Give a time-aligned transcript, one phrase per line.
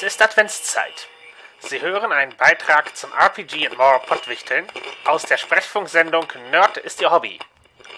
[0.00, 1.08] Es ist Adventszeit.
[1.58, 4.64] Sie hören einen Beitrag zum RPG and More Pottwichteln
[5.04, 7.40] aus der Sprechfunksendung Nerd ist Ihr Hobby.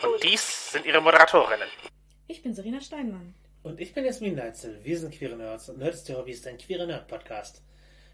[0.03, 1.69] Und dies sind Ihre Moderatorinnen.
[2.27, 3.35] Ich bin Serena Steinmann.
[3.63, 4.81] Und ich bin Jasmin Neitzel.
[4.83, 7.61] Wir sind Queere Nerds und Nerd ist Ihr Hobby ist ein queerer Nerd-Podcast.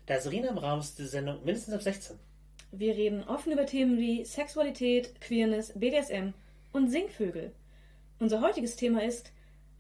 [0.07, 2.19] Da Serena im Raum ist die Sendung mindestens ab 16.
[2.73, 6.33] Wir reden offen über Themen wie Sexualität, Queerness, BDSM
[6.73, 7.55] und Singvögel.
[8.19, 9.31] Unser heutiges Thema ist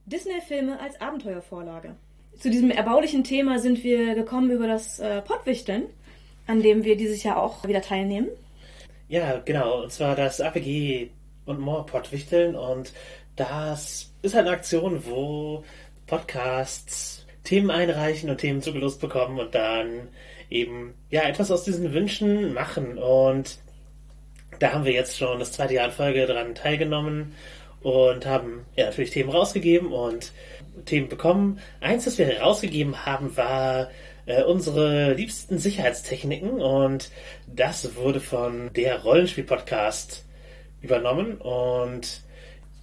[0.04, 1.96] Disney-Filme als Abenteuervorlage.
[2.38, 5.84] Zu diesem erbaulichen Thema sind wir gekommen über das äh, Pottwichteln,
[6.46, 8.28] an dem wir dieses Jahr auch wieder teilnehmen.
[9.08, 9.82] Ja, genau.
[9.82, 11.10] Und zwar das APG
[11.46, 12.54] und More Pottwichteln.
[12.54, 12.92] Und
[13.36, 15.64] das ist eine Aktion, wo
[16.06, 20.08] Podcasts Themen einreichen und Themen zugelost bekommen und dann
[20.50, 22.98] eben ja etwas aus diesen Wünschen machen.
[22.98, 23.58] Und
[24.58, 27.34] da haben wir jetzt schon das zweite Jahr in Folge daran teilgenommen
[27.82, 30.32] und haben ja natürlich Themen rausgegeben und
[30.84, 31.60] Themen bekommen.
[31.80, 33.90] Eins, das wir rausgegeben haben, war
[34.26, 37.10] äh, unsere liebsten Sicherheitstechniken und
[37.46, 40.24] das wurde von der Rollenspiel-Podcast
[40.82, 42.22] übernommen und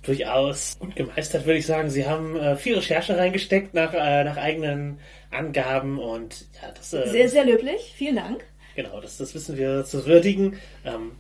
[0.04, 1.90] durchaus gut gemeistert, würde ich sagen.
[1.90, 5.00] Sie haben äh, viel Recherche reingesteckt nach, äh, nach eigenen
[5.32, 7.94] Angaben und ja, das äh, Sehr, sehr löblich.
[7.96, 8.44] Vielen Dank.
[8.76, 10.60] Genau, das, das wissen wir zu würdigen.
[10.86, 11.12] Ähm,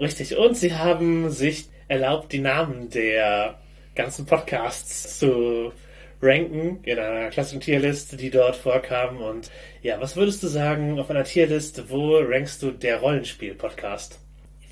[0.00, 0.36] richtig.
[0.36, 3.58] Und sie haben sich erlaubt, die Namen der
[3.94, 5.72] ganzen Podcasts zu
[6.20, 9.20] ranken in einer klassischen Tierliste, die dort vorkamen.
[9.20, 9.50] Und
[9.82, 14.18] ja, was würdest du sagen auf einer Tierliste, wo rankst du der Rollenspiel-Podcast?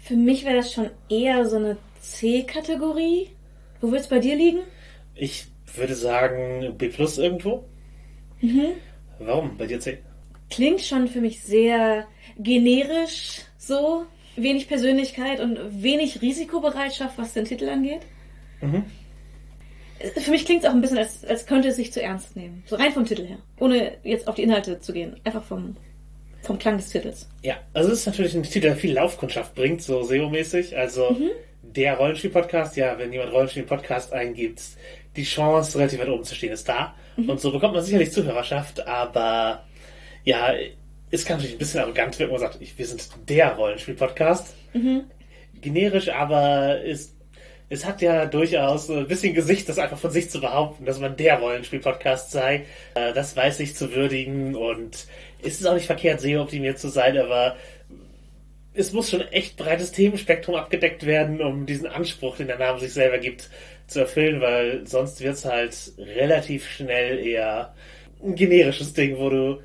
[0.03, 3.31] Für mich wäre das schon eher so eine C-Kategorie.
[3.81, 4.61] Wo wird es bei dir liegen?
[5.15, 7.65] Ich würde sagen B plus irgendwo.
[8.41, 8.73] Mhm.
[9.19, 9.57] Warum?
[9.57, 9.99] Bei dir C?
[10.51, 12.07] Klingt schon für mich sehr
[12.39, 14.07] generisch so.
[14.37, 18.03] Wenig Persönlichkeit und wenig Risikobereitschaft, was den Titel angeht.
[18.61, 18.85] Mhm.
[20.17, 22.63] Für mich klingt es auch ein bisschen, als, als könnte es sich zu ernst nehmen.
[22.67, 23.39] So rein vom Titel her.
[23.61, 25.21] Ohne jetzt auf die Inhalte zu gehen.
[25.25, 25.77] Einfach vom,
[26.43, 27.29] vom Klang des Titels.
[27.43, 30.77] Ja, also es ist natürlich ein Titel, der viel Laufkundschaft bringt, so SEO-mäßig.
[30.77, 31.17] Also
[31.63, 34.63] der Rollenspiel-Podcast, ja, wenn jemand Rollenspiel-Podcast eingibt,
[35.17, 36.95] die Chance, relativ weit oben zu stehen, ist da.
[37.17, 39.65] Und so bekommt man sicherlich Zuhörerschaft, aber
[40.25, 40.53] ja,
[41.15, 44.55] es kann natürlich ein bisschen arrogant wenn man sagt, wir sind der Rollenspiel-Podcast.
[45.61, 47.15] Generisch, aber es,
[47.69, 51.17] es hat ja durchaus ein bisschen Gesicht, das einfach von sich zu behaupten, dass man
[51.17, 52.65] der Rollenspiel-Podcast sei.
[52.95, 55.07] Äh, Das weiß ich zu würdigen und
[55.43, 57.57] es ist auch nicht verkehrt, SEO-optimiert zu sein, aber
[58.75, 62.93] es muss schon echt breites Themenspektrum abgedeckt werden, um diesen Anspruch, den der Name sich
[62.93, 63.49] selber gibt,
[63.87, 67.75] zu erfüllen, weil sonst wird es halt relativ schnell eher
[68.23, 69.61] ein generisches Ding, wo du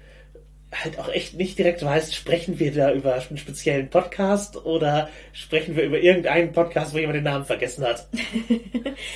[0.71, 5.75] halt auch echt nicht direkt weißt, sprechen wir da über einen speziellen Podcast oder sprechen
[5.75, 8.07] wir über irgendeinen Podcast, wo jemand den Namen vergessen hat.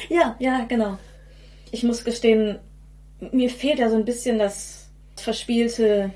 [0.10, 0.98] Ja, ja, genau.
[1.72, 2.60] Ich muss gestehen,
[3.32, 6.12] mir fehlt ja so ein bisschen das verspielte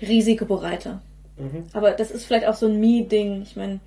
[0.00, 1.00] Risikobereite.
[1.72, 3.42] Aber das ist vielleicht auch so ein Me-Ding.
[3.42, 3.80] Ich meine,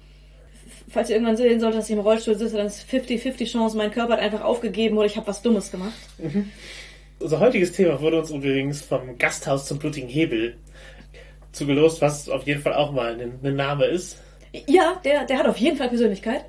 [0.89, 3.91] falls ihr irgendwann sehen solltet, dass ich im Rollstuhl sitze, dann ist 50-50 Chance, mein
[3.91, 5.93] Körper hat einfach aufgegeben oder ich habe was Dummes gemacht.
[7.25, 10.57] Unser heutiges Thema wurde uns übrigens vom Gasthaus zum blutigen Hebel
[11.53, 14.21] zugelost, was auf jeden Fall auch mal ein, ein Name ist.
[14.67, 16.45] Ja, der, der hat auf jeden Fall Persönlichkeit.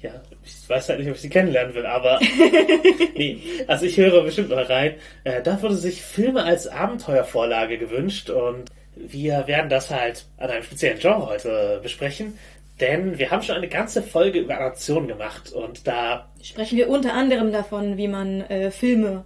[0.00, 2.20] Ja, ich weiß halt nicht, ob ich sie kennenlernen will, aber
[3.16, 4.94] nee, also ich höre bestimmt mal rein.
[5.24, 10.62] Äh, da wurde sich Filme als Abenteuervorlage gewünscht und wir werden das halt an einem
[10.62, 12.38] speziellen Genre heute besprechen,
[12.78, 17.14] denn wir haben schon eine ganze Folge über Adaption gemacht und da Sprechen wir unter
[17.14, 19.24] anderem davon, wie man äh, Filme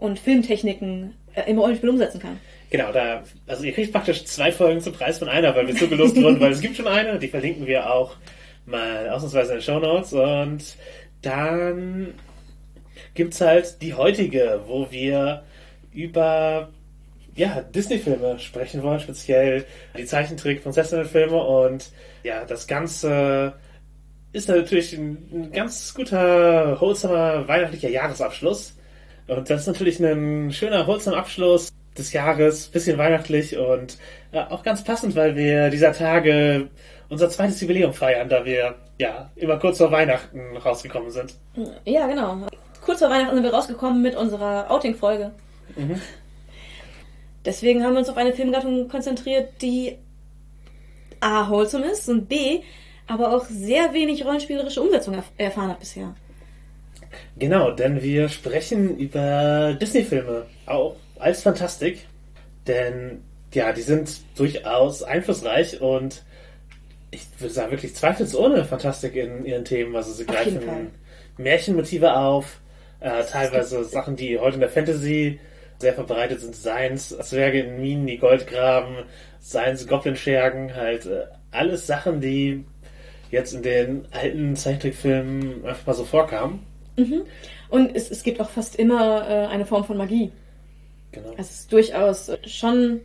[0.00, 2.40] und Filmtechniken äh, im Rollenspiel umsetzen kann.
[2.70, 6.16] Genau, da, also ihr kriegt praktisch zwei Folgen zum Preis von einer, weil wir zugelost
[6.16, 8.16] wurden, weil es gibt schon eine, die verlinken wir auch
[8.66, 10.76] mal ausnahmsweise in den Show Notes und
[11.22, 12.14] dann
[13.14, 15.42] gibt's halt die heutige, wo wir
[15.92, 16.70] über
[17.34, 19.64] ja, Disney-Filme sprechen wollen, speziell
[19.96, 21.90] die Zeichentrick-Prinzessinnen-Filme und
[22.22, 23.54] ja, das Ganze
[24.32, 28.76] ist natürlich ein, ein ganz guter, holsamer weihnachtlicher Jahresabschluss.
[29.26, 33.98] Und das ist natürlich ein schöner, holsamer Abschluss des Jahres, bisschen weihnachtlich und
[34.32, 36.68] ja, auch ganz passend, weil wir dieser Tage
[37.08, 41.34] unser zweites Jubiläum feiern, da wir ja immer kurz vor Weihnachten rausgekommen sind.
[41.84, 42.46] Ja, genau.
[42.84, 45.32] Kurz vor Weihnachten sind wir rausgekommen mit unserer Outing-Folge.
[47.44, 49.96] Deswegen haben wir uns auf eine Filmgattung konzentriert, die
[51.20, 51.48] A.
[51.50, 52.60] wholesome ist und B.
[53.06, 56.14] aber auch sehr wenig rollenspielerische Umsetzung erf erfahren hat bisher.
[57.38, 62.06] Genau, denn wir sprechen über Disney-Filme, auch als Fantastik.
[62.66, 63.22] Denn
[63.52, 66.22] ja, die sind durchaus einflussreich und
[67.10, 69.96] ich würde sagen, wirklich zweifelsohne Fantastik in ihren Themen.
[69.96, 70.92] Also sie greifen
[71.36, 72.60] Märchenmotive auf,
[73.00, 75.40] äh, teilweise Sachen, die heute in der Fantasy
[75.78, 76.54] sehr verbreitet sind.
[76.54, 79.04] Seins Zwerge in Minen, die Gold graben,
[79.40, 82.64] seins Goblin-Schergen, halt äh, alles Sachen, die
[83.30, 86.66] jetzt in den alten Zeichentrickfilmen einfach mal so vorkamen.
[86.96, 87.22] Mhm.
[87.68, 90.32] Und es, es gibt auch fast immer äh, eine Form von Magie.
[91.12, 91.34] Genau.
[91.36, 93.00] Es ist durchaus schon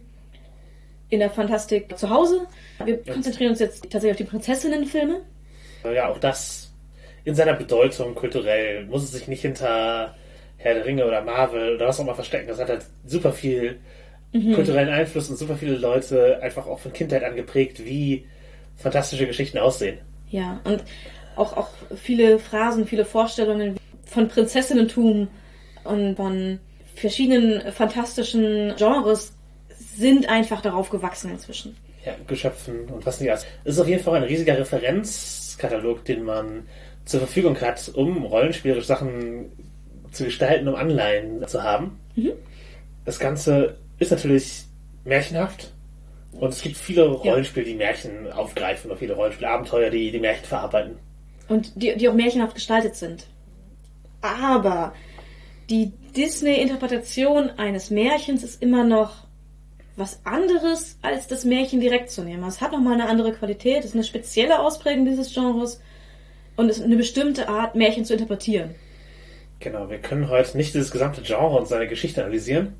[1.09, 2.47] in der Fantastik zu Hause.
[2.83, 5.21] Wir konzentrieren uns jetzt tatsächlich auf die Prinzessinnenfilme.
[5.93, 6.71] Ja, auch das
[7.23, 10.15] in seiner Bedeutung kulturell muss es sich nicht hinter
[10.57, 12.47] Herr der Ringe oder Marvel oder was auch immer verstecken.
[12.47, 13.79] Das hat halt super viel
[14.53, 18.25] kulturellen Einfluss und super viele Leute einfach auch von Kindheit an geprägt, wie
[18.75, 19.99] fantastische Geschichten aussehen.
[20.29, 20.83] Ja, und
[21.35, 25.27] auch, auch viele Phrasen, viele Vorstellungen von Prinzessinnentum
[25.83, 26.59] und von
[26.95, 29.33] verschiedenen fantastischen Genres
[29.77, 31.75] sind einfach darauf gewachsen inzwischen.
[32.05, 33.45] ja, Geschöpfen und was nicht alles.
[33.63, 36.67] Es ist auf jeden Fall ein riesiger Referenzkatalog, den man
[37.05, 39.51] zur Verfügung hat, um rollenspielerische Sachen
[40.11, 41.99] zu gestalten, um Anleihen zu haben.
[43.05, 44.63] Das Ganze ist natürlich
[45.03, 45.73] märchenhaft
[46.31, 50.97] und es gibt viele Rollenspiele, die Märchen aufgreifen oder viele Rollenspielabenteuer, die die Märchen verarbeiten.
[51.47, 53.27] Und die, die auch märchenhaft gestaltet sind.
[54.21, 54.93] Aber
[55.69, 59.25] die Disney-Interpretation eines Märchens ist immer noch
[59.97, 62.43] was anderes, als das Märchen direkt zu nehmen.
[62.43, 65.81] Es hat nochmal eine andere Qualität, es ist eine spezielle Ausprägung dieses Genres
[66.57, 68.75] und es ist eine bestimmte Art, Märchen zu interpretieren.
[69.59, 72.73] Genau, wir können heute nicht dieses gesamte Genre und seine Geschichte analysieren,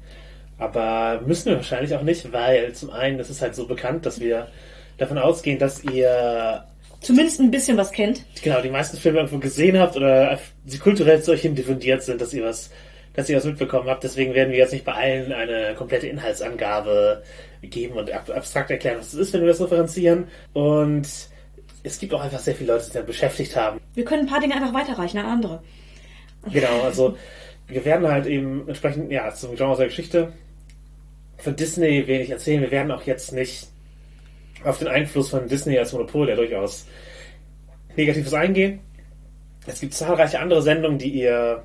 [0.58, 4.20] aber müssen wir wahrscheinlich auch nicht, weil zum einen ist es halt so bekannt, dass
[4.20, 4.50] wir
[4.98, 6.66] davon ausgehen, dass ihr
[7.06, 8.24] Zumindest ein bisschen was kennt.
[8.42, 12.20] genau die meisten Filme irgendwo gesehen habt oder sie kulturell zu euch hin diffundiert sind,
[12.20, 12.72] dass ihr was,
[13.14, 14.04] dass ihr was mitbekommen habt.
[14.04, 17.22] Deswegen werden wir jetzt nicht bei allen eine komplette Inhaltsangabe
[17.62, 20.28] geben und ab abstrakt erklären, was es ist, wenn wir das referenzieren.
[20.54, 21.08] Und
[21.84, 23.80] es gibt auch einfach sehr viele Leute, die sich damit beschäftigt haben.
[23.94, 25.62] Wir können ein paar Dinge einfach weiterreichen an andere.
[26.52, 27.16] Genau, also
[27.68, 30.34] wir werden halt eben entsprechend, ja, zum Genre der Geschichte
[31.38, 32.62] von Disney wenig erzählen.
[32.62, 33.68] Wir werden auch jetzt nicht
[34.64, 36.86] auf den Einfluss von Disney als Monopol, der durchaus
[37.96, 38.80] Negatives eingehen.
[39.68, 41.64] Es gibt zahlreiche andere Sendungen, die ihr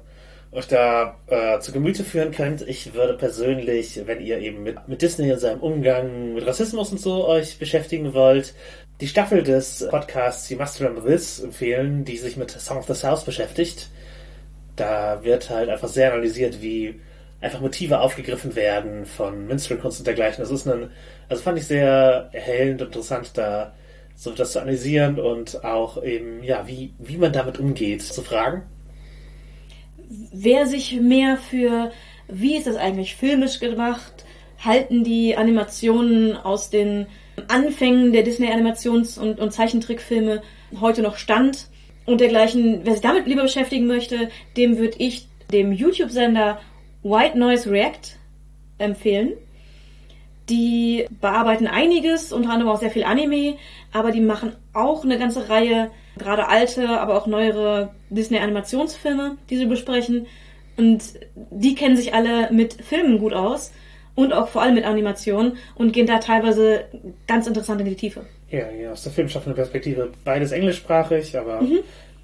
[0.53, 2.63] euch da äh, zu Gemüte führen könnt.
[2.63, 6.99] Ich würde persönlich, wenn ihr eben mit, mit Disney und seinem Umgang mit Rassismus und
[6.99, 8.55] so euch beschäftigen wollt,
[9.01, 12.95] die Staffel des Podcasts You Must Remember This empfehlen, die sich mit Song of the
[12.95, 13.91] South beschäftigt.
[14.77, 17.01] Da wird halt einfach sehr analysiert, wie
[17.41, 20.43] einfach Motive aufgegriffen werden von Minstrel-Kunst und dergleichen.
[20.43, 20.91] Das ist ein,
[21.29, 23.75] also fand ich sehr erhellend und interessant, da
[24.15, 28.63] so das zu analysieren und auch eben, ja, wie, wie man damit umgeht, zu fragen.
[30.33, 31.91] Wer sich mehr für,
[32.29, 34.27] wie ist das eigentlich filmisch gemacht,
[34.63, 37.07] halten die Animationen aus den
[37.49, 40.43] Anfängen der Disney-Animations- und, und Zeichentrickfilme
[40.81, 41.69] heute noch stand
[42.05, 42.81] und dergleichen.
[42.85, 46.61] Wer sich damit lieber beschäftigen möchte, dem würde ich dem YouTube-Sender
[47.03, 48.17] White Noise React
[48.79, 49.33] empfehlen.
[50.49, 53.57] Die bearbeiten einiges, unter anderem auch sehr viel Anime,
[53.93, 59.67] aber die machen auch eine ganze Reihe, gerade alte, aber auch neuere Disney-Animationsfilme, die sie
[59.67, 60.27] besprechen.
[60.77, 61.03] Und
[61.51, 63.71] die kennen sich alle mit Filmen gut aus
[64.17, 66.85] und auch vor allem mit Animationen und gehen da teilweise
[67.29, 68.27] ganz interessant in die Tiefe.
[68.51, 71.63] Ja, ja, aus der filmschaffenden Perspektive beides englischsprachig, aber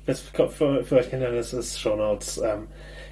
[0.07, 2.39] das für, für euch Kinder, das ist Show Notes.
[2.39, 2.67] Ähm,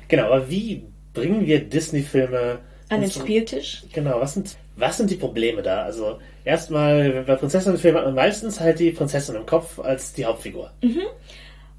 [0.08, 0.82] genau, aber wie
[1.14, 2.58] bringen wir Disney-Filme
[2.88, 3.84] An den Spieltisch.
[3.92, 5.82] Genau, was sind, was sind die Probleme da?
[5.82, 10.72] Also, erstmal, bei Prinzessinnenfilmen hat man meistens halt die Prinzessin im Kopf als die Hauptfigur.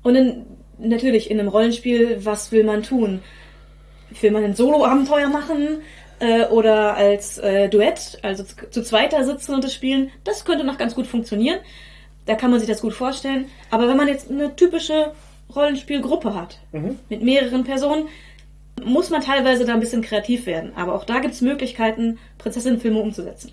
[0.01, 0.45] Und dann
[0.77, 3.21] natürlich in einem Rollenspiel, was will man tun?
[4.21, 5.81] Will man ein Solo-Abenteuer machen
[6.19, 10.11] äh, oder als äh, Duett, also zu, zu zweiter sitzen und das spielen?
[10.23, 11.59] Das könnte noch ganz gut funktionieren.
[12.25, 13.45] Da kann man sich das gut vorstellen.
[13.69, 15.11] Aber wenn man jetzt eine typische
[15.55, 16.59] Rollenspielgruppe hat,
[17.09, 18.07] mit mehreren Personen,
[18.83, 20.73] muss man teilweise da ein bisschen kreativ werden.
[20.75, 23.51] Aber auch da gibt es Möglichkeiten, Prinzessinnenfilme umzusetzen.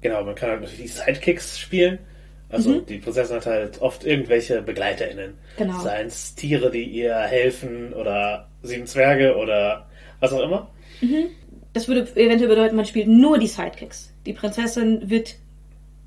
[0.00, 1.98] Genau, man kann halt natürlich die Sidekicks spielen.
[2.48, 5.38] Also, die Prinzessin hat halt oft irgendwelche BegleiterInnen.
[5.56, 5.80] Genau.
[5.80, 9.88] Seien es Tiere, die ihr helfen oder sieben Zwerge oder
[10.20, 10.68] was auch immer.
[11.72, 14.12] Das würde eventuell bedeuten, man spielt nur die Sidekicks.
[14.26, 15.36] Die Prinzessin wird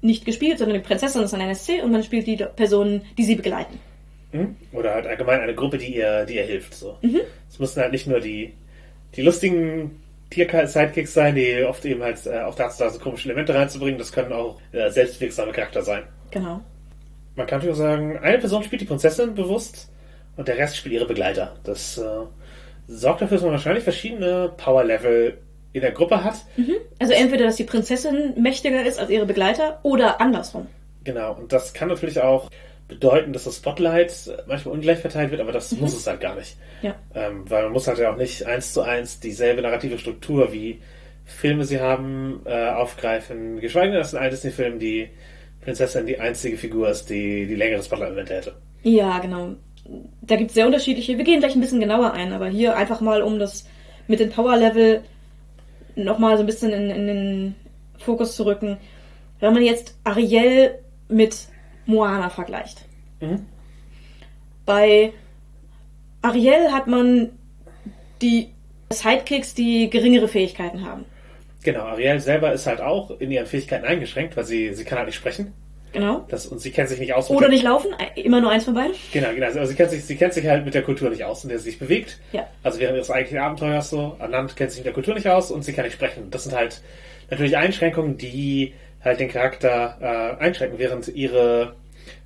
[0.02, 3.36] nicht gespielt, sondern die Prinzessin ist ein NSC und man spielt die Personen, die sie
[3.36, 3.80] begleiten.
[4.36, 4.56] Mhm.
[4.72, 6.74] Oder halt allgemein eine Gruppe, die ihr, die ihr hilft.
[6.74, 6.98] So.
[7.50, 8.54] Es müssen halt nicht nur die,
[9.16, 13.54] die lustigen Tier-Sidekicks sein, die oft eben halt äh, auch dazu da so komische Elemente
[13.54, 13.98] reinzubringen.
[13.98, 16.04] Das können auch äh, selbstwirksame Charakter sein.
[16.32, 16.62] Genau.
[17.36, 19.92] Man kann natürlich auch sagen, eine Person spielt die Prinzessin bewusst
[20.36, 21.56] und der Rest spielt ihre Begleiter.
[21.64, 22.04] Das äh,
[22.88, 25.38] sorgt dafür, dass man wahrscheinlich verschiedene Power-Level
[25.74, 26.36] in der Gruppe hat.
[27.00, 30.68] Also entweder, dass die Prinzessin mächtiger ist als ihre Begleiter oder andersrum.
[31.04, 32.50] Genau, und das kann natürlich auch
[32.88, 36.56] bedeuten, dass das Spotlight manchmal ungleich verteilt wird, aber das muss es halt gar nicht.
[36.82, 36.96] Ja.
[37.16, 40.82] Ähm, weil man muss halt ja auch nicht eins zu eins dieselbe narrative Struktur wie
[41.26, 43.60] Filme sie haben, äh, aufgreifen.
[43.60, 45.10] Geschweige denn, dass in allen Disney-Filmen die
[45.62, 48.54] Prinzessin die einzige Figur ist, die die längere Spotlight-Momente hätte.
[48.84, 49.56] Ja, genau.
[50.22, 51.18] Da gibt es sehr unterschiedliche.
[51.18, 53.68] Wir gehen gleich ein bisschen genauer ein, aber hier einfach mal, um das
[54.08, 55.02] mit dem Power-Level
[55.96, 57.56] nochmal so ein bisschen in, in den
[57.98, 58.78] Fokus zu rücken.
[59.40, 60.78] Wenn man jetzt Ariel
[61.08, 61.48] mit
[61.86, 62.86] Moana vergleicht.
[63.22, 63.46] Mhm.
[64.66, 65.14] Bei
[66.22, 67.30] Ariel hat man
[68.22, 68.50] die
[68.92, 71.06] Sidekicks, die geringere Fähigkeiten haben.
[71.64, 75.08] Genau, Ariel selber ist halt auch in ihren Fähigkeiten eingeschränkt, weil sie, sie kann halt
[75.08, 75.54] nicht sprechen.
[75.94, 76.26] Genau.
[76.28, 77.30] Das, und sie kennt sich nicht aus.
[77.30, 78.94] Oder der- nicht laufen, immer nur eins von beiden.
[79.14, 79.46] Genau, genau.
[79.48, 81.58] Also sie kennt, sich, sie kennt sich halt mit der Kultur nicht aus, in der
[81.58, 82.20] sie sich bewegt.
[82.34, 82.48] Ja.
[82.64, 84.16] Also während ihres eigentlichen Abenteuers so.
[84.20, 86.30] Anand kennt sich mit der Kultur nicht aus und sie kann nicht sprechen.
[86.32, 86.82] Das sind halt
[87.30, 88.74] natürlich Einschränkungen, die
[89.06, 89.98] halt den Charakter
[90.40, 91.76] äh, einschränken, während ihre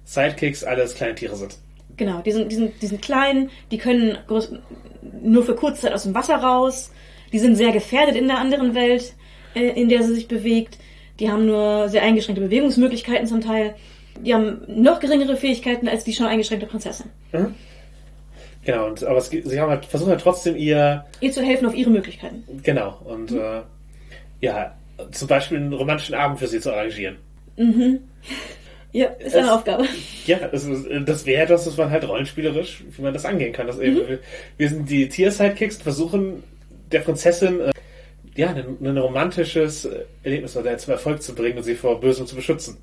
[0.05, 1.57] Sidekicks alles kleine Tiere sind.
[1.97, 4.53] Genau, die sind, die sind, die sind klein, die können groß,
[5.21, 6.91] nur für kurze Zeit aus dem Wasser raus,
[7.33, 9.13] die sind sehr gefährdet in der anderen Welt,
[9.53, 10.77] äh, in der sie sich bewegt,
[11.19, 13.75] die haben nur sehr eingeschränkte Bewegungsmöglichkeiten zum Teil,
[14.25, 17.09] die haben noch geringere Fähigkeiten als die schon eingeschränkte Prinzessin.
[18.63, 21.75] Genau, und, aber es, sie haben halt, versuchen halt trotzdem ihr, Ihr zu helfen auf
[21.75, 22.43] ihre Möglichkeiten.
[22.63, 23.61] genau, und äh,
[24.41, 24.73] ja,
[25.11, 27.17] zum Beispiel einen romantischen Abend für sie zu arrangieren.
[28.91, 29.85] Ja, ist eine Es- Aufgabe.
[30.25, 33.67] Ja, das, ist, das wäre das, was man halt rollenspielerisch, wie man das angehen kann.
[33.67, 34.07] Das eben, Mhm.
[34.07, 34.19] wir,
[34.57, 36.43] wir sind die Tier-Sidekicks und versuchen
[36.91, 37.71] der Prinzessin äh,
[38.35, 39.87] ja, ein, ein romantisches
[40.23, 42.77] Erlebnis oder zum Erfolg zu bringen und sie vor Bösem zu beschützen.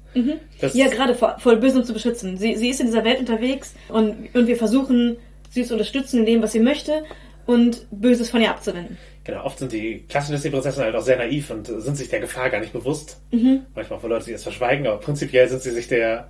[0.61, 2.37] Das, Ja, gerade vor, vor Bösem zu beschützen.
[2.37, 5.17] Sie, sie ist in dieser Welt unterwegs und, und wir versuchen,
[5.51, 7.05] sie zu unterstützen in dem, was sie möchte
[7.47, 8.99] und Böses von ihr abzuwenden.
[9.27, 12.21] Genau, oft sind die klassischen Disney-Prinzessinnen halt auch sehr naiv und äh, sind sich der
[12.21, 13.21] Gefahr gar nicht bewusst.
[13.33, 13.67] Mhm.
[13.75, 16.29] Manchmal von Leuten, die das verschweigen, aber prinzipiell sind sie sich der,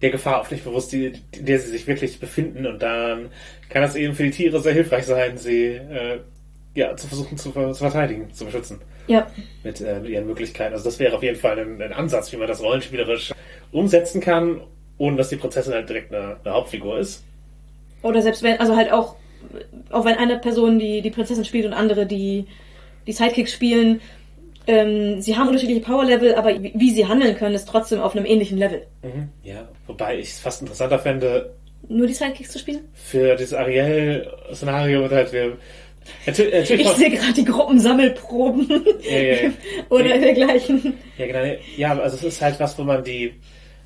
[0.00, 2.64] der Gefahr oft nicht bewusst, die, in der sie sich wirklich befinden.
[2.64, 3.28] Und dann
[3.68, 6.20] kann es eben für die Tiere sehr hilfreich sein, sie äh,
[6.74, 8.80] ja, zu versuchen zu, zu verteidigen, zu beschützen.
[9.06, 9.26] Ja,
[9.62, 10.72] mit, äh, mit ihren Möglichkeiten.
[10.72, 13.34] Also das wäre auf jeden Fall ein, ein Ansatz, wie man das rollenspielerisch
[13.70, 14.62] umsetzen kann,
[14.96, 17.22] ohne dass die Prinzessin halt direkt eine, eine Hauptfigur ist.
[18.00, 19.16] Oder selbst wenn, also halt auch,
[19.90, 22.46] auch wenn eine Person die, die Prinzessin spielt und andere die,
[23.06, 24.00] die Sidekicks spielen,
[24.66, 28.58] ähm, sie haben unterschiedliche Power-Level, aber wie, sie handeln können, ist trotzdem auf einem ähnlichen
[28.58, 28.86] Level.
[29.42, 31.54] Ja, wobei ich es fast interessanter fände,
[31.88, 32.80] Nur die Sidekicks zu spielen?
[32.94, 35.56] für dieses Ariel-Szenario wird halt wir
[36.26, 38.68] natürlich, natürlich Ich sehe gerade die Gruppensammelproben
[39.10, 39.50] Ja, ja, ja.
[39.88, 40.94] oder dergleichen.
[41.18, 43.32] ja, genau, ja, also es ist halt was, wo man die,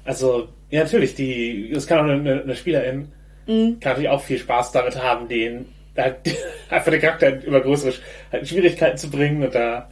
[0.04, 3.08] also ja natürlich, die, es kann auch eine, eine Spielerin
[3.47, 6.17] kann natürlich auch viel Spaß damit haben, den halt,
[6.71, 7.95] einfach den Charakter über größere
[8.33, 9.91] halt Schwierigkeiten zu bringen und da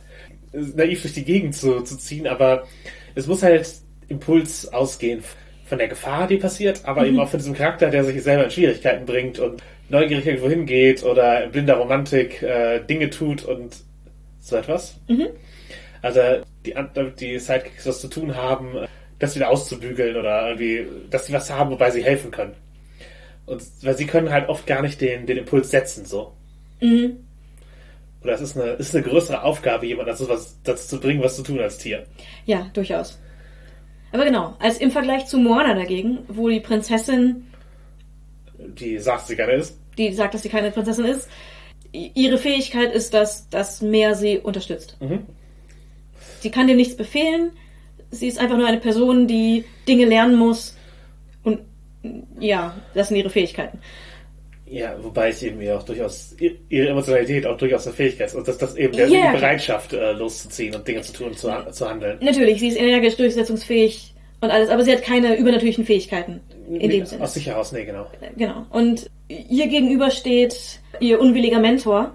[0.52, 2.66] naiv durch die Gegend zu, zu ziehen, aber
[3.14, 3.68] es muss halt
[4.08, 5.22] Impuls ausgehen
[5.64, 8.50] von der Gefahr, die passiert, aber eben auch von diesem Charakter, der sich selber in
[8.50, 13.76] Schwierigkeiten bringt und neugierig irgendwo hingeht oder in blinder Romantik äh, Dinge tut und
[14.38, 14.98] so etwas.
[16.02, 16.20] Also
[16.66, 18.86] die, damit die Sidekicks was zu tun haben, äh,
[19.18, 22.54] das wieder auszubügeln oder irgendwie, dass sie was haben, wobei sie helfen können.
[23.46, 26.32] Und weil sie können halt oft gar nicht den, den Impuls setzen, so.
[28.22, 31.36] Oder es ist eine, ist eine größere Aufgabe, jemand dazu, was, dazu zu bringen, was
[31.36, 32.06] zu tun als Tier.
[32.46, 33.18] Ja, durchaus.
[34.12, 37.46] Aber genau, als im Vergleich zu Moana dagegen, wo die Prinzessin,
[38.58, 39.78] Die sagt, sie gerne ist.
[39.98, 41.28] die sagt, dass sie keine Prinzessin ist,
[41.92, 44.96] ihre Fähigkeit ist, dass das Meer sie unterstützt.
[45.00, 45.26] Mhm.
[46.40, 47.52] Sie kann dem nichts befehlen.
[48.10, 50.76] Sie ist einfach nur eine Person, die Dinge lernen muss.
[51.42, 51.60] Und
[52.38, 53.78] ja, das sind ihre Fähigkeiten.
[54.66, 58.34] Ja, wobei ich eben ihr auch durchaus, ihre Emotionalität auch durchaus eine Fähigkeit ist.
[58.34, 59.32] Und das, das eben der, Ja.
[59.32, 62.18] die Bereitschaft, äh, loszuziehen und Dinge zu tun, zu, zu handeln.
[62.22, 66.40] Natürlich, sie ist energisch, durchsetzungsfähig und alles, aber sie hat keine übernatürlichen Fähigkeiten.
[66.68, 67.22] In dem Sinne.
[67.22, 68.06] Aus sich heraus, nee, genau.
[68.36, 68.64] Genau.
[68.70, 72.14] Und ihr gegenüber steht ihr unwilliger Mentor,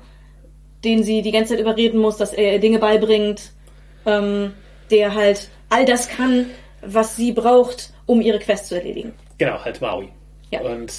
[0.84, 3.52] den sie die ganze Zeit überreden muss, dass er ihr Dinge beibringt,
[4.08, 4.54] ähm,
[4.90, 6.48] der halt all das kann,
[6.82, 9.14] was sie braucht, um ihre Quest zu erledigen.
[9.38, 10.10] Genau, halt Maui.
[10.52, 10.62] Ja.
[10.62, 10.94] Und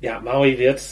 [0.00, 0.82] ja, Maui wird,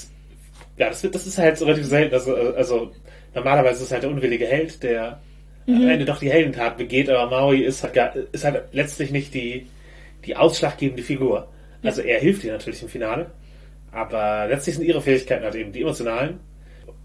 [0.77, 2.15] ja, das, wird, das ist halt so relativ selten.
[2.15, 2.93] Also, also
[3.35, 5.21] normalerweise ist es halt der unwillige Held, der
[5.67, 9.35] am Ende doch die Heldentat begeht, aber Maui ist halt, gar, ist halt letztlich nicht
[9.35, 9.67] die,
[10.25, 11.49] die ausschlaggebende Figur.
[11.83, 13.31] Also er hilft ihr natürlich im Finale,
[13.93, 16.41] aber letztlich sind ihre Fähigkeiten halt eben die emotionalen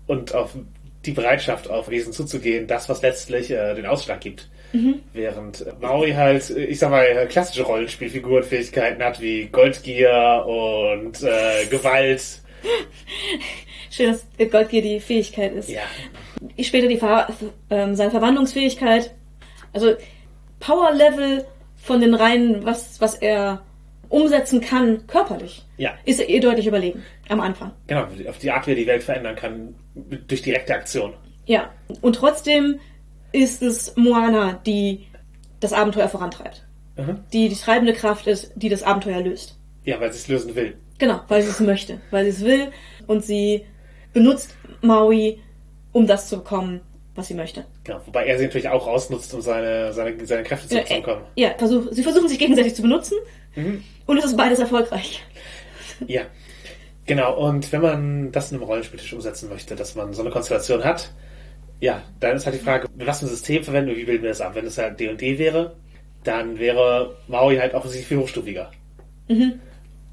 [0.08, 0.58] und auf
[1.06, 4.50] die Bereitschaft, auf Wesen zuzugehen, das, was letztlich äh, den Ausschlag gibt.
[5.14, 12.42] Während Maui halt, äh, ich sag mal, klassische Rollenspielfigurenfähigkeiten hat, wie Goldgier und äh, Gewalt.
[13.92, 15.70] Schön, dass Goldgier die Fähigkeit ist.
[15.70, 15.84] Ja,
[16.62, 17.28] Später die Ver
[17.70, 19.14] ähm, seine Verwandlungsfähigkeit.
[19.72, 19.96] Also
[20.60, 21.46] Power Level
[21.78, 23.62] von den Reihen, was, was er
[24.10, 27.72] umsetzen kann, körperlich, ja, ist er eh deutlich überlegen am Anfang.
[27.88, 29.76] genau, auf die Art, wie er die Welt verändern kann,
[30.28, 31.14] durch direkte Aktion.
[31.46, 31.72] Ja.
[32.02, 32.80] Und trotzdem
[33.36, 35.06] ist es Moana, die
[35.60, 36.66] das Abenteuer vorantreibt.
[36.98, 37.20] Mhm.
[37.34, 39.58] Die die treibende Kraft ist, die das Abenteuer löst.
[39.84, 40.78] Ja, weil sie es lösen will.
[40.98, 42.72] Genau, weil sie es möchte, weil sie es will
[43.08, 43.66] und sie
[44.14, 45.40] benutzt Maui,
[45.92, 46.80] um das zu bekommen,
[47.16, 47.66] was sie möchte.
[47.84, 48.00] Genau.
[48.06, 51.26] Wobei er sie natürlich auch ausnutzt, um seine, seine, seine Kräfte Ja, zurückzubekommen.
[51.36, 53.18] äh, ja versuch, sie versuchen sich gegenseitig zu benutzen
[54.06, 55.24] und es ist beides erfolgreich.
[56.08, 56.24] Ja,
[57.06, 57.38] genau.
[57.38, 61.12] Und wenn man das in einem Rollenspieltisch umsetzen möchte, dass man so eine Konstellation hat,
[61.80, 64.30] ja, dann ist halt die Frage, was für ein System verwenden wir, wie bilden wir
[64.30, 64.56] das ab?
[64.56, 65.76] Wenn es halt D&D wäre,
[66.24, 68.72] dann wäre Maui halt offensichtlich viel hochstufiger.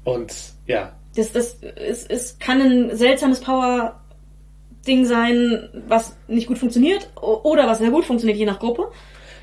[0.03, 0.33] Und
[0.67, 7.67] ja, Das, das es, es kann ein seltsames Power-Ding sein, was nicht gut funktioniert oder
[7.67, 8.91] was sehr gut funktioniert, je nach Gruppe.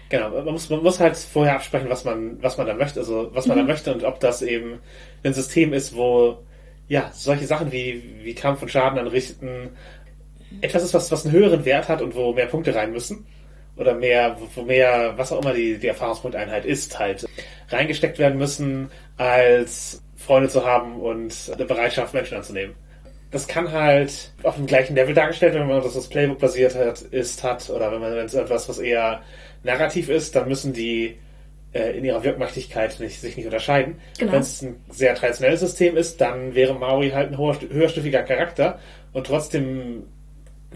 [0.08, 0.30] genau.
[0.30, 3.46] Man muss, man muss halt vorher absprechen, was man, was man da möchte, also was
[3.46, 4.80] man da möchte und ob das eben
[5.24, 6.38] ein System ist, wo
[6.90, 9.70] ja, solche Sachen wie, wie Kampf und Schaden anrichten
[10.60, 13.26] etwas ist, was, was einen höheren Wert hat und wo mehr Punkte rein müssen.
[13.76, 17.26] Oder mehr, wo- mehr, was auch immer die, die Erfahrungspunkteinheit ist, halt
[17.68, 22.74] reingesteckt werden müssen, als Freunde zu haben und eine Bereitschaft, Menschen anzunehmen.
[23.30, 26.74] Das kann halt auf dem gleichen Level dargestellt werden, wenn man das aus Playbook basiert
[26.74, 29.22] hat, ist, hat, oder wenn man wenn es etwas, was eher
[29.62, 31.16] narrativ ist, dann müssen die
[31.72, 34.00] äh, in ihrer Wirkmächtigkeit nicht, sich nicht unterscheiden.
[34.18, 34.32] Genau.
[34.32, 38.80] Wenn es ein sehr traditionelles System ist, dann wäre Maui halt ein hoher, höherstufiger Charakter
[39.12, 40.02] und trotzdem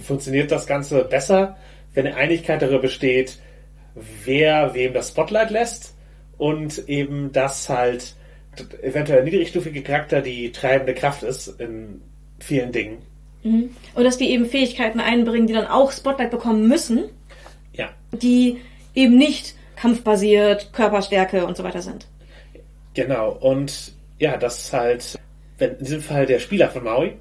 [0.03, 1.57] funktioniert das Ganze besser,
[1.95, 3.39] wenn eine Einigkeit darüber besteht,
[4.25, 5.95] wer wem das Spotlight lässt
[6.39, 8.15] und eben, dass halt
[8.83, 12.01] eventuell niedrigstufige Charakter die treibende Kraft ist in
[12.39, 12.99] vielen Dingen.
[13.43, 17.05] Und dass die eben Fähigkeiten einbringen, die dann auch Spotlight bekommen müssen,
[17.73, 18.61] Ja, die
[18.95, 22.07] eben nicht kampfbasiert, Körperstärke und so weiter sind.
[22.95, 23.33] genau.
[23.33, 25.19] Und ja, dass halt,
[25.59, 27.17] wenn in diesem Fall der Spieler von Maui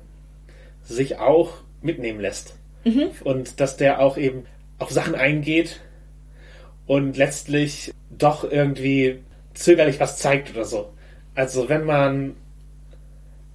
[0.84, 2.56] sich auch mitnehmen lässt.
[3.24, 4.46] Und dass der auch eben
[4.80, 5.80] auf Sachen eingeht
[6.86, 9.20] und letztlich doch irgendwie
[9.54, 10.92] zögerlich was zeigt oder so.
[11.36, 12.36] Also wenn man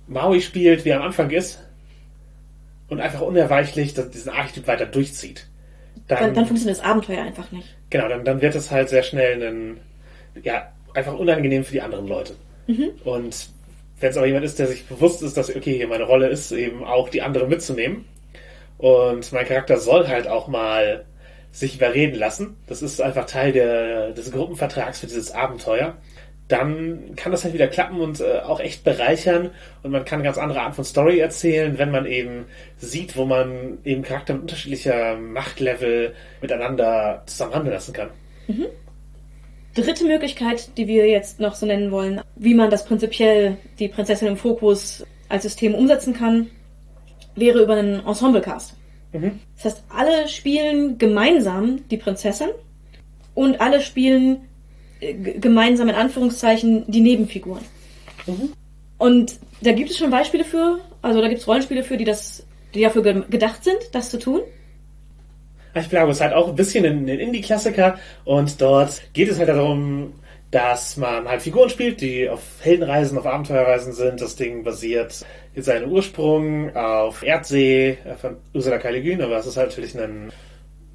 [0.07, 1.63] Maui spielt, wie er am Anfang ist,
[2.89, 5.47] und einfach unerweichlich diesen Archetyp weiter durchzieht,
[6.09, 7.77] Dann, dann funktioniert das Abenteuer einfach nicht.
[7.91, 9.81] Genau, dann, dann wird es halt sehr schnell ein,
[10.43, 12.35] ja, einfach unangenehm für die anderen Leute.
[13.05, 13.51] Und
[14.01, 16.51] wenn es aber jemand ist, der sich bewusst ist, dass, okay, hier meine Rolle ist,
[16.53, 18.05] eben auch die anderen mitzunehmen.
[18.79, 21.05] Und mein Charakter soll halt auch mal
[21.51, 22.57] sich überreden lassen.
[22.67, 25.97] Das ist einfach Teil der, des Gruppenvertrags für dieses Abenteuer.
[26.47, 29.51] Dann kann das halt wieder klappen und äh, auch echt bereichern.
[29.83, 32.47] Und man kann ganz andere Art von Story erzählen, wenn man eben
[32.79, 38.11] sieht, wo man eben Charakter mit unterschiedlicher Machtlevel miteinander zusammenhandeln lassen kann.
[39.75, 44.29] Dritte Möglichkeit, die wir jetzt noch so nennen wollen, wie man das prinzipiell, die Prinzessin
[44.29, 46.49] im Fokus als System umsetzen kann,
[47.39, 48.75] wäre über einen Ensemblecast.
[49.57, 52.49] Das heißt, alle spielen gemeinsam die Prinzessin
[53.35, 54.43] und alle spielen
[55.01, 57.63] äh, gemeinsam in Anführungszeichen die Nebenfiguren.
[58.99, 62.45] Und da gibt es schon Beispiele für, also da gibt es Rollenspiele für, die das,
[62.75, 64.41] die dafür ge- gedacht sind, das zu tun.
[65.75, 69.49] Ich glaube, es ist halt auch ein bisschen ein Indie-Klassiker und dort geht es halt
[69.49, 70.13] darum,
[70.51, 74.21] dass man halt Figuren spielt, die auf Heldenreisen, auf Abenteuerreisen sind.
[74.21, 78.91] Das Ding basiert in seinem Ursprung auf Erdsee äh, von Ursula K.
[78.91, 80.33] Le Guin, aber es ist halt natürlich ein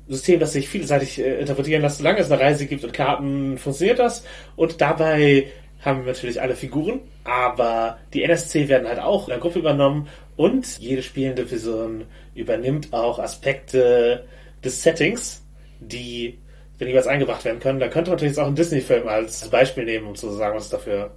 [0.07, 1.99] System, das sich vielseitig äh, interpretieren lässt.
[1.99, 4.25] Solange es eine Reise gibt und Karten, funktioniert das.
[4.55, 5.47] Und dabei
[5.81, 10.07] haben wir natürlich alle Figuren, aber die NSC werden halt auch in der Gruppe übernommen
[10.35, 14.25] und jede spielende Person übernimmt auch Aspekte
[14.63, 15.45] des Settings,
[15.79, 16.39] die
[16.83, 17.79] wenn jeweils eingebracht werden können.
[17.79, 20.65] Da könnte man natürlich jetzt auch einen Disney-Film als Beispiel nehmen, um zu sagen, was
[20.65, 21.11] es dafür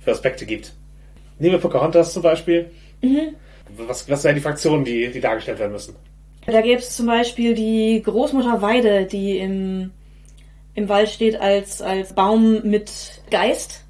[0.00, 0.72] für Aspekte gibt.
[1.38, 2.70] Nehmen wir Pocahontas zum Beispiel.
[3.76, 5.94] Was, was wären die Fraktionen, die, die dargestellt werden müssen?
[6.46, 9.92] Da gäbe es zum Beispiel die Großmutter Weide, die im,
[10.74, 12.90] im Wald steht als, als Baum mit
[13.30, 13.84] Geist.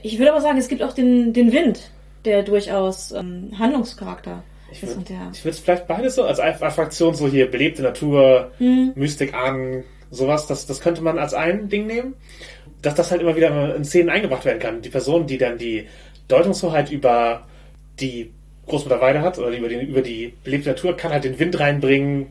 [0.00, 1.90] Ich würde aber sagen, es gibt auch den, den Wind,
[2.24, 4.88] der durchaus ähm, Handlungscharakter Ich ist.
[4.88, 6.40] würde Und der, es vielleicht beides so als
[6.74, 8.52] Fraktion so hier belebte Natur,
[8.94, 12.14] Mystik an, sowas, das, das könnte man als ein Ding nehmen.
[12.80, 14.82] Dass das halt immer wieder in Szenen eingebracht werden kann.
[14.82, 15.86] Die Person, die dann die
[16.28, 17.46] Deutungshoheit über
[18.00, 18.32] die
[18.66, 22.28] Großmutter Weide hat oder über die, über die belebte Natur, kann halt den Wind reinbringen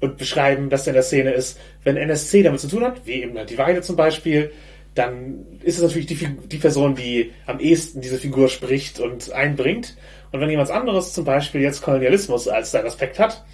[0.00, 1.58] und beschreiben, dass er in der Szene ist.
[1.84, 4.50] Wenn NSC damit zu tun hat, wie eben halt die Weide zum Beispiel,
[4.94, 9.96] dann ist es natürlich die, die Person, die am ehesten diese Figur spricht und einbringt.
[10.32, 13.44] Und wenn jemand anderes zum Beispiel jetzt Kolonialismus als seinen Aspekt hat,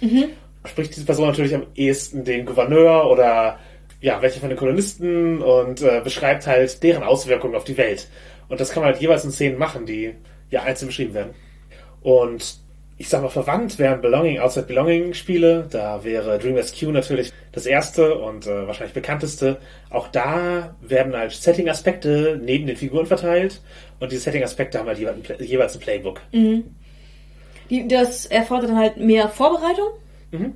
[0.65, 3.59] spricht diese Person natürlich am ehesten den Gouverneur oder
[4.01, 8.07] ja, welche von den Kolonisten und äh, beschreibt halt deren Auswirkungen auf die Welt.
[8.47, 10.15] Und das kann man halt jeweils in Szenen machen, die
[10.49, 11.33] ja einzeln beschrieben werden.
[12.01, 12.59] Und
[12.99, 15.67] ich sag mal, verwandt wären Belonging, Outside Belonging Spiele.
[15.71, 19.57] Da wäre Dream SQ natürlich das erste und äh, wahrscheinlich bekannteste.
[19.89, 23.61] Auch da werden halt Setting-Aspekte neben den Figuren verteilt
[24.01, 24.99] und diese Setting-Aspekte haben halt
[25.39, 26.19] jeweils ein Playbook.
[26.33, 26.75] Mhm.
[27.87, 29.89] Das erfordert dann halt mehr Vorbereitung,
[30.31, 30.53] mhm.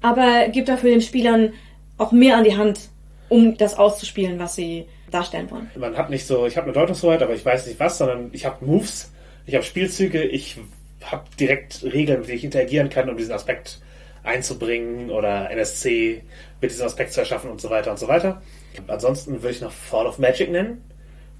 [0.00, 1.52] aber gibt dafür den Spielern
[1.96, 2.88] auch mehr an die Hand,
[3.28, 5.70] um das auszuspielen, was sie darstellen wollen.
[5.76, 8.46] Man hat nicht so, ich habe eine Deutungshoheit, aber ich weiß nicht was, sondern ich
[8.46, 9.12] habe Moves,
[9.46, 10.58] ich habe Spielzüge, ich
[11.02, 13.80] habe direkt Regeln, mit denen ich interagieren kann, um diesen Aspekt
[14.22, 16.22] einzubringen oder NSC
[16.60, 18.42] mit diesem Aspekt zu erschaffen und so weiter und so weiter.
[18.86, 20.84] Ansonsten würde ich noch Fall of Magic nennen.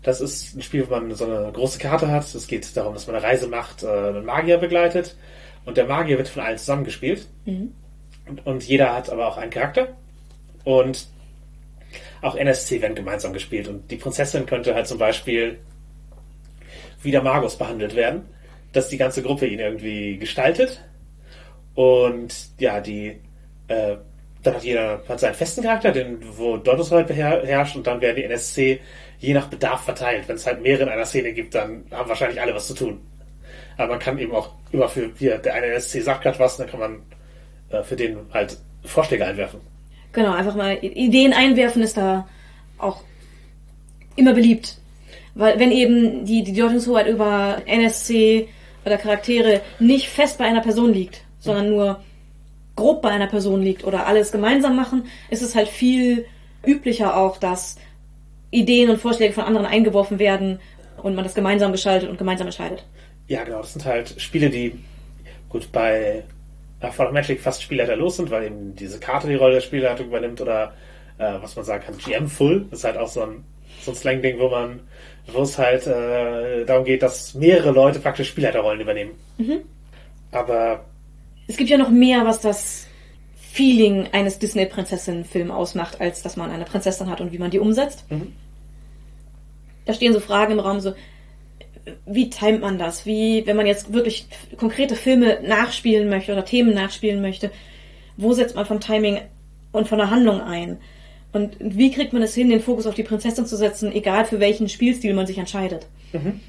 [0.03, 2.35] Das ist ein Spiel, wo man so eine große Karte hat.
[2.35, 5.17] Es geht darum, dass man eine Reise macht, äh, einen Magier begleitet.
[5.69, 7.29] Und der Magier wird von allen zusammengespielt.
[7.45, 7.73] Mhm.
[8.27, 9.89] Und, und jeder hat aber auch einen Charakter.
[10.65, 11.07] Und
[12.21, 13.69] auch NSC werden gemeinsam gespielt.
[13.69, 15.59] Und die Prinzessin könnte halt zum Beispiel
[17.03, 18.25] wie der Magus behandelt werden
[18.73, 20.83] dass die ganze Gruppe ihn irgendwie gestaltet.
[21.75, 23.21] Und ja, die,
[23.69, 23.97] äh,
[24.43, 28.25] dann hat jeder hat seinen festen Charakter, den, wo Deutungshoheit beherrscht und dann werden die
[28.25, 28.81] NSC
[29.19, 30.29] je nach Bedarf verteilt.
[30.29, 33.01] Wenn es halt mehrere in einer Szene gibt, dann haben wahrscheinlich alle was zu tun.
[33.79, 36.69] Aber man kann eben auch immer für, hier, der eine NSC sagt gerade was, dann
[36.69, 37.03] kann man
[37.71, 39.61] äh, für den halt Vorschläge einwerfen.
[40.12, 42.29] Genau, einfach mal Ideen einwerfen ist da
[42.77, 43.03] auch
[44.17, 44.79] immer beliebt.
[45.35, 48.49] Weil wenn eben die, die Deutungshoheit über NSC
[48.85, 52.01] oder Charaktere nicht fest bei einer Person liegt, sondern nur
[52.75, 56.27] grob bei einer Person liegt oder alles gemeinsam machen, ist es halt viel
[56.67, 57.77] üblicher auch, dass
[58.51, 60.59] Ideen und Vorschläge von anderen eingeworfen werden
[61.03, 62.85] und man das gemeinsam gestaltet und gemeinsam entscheidet.
[63.29, 63.59] Ja, genau.
[63.59, 64.79] Das sind halt Spiele, die
[65.49, 66.25] gut bei
[66.81, 70.41] Fall of Magic fast spielleiterlos sind, weil eben diese Karte die Rolle der Spielleitung übernimmt
[70.41, 70.75] oder
[71.19, 72.67] äh, was man sagen kann, GM Full.
[72.71, 73.45] Das ist halt auch so ein,
[73.83, 74.81] so ein Slang-Ding, wo man
[75.33, 79.12] wo es halt äh, darum geht, dass mehrere Leute praktisch Spielleiterrollen übernehmen.
[79.37, 79.61] Mhm.
[80.33, 80.85] Aber
[81.47, 82.87] es gibt ja noch mehr, was das
[83.53, 88.11] Feeling eines Disney-Prinzessinnen-Films ausmacht, als dass man eine Prinzessin hat und wie man die umsetzt.
[88.11, 88.33] Mhm.
[89.85, 90.95] Da stehen so Fragen im Raum, so
[92.07, 93.07] wie timet man das?
[93.07, 97.51] Wie, wenn man jetzt wirklich konkrete Filme nachspielen möchte oder Themen nachspielen möchte,
[98.16, 99.20] wo setzt man vom Timing
[99.72, 100.79] und von der Handlung ein?
[101.33, 104.40] Und wie kriegt man es hin, den Fokus auf die Prinzessin zu setzen, egal für
[104.40, 105.87] welchen Spielstil man sich entscheidet?
[106.12, 106.40] Mhm.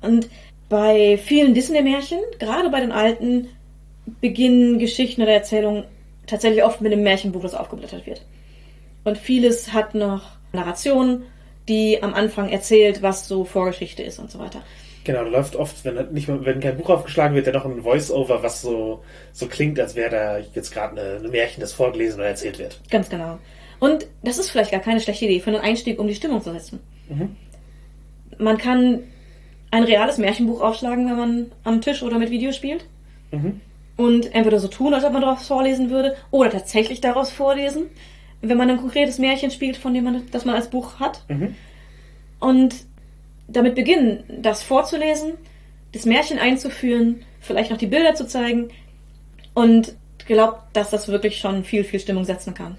[0.00, 0.28] Und
[0.68, 3.48] bei vielen Disney-Märchen, gerade bei den alten,
[4.20, 5.84] beginnen Geschichten oder Erzählungen
[6.26, 8.22] tatsächlich oft mit einem Märchenbuch, das aufgeblättert wird.
[9.04, 11.24] Und vieles hat noch Narrationen,
[11.72, 14.62] die am Anfang erzählt, was so Vorgeschichte ist und so weiter.
[15.04, 18.62] Genau, läuft oft, wenn nicht wenn kein Buch aufgeschlagen wird, ja noch ein Voice-Over, was
[18.62, 22.80] so, so klingt, als wäre da jetzt gerade eine Märchen, das vorgelesen oder erzählt wird.
[22.88, 23.38] Ganz genau.
[23.80, 26.52] Und das ist vielleicht gar keine schlechte Idee für einen Einstieg, um die Stimmung zu
[26.52, 26.78] setzen.
[27.08, 27.36] Mhm.
[28.38, 29.00] Man kann
[29.72, 32.84] ein reales Märchenbuch aufschlagen, wenn man am Tisch oder mit Video spielt.
[33.32, 33.60] Mhm.
[33.96, 37.86] Und entweder so tun, als ob man daraus vorlesen würde, oder tatsächlich daraus vorlesen,
[38.42, 41.22] wenn man ein konkretes Märchen spielt, von dem man das man als Buch hat.
[41.28, 41.54] Mhm.
[42.40, 42.74] Und
[43.48, 45.34] damit beginnen, das vorzulesen,
[45.92, 48.70] das Märchen einzuführen, vielleicht noch die Bilder zu zeigen
[49.54, 49.94] und
[50.26, 52.76] glaubt, dass das wirklich schon viel, viel Stimmung setzen kann.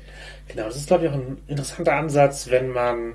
[0.47, 3.13] Genau, das ist, glaube ich, auch ein interessanter Ansatz, wenn man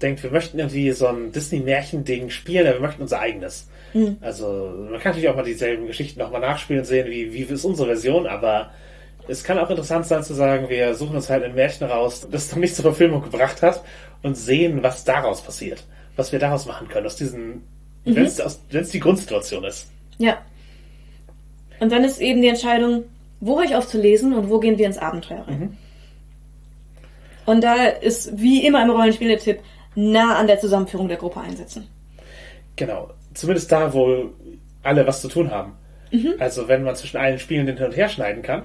[0.00, 3.68] denkt, wir möchten irgendwie so ein Disney-Märchen-Ding spielen, aber wir möchten unser eigenes.
[3.94, 4.16] Mhm.
[4.20, 7.64] Also, man kann natürlich auch mal dieselben Geschichten nochmal nachspielen und sehen, wie, wie ist
[7.64, 8.72] unsere Version, aber
[9.28, 12.50] es kann auch interessant sein zu sagen, wir suchen uns halt ein Märchen raus, das
[12.50, 13.82] noch nicht zur Verfilmung gebracht hat
[14.22, 15.84] und sehen, was daraus passiert.
[16.16, 17.62] Was wir daraus machen können, aus diesen,
[18.04, 18.16] mhm.
[18.16, 19.90] wenn es die Grundsituation ist.
[20.18, 20.38] Ja.
[21.80, 23.04] Und dann ist eben die Entscheidung,
[23.40, 25.58] wo höre ich auf zu lesen und wo gehen wir ins Abenteuer rein.
[25.58, 25.76] Mhm.
[27.46, 29.60] Und da ist wie immer im Rollenspiel der Tipp,
[29.94, 31.88] nah an der Zusammenführung der Gruppe einsetzen.
[32.76, 33.10] Genau.
[33.34, 34.30] Zumindest da, wo
[34.82, 35.72] alle was zu tun haben.
[36.10, 36.34] Mhm.
[36.38, 38.64] Also wenn man zwischen allen Spielenden hin und her schneiden kann,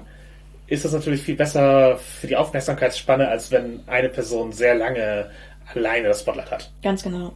[0.68, 5.30] ist das natürlich viel besser für die Aufmerksamkeitsspanne, als wenn eine Person sehr lange
[5.74, 6.70] alleine das Spotlight hat.
[6.82, 7.32] Ganz genau.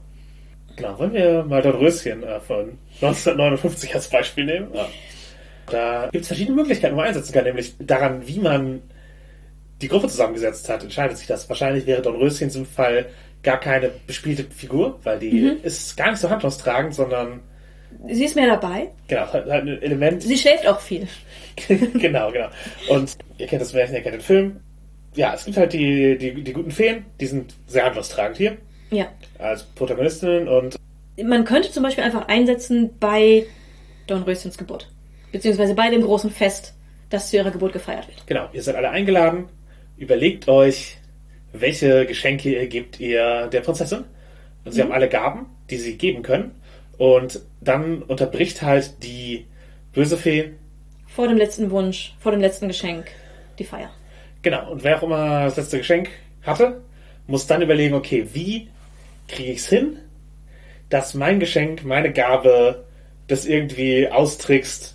[0.77, 4.69] Genau, wollen wir mal Dornröschen äh, von 1959 als Beispiel nehmen?
[4.75, 4.89] Ja.
[5.67, 8.83] Da gibt es verschiedene Möglichkeiten, wo man einsetzen kann, nämlich daran, wie man
[9.81, 11.49] die Gruppe zusammengesetzt hat, entscheidet sich das.
[11.49, 13.07] Wahrscheinlich wäre Don Röschen in diesem Fall
[13.43, 15.57] gar keine bespielte Figur, weil die mhm.
[15.63, 17.41] ist gar nicht so handlungstragend, sondern.
[18.09, 18.91] Sie ist mehr dabei.
[19.09, 20.23] Genau, halt, halt ein Element.
[20.23, 21.07] Sie schläft auch viel.
[21.95, 22.49] genau, genau.
[22.89, 24.61] Und ihr kennt das Märchen, ihr kennt den Film.
[25.15, 28.57] Ja, es gibt halt die, die, die guten Feen, die sind sehr handlungstragend hier.
[28.91, 29.07] Ja.
[29.39, 30.77] Als Protagonistinnen und.
[31.23, 33.45] Man könnte zum Beispiel einfach einsetzen bei
[34.07, 34.91] Don Röschens Geburt.
[35.31, 36.75] Beziehungsweise bei dem großen Fest,
[37.11, 38.27] das zu ihrer Geburt gefeiert wird.
[38.27, 39.49] Genau, ihr seid alle eingeladen
[40.03, 40.97] überlegt euch,
[41.53, 44.05] welche Geschenke ihr gebt ihr der Prinzessin.
[44.65, 44.87] Und sie mhm.
[44.87, 46.53] haben alle Gaben, die sie geben können.
[47.03, 49.49] Und dann unterbricht halt die
[49.93, 50.53] böse Fee.
[51.09, 53.07] Vor dem letzten Wunsch, vor dem letzten Geschenk,
[53.59, 53.91] die Feier.
[54.43, 56.11] Genau, und wer auch immer das letzte Geschenk
[56.43, 56.81] hatte,
[57.27, 58.69] muss dann überlegen, okay, wie
[59.27, 59.99] kriege ich es hin,
[60.91, 62.85] dass mein Geschenk, meine Gabe,
[63.27, 64.95] das irgendwie austrickst,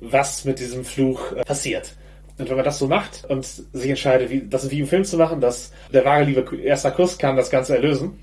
[0.00, 1.94] was mit diesem Fluch äh, passiert.
[2.38, 5.18] Und wenn man das so macht und sich entscheidet, wie, das wie im Film zu
[5.18, 8.18] machen, dass der wahre Liebe erster Kuss kann das Ganze erlösen,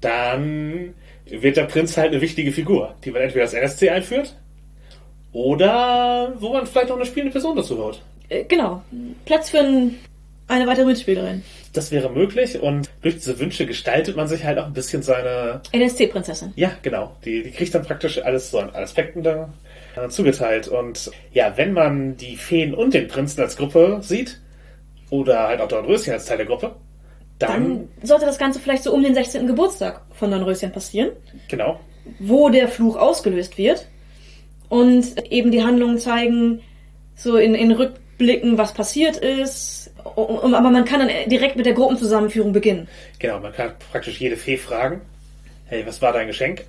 [0.00, 0.94] dann
[1.30, 4.34] wird der Prinz halt eine wichtige Figur, die man entweder als NSC einführt
[5.32, 8.02] oder wo man vielleicht noch eine spielende Person dazu holt.
[8.28, 8.82] Äh, genau.
[9.24, 9.96] Platz für ein,
[10.46, 11.42] eine weitere Mitspielerin.
[11.72, 15.60] Das wäre möglich und durch diese Wünsche gestaltet man sich halt auch ein bisschen seine.
[15.72, 16.52] NSC-Prinzessin.
[16.56, 17.14] Ja, genau.
[17.24, 19.52] Die, die kriegt dann praktisch alles so an Aspekten da
[19.96, 20.68] äh, zugeteilt.
[20.68, 24.40] Und ja, wenn man die Feen und den Prinzen als Gruppe sieht,
[25.10, 26.74] oder halt auch Dornröschen als Teil der Gruppe,
[27.38, 29.46] dann, Dann sollte das Ganze vielleicht so um den 16.
[29.46, 31.10] Geburtstag von Dornröschen passieren,
[31.48, 31.78] genau,
[32.18, 33.86] wo der Fluch ausgelöst wird.
[34.68, 36.60] Und eben die Handlungen zeigen,
[37.14, 39.90] so in, in Rückblicken, was passiert ist.
[40.04, 42.86] Aber man kann dann direkt mit der Gruppenzusammenführung beginnen.
[43.18, 45.00] genau, man kann praktisch jede Fee fragen,
[45.66, 46.64] hey, was war dein Geschenk?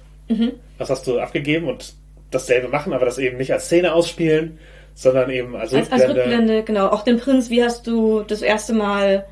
[0.77, 1.67] Was hast du abgegeben?
[1.67, 1.93] Und
[2.31, 4.59] dasselbe machen, aber das eben nicht als Szene ausspielen,
[4.93, 6.87] sondern eben als, Als, als Rückblende, genau.
[6.87, 9.25] Auch den Prinz, wie hast du das erste Mal,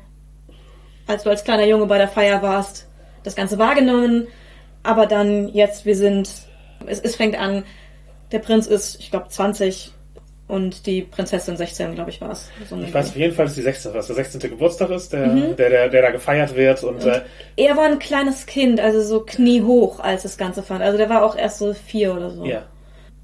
[1.08, 2.86] als du als kleiner Junge bei der Feier warst,
[3.24, 4.28] das Ganze wahrgenommen?
[4.82, 6.30] Aber dann jetzt, wir sind,
[6.86, 7.64] es, es fängt an,
[8.30, 9.92] der Prinz ist, ich glaube, 20
[10.46, 12.50] und die Prinzessin 16, glaube ich, war es.
[12.68, 13.92] So Ich weiß auf jeden Fall, dass die 16.
[13.92, 14.40] was der 16.
[14.40, 17.22] Geburtstag ist, der, der, der, der da gefeiert wird und, äh,
[17.56, 20.82] er war ein kleines Kind, also so kniehoch, als das Ganze fand.
[20.82, 22.44] Also der war auch erst so vier oder so.
[22.44, 22.64] ja.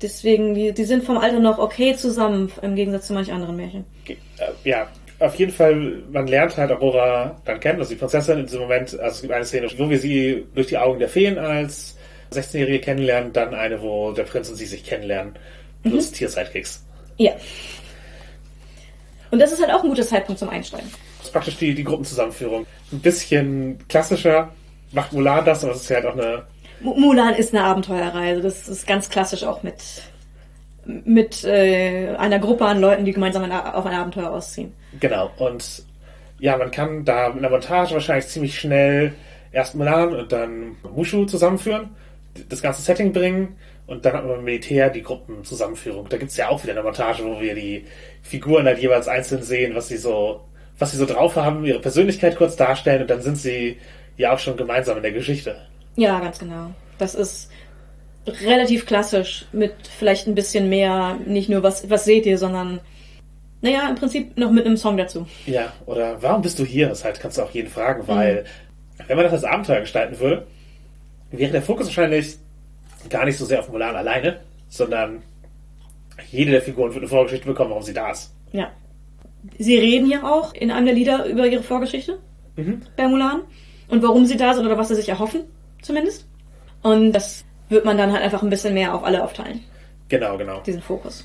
[0.02, 3.86] Deswegen, die, die sind vom Alter noch okay zusammen, im Gegensatz zu manch anderen Märchen.
[4.06, 4.16] Äh,
[4.64, 4.88] ja,
[5.20, 8.98] auf jeden Fall, man lernt halt Aurora dann kennen, also die Prinzessin in diesem Moment,
[8.98, 11.96] also es gibt eine Szene, wo wir sie durch die Augen der Feen als
[12.32, 15.34] 16-Jährige kennenlernen, dann eine, wo der Prinz und sie sich kennenlernen,
[15.84, 16.84] plus Tier-Sidekicks.
[17.16, 17.32] Ja.
[19.30, 20.88] Und das ist halt auch ein guter Zeitpunkt zum Einsteigen.
[21.18, 22.66] Das ist praktisch die, die Gruppenzusammenführung.
[22.92, 24.52] Ein bisschen klassischer
[24.92, 26.44] macht Mulan das, aber es ist halt auch eine,
[26.80, 28.42] Mu- Mulan ist eine Abenteuerreise.
[28.42, 29.74] Das ist ganz klassisch auch mit,
[30.86, 34.72] mit äh, einer Gruppe an Leuten, die gemeinsam ein, auf ein Abenteuer ausziehen.
[35.00, 35.84] genau, und
[36.38, 39.14] ja, man kann da mit einer Montage wahrscheinlich ziemlich schnell
[39.52, 41.90] erst Mulan und dann Mushu zusammenführen,
[42.48, 46.08] das ganze Setting bringen und dann hat man im Militär die Gruppenzusammenführung.
[46.08, 47.86] Da gibt's ja auch wieder eine Montage, wo wir die
[48.22, 50.40] Figuren halt jeweils einzeln sehen, was sie so,
[50.78, 53.78] was sie so drauf haben, ihre Persönlichkeit kurz darstellen und dann sind sie
[54.16, 55.56] ja auch schon gemeinsam in der Geschichte.
[55.96, 56.70] Ja, ganz genau.
[56.98, 57.50] Das ist
[58.26, 62.80] relativ klassisch mit vielleicht ein bisschen mehr, nicht nur was, was seht ihr, sondern
[63.60, 65.26] naja, im Prinzip noch mit einem Song dazu.
[65.46, 66.88] Ja, oder warum bist du hier?
[66.88, 68.44] Das halt kannst du auch jeden fragen, weil
[69.06, 70.46] wenn man das als Abenteuer gestalten würde,
[71.30, 72.36] wäre der Fokus wahrscheinlich
[73.08, 75.22] gar nicht so sehr auf Mulan alleine, sondern
[76.30, 78.34] jede der Figuren wird eine Vorgeschichte bekommen, warum sie da ist.
[78.52, 78.70] Ja.
[79.58, 82.18] Sie reden ja auch in einem der Lieder über ihre Vorgeschichte
[82.96, 83.42] bei Mulan
[83.88, 85.42] und warum sie da sind oder was sie sich erhoffen,
[85.82, 86.26] zumindest.
[86.82, 89.60] Und das wird man dann halt einfach ein bisschen mehr auf alle aufteilen,
[90.08, 90.60] Genau, genau.
[90.60, 91.24] diesen Fokus.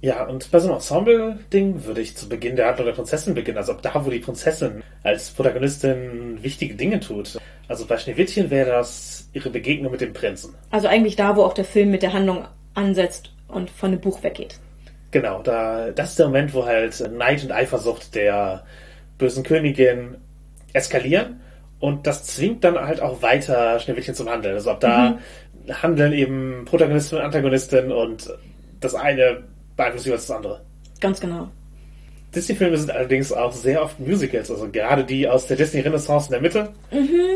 [0.00, 3.58] Ja, und bei so einem Ensemble-Ding würde ich zu Beginn der Handlung der Prinzessin beginnen.
[3.58, 7.36] Also ab da, wo die Prinzessin als Protagonistin wichtige Dinge tut.
[7.66, 10.54] Also bei Schneewittchen wäre das ihre Begegnung mit dem Prinzen.
[10.70, 14.22] Also eigentlich da, wo auch der Film mit der Handlung ansetzt und von dem Buch
[14.22, 14.60] weggeht.
[15.10, 18.64] Genau, da, das ist der Moment, wo halt Neid und Eifersucht der
[19.16, 20.16] bösen Königin
[20.74, 21.40] eskalieren
[21.80, 24.54] und das zwingt dann halt auch weiter Schneewittchen zum Handeln.
[24.54, 25.18] Also ab da
[25.68, 28.30] handeln eben Protagonistin und Antagonistin und
[28.80, 29.44] das eine
[29.76, 30.60] beeinflusst jeweils das andere.
[31.00, 31.48] Ganz genau.
[32.34, 36.40] Disney-Filme sind allerdings auch sehr oft Musicals, also gerade die aus der Disney-Renaissance in der
[36.42, 36.68] Mitte.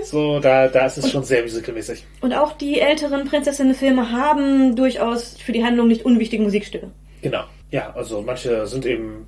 [0.05, 2.05] So, da, da ist es schon sehr musicalmäßig.
[2.21, 6.91] Und auch die älteren Prinzessinnen-Filme haben durchaus für die Handlung nicht unwichtige Musikstücke.
[7.23, 7.45] Genau.
[7.71, 9.27] Ja, also manche sind eben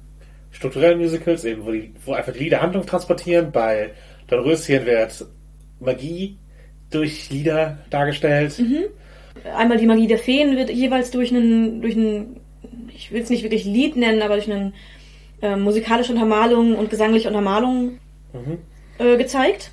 [0.50, 3.50] strukturelle Musicals, eben wo, die, wo einfach die Lieder Handlung transportieren.
[3.50, 3.92] Bei
[4.26, 5.24] Dornröschen wird
[5.80, 6.36] Magie
[6.94, 8.60] durch Lieder dargestellt.
[9.56, 12.40] Einmal die Magie der Feen wird jeweils durch einen, durch einen,
[12.94, 14.72] ich will es nicht wirklich Lied nennen, aber durch eine
[15.42, 17.98] äh, musikalische Untermalung und gesangliche Untermalung
[18.98, 19.70] äh, gezeigt.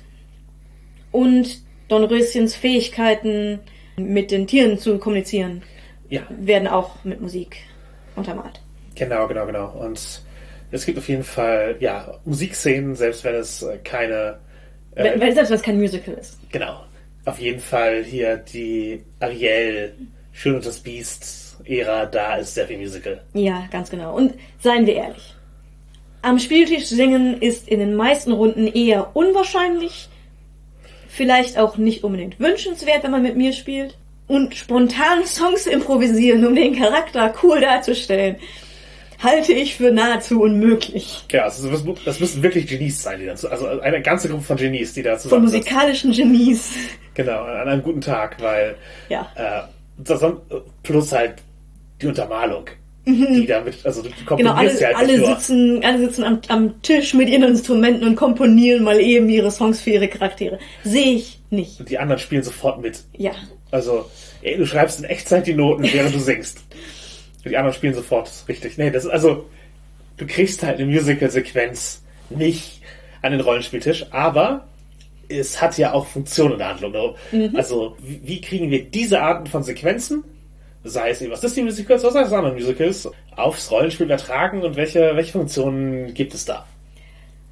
[1.10, 3.60] Und Dornröschens Fähigkeiten,
[3.96, 5.62] mit den Tieren zu kommunizieren,
[6.08, 7.56] Ja, werden auch mit Musik
[8.16, 8.60] untermalt.
[8.94, 9.68] genau, genau, genau.
[9.78, 10.22] Und
[10.70, 14.38] es gibt auf jeden Fall, ja, Musikszenen, selbst wenn es äh, keine,
[14.94, 16.38] äh, wenn- selbst wenn es kein Musical ist.
[16.50, 16.80] genau,
[17.24, 19.94] auf jeden Fall hier die Ariel,
[20.32, 23.22] Schön und das Biest Ära, da ist sehr viel Musical.
[23.34, 24.16] Ja, ganz genau.
[24.16, 25.34] Und seien wir ehrlich.
[26.22, 30.08] Am Spieltisch singen ist in den meisten Runden eher unwahrscheinlich.
[31.08, 33.96] Vielleicht auch nicht unbedingt wünschenswert, wenn man mit mir spielt.
[34.28, 38.36] und spontan Songs improvisieren, um den Charakter cool darzustellen,
[39.22, 41.24] halte ich für nahezu unmöglich.
[41.30, 44.42] Ja, also das, müssen- das müssen wirklich Genies sein, die dazu, also eine ganze Gruppe
[44.42, 46.70] von Genies, die da Von musikalischen Genies.
[47.14, 48.74] Genau, an einem guten Tag, weil
[49.08, 49.30] Ja.
[49.34, 49.62] äh,
[50.82, 51.34] plus halt
[52.00, 52.64] die Untermalung,
[53.06, 55.26] die damit, also du Genau, komponierst alle, ja halt alle nur.
[55.36, 59.80] sitzen, alle sitzen am, am Tisch mit ihren Instrumenten und komponieren mal eben ihre Songs
[59.80, 60.58] für ihre Charaktere.
[60.84, 61.78] Sehe ich nicht.
[61.80, 63.00] Und die anderen spielen sofort mit.
[63.16, 63.32] Ja.
[63.70, 64.06] Also,
[64.42, 66.60] ey, du schreibst in Echtzeit die Noten, während du singst.
[67.44, 68.78] Die anderen spielen sofort richtig.
[68.78, 69.48] Nee, das ist also,
[70.16, 72.82] du kriegst halt eine Musical-Sequenz nicht
[73.20, 74.66] an den Rollenspieltisch, aber
[75.28, 76.92] es hat ja auch Funktion in der Handlung.
[76.92, 77.52] ne?
[77.54, 80.24] Also, wie, kriegen wir diese Arten von Sequenzen,
[80.84, 85.16] sei es eben was Disney-Musicals oder sei es andere Musicals, aufs Rollenspiel übertragen und welche,
[85.16, 86.66] welche Funktionen gibt es da?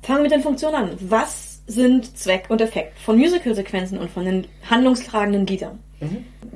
[0.02, 0.90] Fangen wir mit den Funktionen an.
[1.00, 5.78] Was sind Zweck und Effekt von Musical-Sequenzen und von den handlungstragenden Liedern?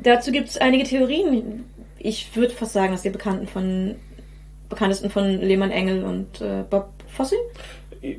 [0.02, 1.64] Dazu gibt es einige Theorien.
[2.04, 3.94] Ich würde fast sagen, dass die Bekannten von,
[4.68, 7.36] bekanntesten von Lehmann Engel und äh, Bob Fosse.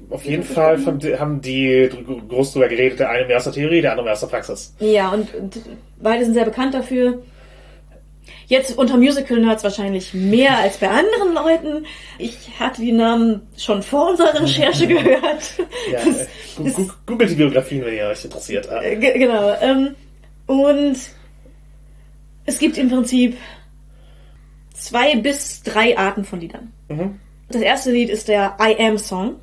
[0.09, 0.83] Auf jeden Fall
[1.19, 1.87] haben die
[2.27, 4.73] groß drüber geredet, der eine mehr aus der Theorie, der andere mehr aus der Praxis.
[4.79, 5.59] Ja, und, und
[6.01, 7.21] beide sind sehr bekannt dafür.
[8.47, 11.85] Jetzt unter Musical-Nerds wahrscheinlich mehr als bei anderen Leuten.
[12.17, 15.43] Ich hatte die Namen schon vor unserer Recherche gehört.
[15.91, 18.67] Ja, Das- äh, googelt die Biografien, wenn ihr euch interessiert.
[18.71, 19.53] Äh, ge- genau.
[19.61, 19.95] Ähm,
[20.47, 20.97] und
[22.47, 23.37] es gibt im Prinzip
[24.75, 26.71] zwei bis drei Arten von Liedern.
[26.89, 27.19] Mhm.
[27.49, 29.35] Das erste Lied ist der I Am Song.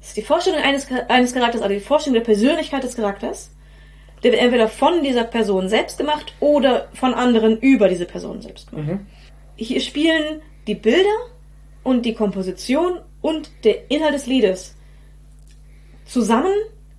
[0.00, 3.50] Das ist die Vorstellung eines, eines Charakters, also die Vorstellung der Persönlichkeit des Charakters.
[4.22, 8.70] Der wird entweder von dieser Person selbst gemacht oder von anderen über diese Person selbst
[8.70, 9.00] gemacht.
[9.56, 11.16] Hier spielen die Bilder
[11.82, 14.76] und die Komposition und der Inhalt des Liedes
[16.06, 16.54] zusammen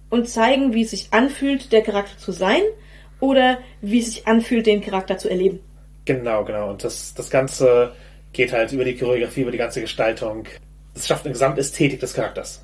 [0.09, 2.61] und zeigen, wie es sich anfühlt, der Charakter zu sein
[3.19, 5.59] oder wie es sich anfühlt, den Charakter zu erleben.
[6.05, 6.69] Genau, genau.
[6.69, 7.93] Und das, das Ganze
[8.33, 10.45] geht halt über die Choreografie, über die ganze Gestaltung.
[10.93, 12.63] Es schafft eine Gesamtästhetik des Charakters.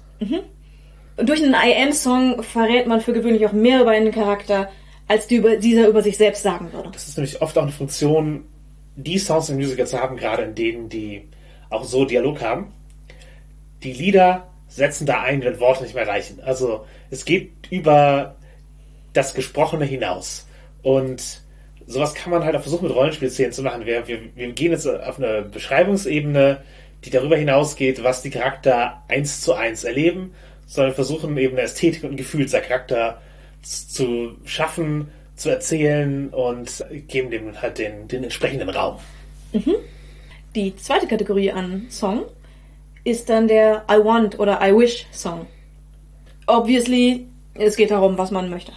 [1.17, 4.69] Und durch einen I Am-Song verrät man für gewöhnlich auch mehr über einen Charakter,
[5.08, 6.89] als die über, dieser über sich selbst sagen würde.
[6.91, 8.45] Das ist nämlich oft auch eine Funktion,
[8.95, 11.27] die Songs in Musicals haben, gerade in denen, die
[11.69, 12.71] auch so Dialog haben.
[13.84, 16.39] Die Lieder setzen da ein, wenn Worte nicht mehr reichen.
[16.41, 18.36] Also es geht über
[19.13, 20.47] das Gesprochene hinaus.
[20.82, 21.41] Und
[21.88, 23.86] sowas kann man halt auch versuchen mit Rollenspielszenen zu machen.
[23.86, 26.62] Wir, wir, wir gehen jetzt auf eine Beschreibungsebene,
[27.04, 30.34] die darüber hinausgeht, was die Charakter eins zu eins erleben,
[30.67, 33.22] sondern versuchen eben eine Ästhetik und ein Gefühl der Charakter
[33.62, 38.98] zu schaffen, zu erzählen und geben dem halt den, den entsprechenden Raum.
[40.56, 42.26] Die zweite Kategorie an Song
[43.04, 45.48] ist dann der I Want oder I Wish Song.
[46.48, 48.72] Obviously, es geht darum, was man möchte.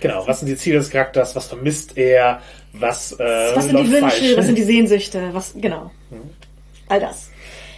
[0.00, 2.40] Genau, was sind die Ziele des Charakters, was vermisst er,
[2.72, 3.16] was, äh,
[3.54, 4.36] Was sind die Wünsche, falsch.
[4.36, 5.90] was sind die Sehnsüchte, was, genau.
[6.88, 7.30] All das.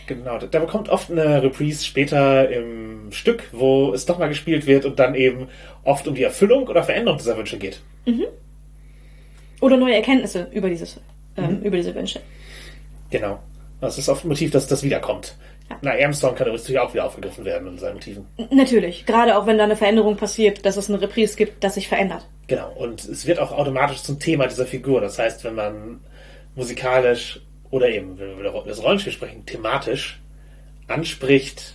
[0.07, 4.85] Genau, da bekommt oft eine Reprise später im Stück, wo es doch mal gespielt wird
[4.85, 5.49] und dann eben
[5.85, 7.81] oft um die Erfüllung oder Veränderung dieser Wünsche geht.
[9.61, 10.99] Oder neue Erkenntnisse über dieses,
[11.37, 12.21] ähm, über diese Wünsche.
[13.11, 13.39] Genau.
[13.81, 15.37] Das ist oft ein Motiv, dass das wiederkommt.
[15.83, 18.27] Na, Armstrong kann natürlich auch wieder aufgegriffen werden in seinen Motiven.
[18.51, 21.89] Natürlich, gerade auch wenn da eine Veränderung passiert, dass es eine Reprise gibt, das sich
[21.89, 22.27] verändert.
[22.49, 22.71] Genau.
[22.73, 25.01] Und es wird auch automatisch zum Thema dieser Figur.
[25.01, 26.01] Das heißt, wenn man
[26.57, 30.21] musikalisch oder eben, wenn wir über das Rollenspiel sprechen, thematisch
[30.89, 31.75] anspricht,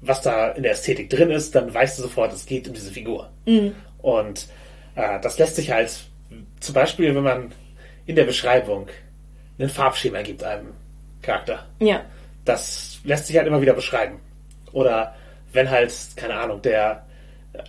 [0.00, 2.90] was da in der Ästhetik drin ist, dann weißt du sofort, es geht um diese
[2.90, 3.30] Figur.
[3.98, 4.48] Und
[4.94, 5.90] äh, das lässt sich halt
[6.60, 7.52] zum Beispiel, wenn man
[8.06, 8.88] in der Beschreibung
[9.58, 10.68] ein Farbschema gibt einem
[11.22, 12.02] Charakter, Ja.
[12.44, 14.20] das lässt sich halt immer wieder beschreiben.
[14.72, 15.14] Oder
[15.52, 17.04] wenn halt, keine Ahnung, der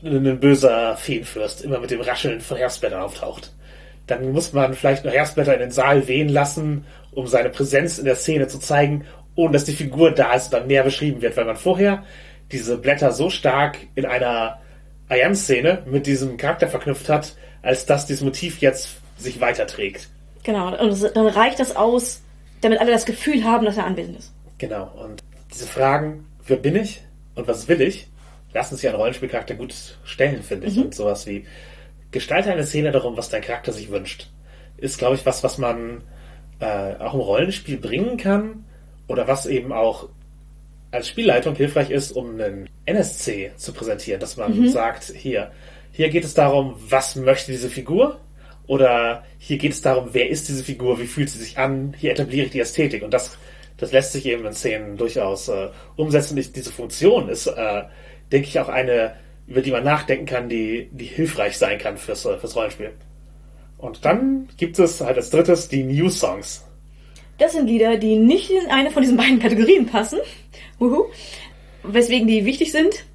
[0.03, 3.51] ein böser Feenfürst immer mit dem Rascheln von Herbstblättern auftaucht.
[4.07, 8.05] Dann muss man vielleicht noch Herbstblätter in den Saal wehen lassen, um seine Präsenz in
[8.05, 11.37] der Szene zu zeigen, ohne dass die Figur da ist und dann mehr beschrieben wird,
[11.37, 12.03] weil man vorher
[12.51, 14.59] diese Blätter so stark in einer
[15.11, 20.09] I-Am-Szene mit diesem Charakter verknüpft hat, als dass dieses Motiv jetzt sich weiterträgt.
[20.43, 20.77] Genau.
[20.77, 22.21] Und dann reicht das aus,
[22.61, 24.33] damit alle das Gefühl haben, dass er anwesend ist.
[24.57, 24.91] Genau.
[25.03, 25.21] Und
[25.51, 27.01] diese Fragen, wer bin ich
[27.35, 28.07] und was will ich,
[28.53, 29.73] lassen sich ein Rollenspielcharakter gut
[30.03, 30.77] stellen, finde ich.
[30.77, 31.45] Und sowas wie,
[32.11, 34.29] gestalte eine Szene darum, was dein Charakter sich wünscht.
[34.77, 36.03] Ist, glaube ich, was, was man
[36.59, 38.65] äh, auch im Rollenspiel bringen kann
[39.07, 40.09] oder was eben auch
[40.91, 45.51] als Spielleitung hilfreich ist, um einen NSC zu präsentieren, dass man sagt, hier,
[45.91, 48.19] hier geht es darum, was möchte diese Figur
[48.65, 52.11] oder hier geht es darum, wer ist diese Figur, wie fühlt sie sich an, hier
[52.11, 53.37] etabliere ich die Ästhetik und das,
[53.79, 56.37] das lässt sich eben in Szenen durchaus äh, umsetzen.
[56.37, 57.83] Ich, diese Funktion ist, äh,
[58.31, 59.15] denke ich, auch eine,
[59.47, 62.91] über die man nachdenken kann, die, die hilfreich sein kann fürs, äh, fürs Rollenspiel.
[63.77, 66.65] Und dann gibt es halt als drittes die New Songs.
[67.37, 70.19] Das sind Lieder, die nicht in eine von diesen beiden Kategorien passen.
[70.79, 71.05] Uhu.
[71.83, 73.05] Weswegen die wichtig sind.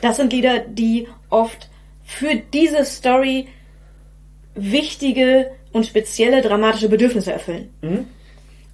[0.00, 1.68] Das sind Lieder, die oft
[2.04, 3.48] für diese Story
[4.54, 7.68] wichtige und spezielle dramatische Bedürfnisse erfüllen.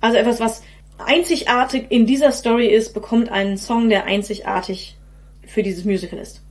[0.01, 0.63] Also etwas, was
[0.99, 4.97] einzigartig in dieser Story ist, bekommt einen Song, der einzigartig
[5.47, 6.43] für dieses Musical ist.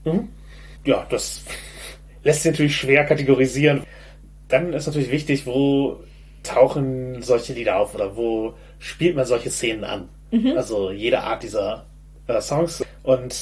[0.85, 1.43] Ja, das
[2.23, 3.83] lässt sich natürlich schwer kategorisieren.
[4.47, 6.03] Dann ist natürlich wichtig, wo
[6.43, 10.09] tauchen solche Lieder auf oder wo spielt man solche Szenen an.
[10.57, 11.85] Also jede Art dieser
[12.27, 12.83] äh, Songs.
[13.03, 13.35] Und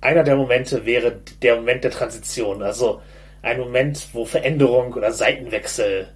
[0.00, 2.62] einer der Momente wäre der Moment der Transition.
[2.62, 3.00] Also
[3.42, 6.08] ein Moment, wo Veränderung oder Seitenwechsel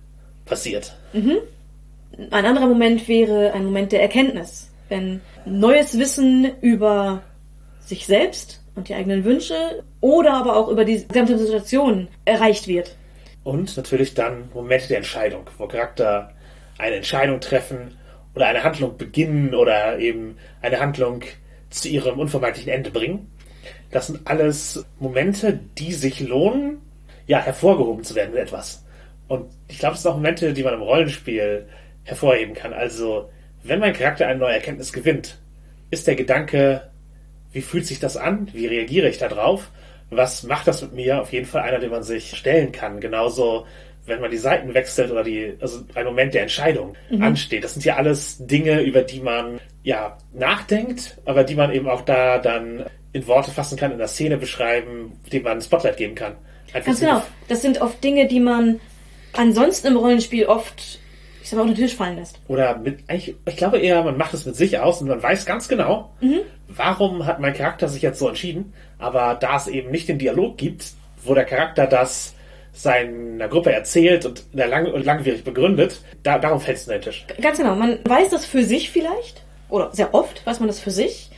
[0.47, 0.97] passiert.
[2.31, 4.71] Ein anderer Moment wäre ein Moment der Erkenntnis.
[4.89, 7.23] Wenn neues Wissen über
[7.81, 12.97] sich selbst und die eigenen Wünsche oder aber auch über die gesamte Situation erreicht wird.
[13.45, 16.33] Und natürlich dann Momente der Entscheidung, wo Charakter
[16.79, 17.97] eine Entscheidung treffen
[18.35, 21.23] oder eine Handlung beginnen oder eben eine Handlung
[21.71, 23.31] zu ihrem unvermeidlichen Ende bringen.
[23.91, 26.81] Das sind alles Momente, die sich lohnen,
[27.27, 28.85] ja, hervorgehoben zu werden mit etwas.
[29.29, 31.69] Und ich glaube, das sind auch Momente, die man im Rollenspiel
[32.11, 32.73] hervorheben kann.
[32.73, 33.31] Also,
[33.63, 35.39] wenn mein Charakter eine neue Erkenntnis gewinnt,
[35.91, 36.91] ist der Gedanke,
[37.53, 38.49] wie fühlt sich das an?
[38.53, 39.71] Wie reagiere ich darauf?
[40.11, 41.21] Was macht das mit mir?
[41.21, 43.01] Auf jeden Fall einer, den man sich stellen kann.
[43.01, 43.67] Genauso,
[44.07, 47.65] wenn man die Seiten wechselt oder die, also ein Moment der Entscheidung ansteht.
[47.65, 52.03] Das sind ja alles Dinge, über die man ja nachdenkt, aber die man eben auch
[52.03, 56.15] da dann in Worte fassen kann, in der Szene beschreiben, dem man ein Spotlight geben
[56.15, 56.37] kann.
[56.73, 57.23] Einfach Ganz genau.
[57.49, 58.81] Das sind oft Dinge, die man
[59.33, 61.00] ansonsten im Rollenspiel oft,
[61.51, 62.39] sag mal, unter den Tisch fallen lässt.
[62.49, 65.47] Oder mit, ich, ich glaube eher, man macht es mit sich aus und man weiß
[65.47, 66.11] ganz genau,
[66.69, 68.73] warum hat mein Charakter sich jetzt so entschieden.
[68.99, 70.93] Aber da es eben nicht den Dialog gibt,
[71.23, 72.35] wo der Charakter das
[72.73, 77.27] seiner Gruppe erzählt und lang und langwierig begründet, da, darum fällt es unter den Tisch.
[77.41, 77.75] Ganz genau.
[77.75, 79.43] Man weiß das für sich vielleicht.
[79.69, 81.31] Oder sehr oft weiß man das für sich.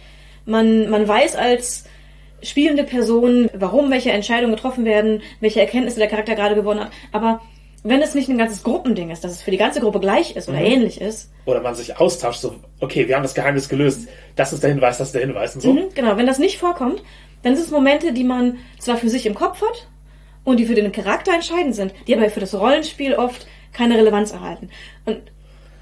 [0.45, 1.85] Man, man weiß als
[2.43, 6.91] spielende Person, warum welche Entscheidungen getroffen werden, welche Erkenntnisse der Charakter gerade gewonnen hat.
[7.13, 7.41] Aber
[7.85, 10.49] wenn es nicht ein ganzes Gruppending ist, dass es für die ganze Gruppe gleich ist
[10.49, 14.53] oder ähnlich ist, Oder man sich austauscht, so, okay, wir haben das Geheimnis gelöst, das
[14.53, 15.73] ist der Hinweis, das ist der Hinweis und so.
[15.73, 17.03] Mhm, genau, wenn das nicht vorkommt,
[17.43, 19.89] dann sind es Momente, die man zwar für sich im Kopf hat
[20.45, 24.33] und die für den Charakter entscheidend sind, die aber für das Rollenspiel oft keine Relevanz
[24.33, 24.69] erhalten.
[25.05, 25.21] Und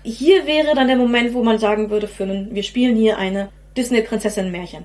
[0.03, 3.51] hier wäre dann der Moment, wo man sagen würde, für einen, wir spielen hier eine
[3.77, 4.85] Disney-Prinzessin-Märchen.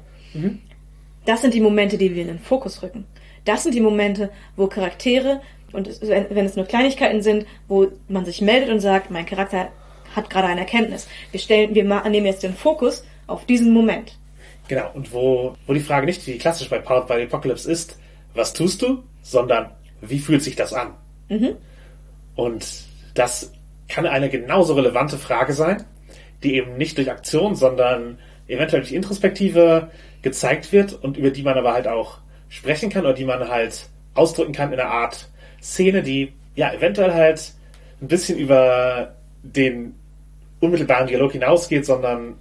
[1.26, 3.06] Das sind die Momente, die wir in den Fokus rücken.
[3.46, 5.42] Das sind die Momente, wo Charaktere,
[5.76, 9.70] und es, wenn es nur Kleinigkeiten sind, wo man sich meldet und sagt, mein Charakter
[10.16, 11.08] hat gerade eine Erkenntnis.
[11.32, 14.18] Wir stellen, wir nehmen jetzt den Fokus auf diesen Moment.
[14.68, 18.00] Genau, und wo, wo die Frage nicht wie klassisch bei Powered by the Apocalypse ist,
[18.34, 19.72] was tust du, sondern
[20.02, 20.94] wie fühlt sich das an?
[22.36, 22.66] Und
[23.14, 23.52] das
[23.88, 25.84] kann eine genauso relevante Frage sein,
[26.44, 28.18] die eben nicht durch Aktion, sondern
[28.48, 29.90] eventuell durch Introspektive
[30.22, 32.20] gezeigt wird und über die man aber halt auch
[32.50, 35.30] sprechen kann oder die man halt ausdrücken kann in einer Art
[35.66, 37.54] Szene, die ja eventuell halt
[38.02, 39.96] ein bisschen über den
[40.60, 42.36] unmittelbaren Dialog hinausgeht, sondern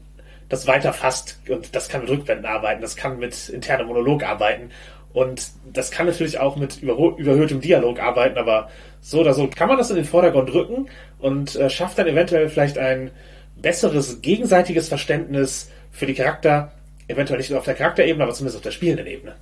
[0.49, 4.70] das weiter fasst und das kann mit Rückblenden arbeiten, das kann mit internem Monolog arbeiten
[5.12, 8.68] und das kann natürlich auch mit überhöhtem Dialog arbeiten, aber
[9.01, 12.49] so oder so kann man das in den Vordergrund rücken und äh, schafft dann eventuell
[12.49, 13.11] vielleicht ein
[13.57, 16.72] besseres gegenseitiges Verständnis für die Charakter,
[17.09, 19.35] eventuell nicht nur auf der Charakterebene, aber zumindest auf der spielenden Ebene.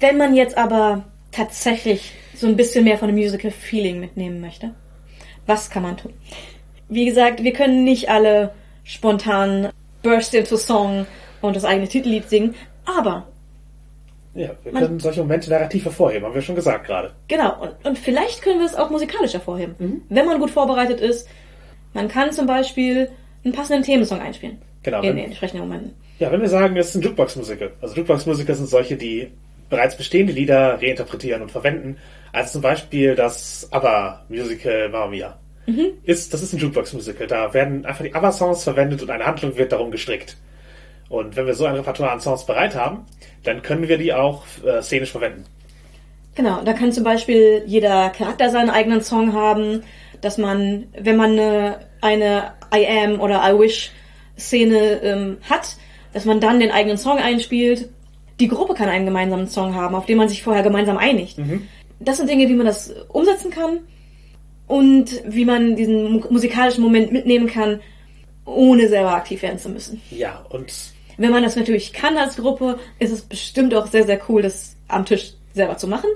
[0.00, 4.74] Wenn man jetzt aber tatsächlich so ein bisschen mehr von dem Musical-Feeling mitnehmen möchte,
[5.46, 6.12] was kann man tun?
[6.88, 8.52] Wie gesagt, wir können nicht alle
[8.84, 9.68] spontan
[10.02, 11.06] burst into Song
[11.40, 12.54] und das eigene Titellied singen,
[12.84, 13.26] aber
[14.34, 17.12] Ja, wir Man- können solche Momente narrativ hervorheben, haben wir schon gesagt gerade.
[17.28, 20.02] Genau, und, und vielleicht können wir es auch musikalisch hervorheben.
[20.08, 21.28] Wenn man gut vorbereitet ist,
[21.92, 23.10] man kann zum Beispiel
[23.44, 24.58] einen passenden Themensong einspielen.
[24.82, 25.94] Genau, In wenn- den entsprechenden Momenten.
[26.18, 27.72] Ja, wenn wir sagen, es ist ein Jukebox-Musical.
[27.80, 29.30] Also Jukebox-Musical sind solche, die
[29.68, 31.98] bereits bestehende Lieder reinterpretieren und verwenden.
[32.32, 35.38] Als zum Beispiel das ABBA-Musical Mamma Mia.
[36.04, 37.26] Ist, das ist ein Jukebox-Musical.
[37.26, 40.36] Da werden einfach die ABBA-Songs verwendet und eine Handlung wird darum gestrickt.
[41.08, 43.06] Und wenn wir so ein Repertoire an Songs bereit haben,
[43.44, 45.44] dann können wir die auch äh, szenisch verwenden.
[46.34, 49.84] Genau, da kann zum Beispiel jeder Charakter seinen eigenen Song haben,
[50.20, 53.92] dass man, wenn man eine, eine I am oder I wish
[54.36, 55.76] Szene ähm, hat,
[56.12, 57.88] dass man dann den eigenen Song einspielt.
[58.40, 61.38] Die Gruppe kann einen gemeinsamen Song haben, auf den man sich vorher gemeinsam einigt.
[62.00, 63.80] Das sind Dinge, wie man das umsetzen kann
[64.66, 67.80] und wie man diesen mu- musikalischen Moment mitnehmen kann,
[68.44, 70.00] ohne selber aktiv werden zu müssen.
[70.10, 70.72] Ja, und
[71.16, 74.76] Wenn man das natürlich kann als Gruppe, ist es bestimmt auch sehr, sehr cool, das
[74.88, 76.10] am Tisch selber zu machen.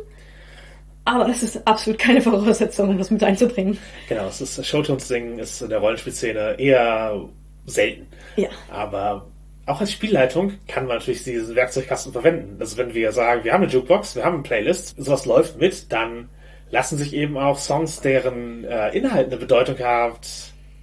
[1.04, 3.78] Aber das ist absolut keine Voraussetzung, um das mit einzubringen.
[4.08, 7.18] Genau, es ist Showtones singen ist in der Rollenspielszene eher
[7.64, 8.06] selten.
[8.36, 8.48] Ja.
[8.70, 9.26] Aber
[9.68, 12.56] auch als Spielleitung kann man natürlich diesen Werkzeugkasten verwenden.
[12.58, 15.92] Also wenn wir sagen, wir haben eine Jukebox, wir haben eine Playlist, sowas läuft mit,
[15.92, 16.30] dann
[16.70, 20.26] lassen sich eben auch Songs, deren äh, Inhalt eine Bedeutung hat,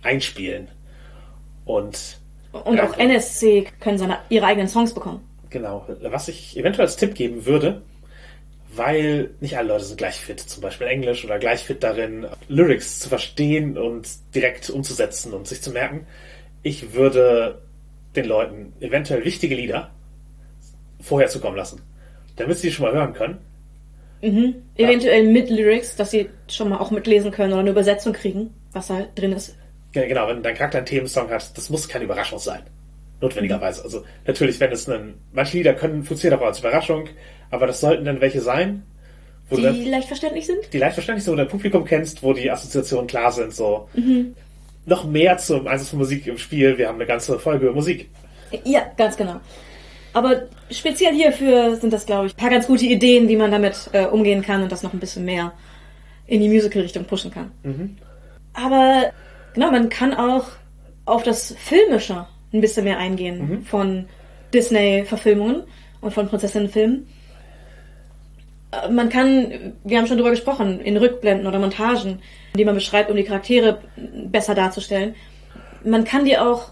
[0.03, 0.69] einspielen.
[1.65, 2.19] Und
[2.51, 5.21] Und auch NSC können seine, ihre eigenen Songs bekommen.
[5.49, 5.87] Genau.
[6.03, 7.81] Was ich eventuell als Tipp geben würde,
[8.73, 12.99] weil nicht alle Leute sind gleich fit, zum Beispiel Englisch oder gleich fit darin, Lyrics
[12.99, 16.05] zu verstehen und direkt umzusetzen und sich zu merken.
[16.61, 17.64] Ich würde
[18.15, 19.91] den Leuten eventuell wichtige Lieder
[21.01, 21.81] vorher zukommen lassen,
[22.37, 23.37] damit sie die schon mal hören können.
[24.75, 28.87] Eventuell mit Lyrics, dass sie schon mal auch mitlesen können oder eine Übersetzung kriegen, was
[28.87, 29.55] da drin ist.
[29.91, 32.61] Ge- Genau, wenn dein Charakter einen Themensong hat, das muss keine Überraschung sein.
[33.21, 33.83] Notwendigerweise.
[33.83, 37.07] Also natürlich, wenn es einen, manche Lieder können funktionieren auch als Überraschung,
[37.51, 38.83] aber das sollten dann welche sein,
[39.49, 40.57] wo du dann, Die leicht verständlich sind?
[40.73, 43.87] die leicht verständlich sind, wo du dein Publikum kennst, wo die Assoziationen klar sind, so.
[44.85, 46.77] Noch mehr zum Einsatz von Musik im Spiel.
[46.77, 48.09] Wir haben eine ganze Folge über Musik.
[48.63, 49.39] Ja, ganz genau.
[50.13, 53.89] Aber speziell hierfür sind das, glaube ich, ein paar ganz gute Ideen, wie man damit
[53.91, 55.51] äh, umgehen kann und das noch ein bisschen mehr
[56.27, 57.51] in die Musical-Richtung pushen kann.
[58.53, 59.11] Aber
[59.53, 60.45] genau, man kann auch
[61.05, 64.05] auf das Filmische ein bisschen mehr eingehen von
[64.53, 65.63] Disney-Verfilmungen
[66.01, 67.07] und von Prinzessinnenfilmen.
[68.89, 72.19] Man kann, wir haben schon drüber gesprochen, in Rückblenden oder Montagen,
[72.55, 73.79] die man beschreibt, um die Charaktere
[74.27, 75.15] besser darzustellen.
[75.83, 76.71] Man kann die auch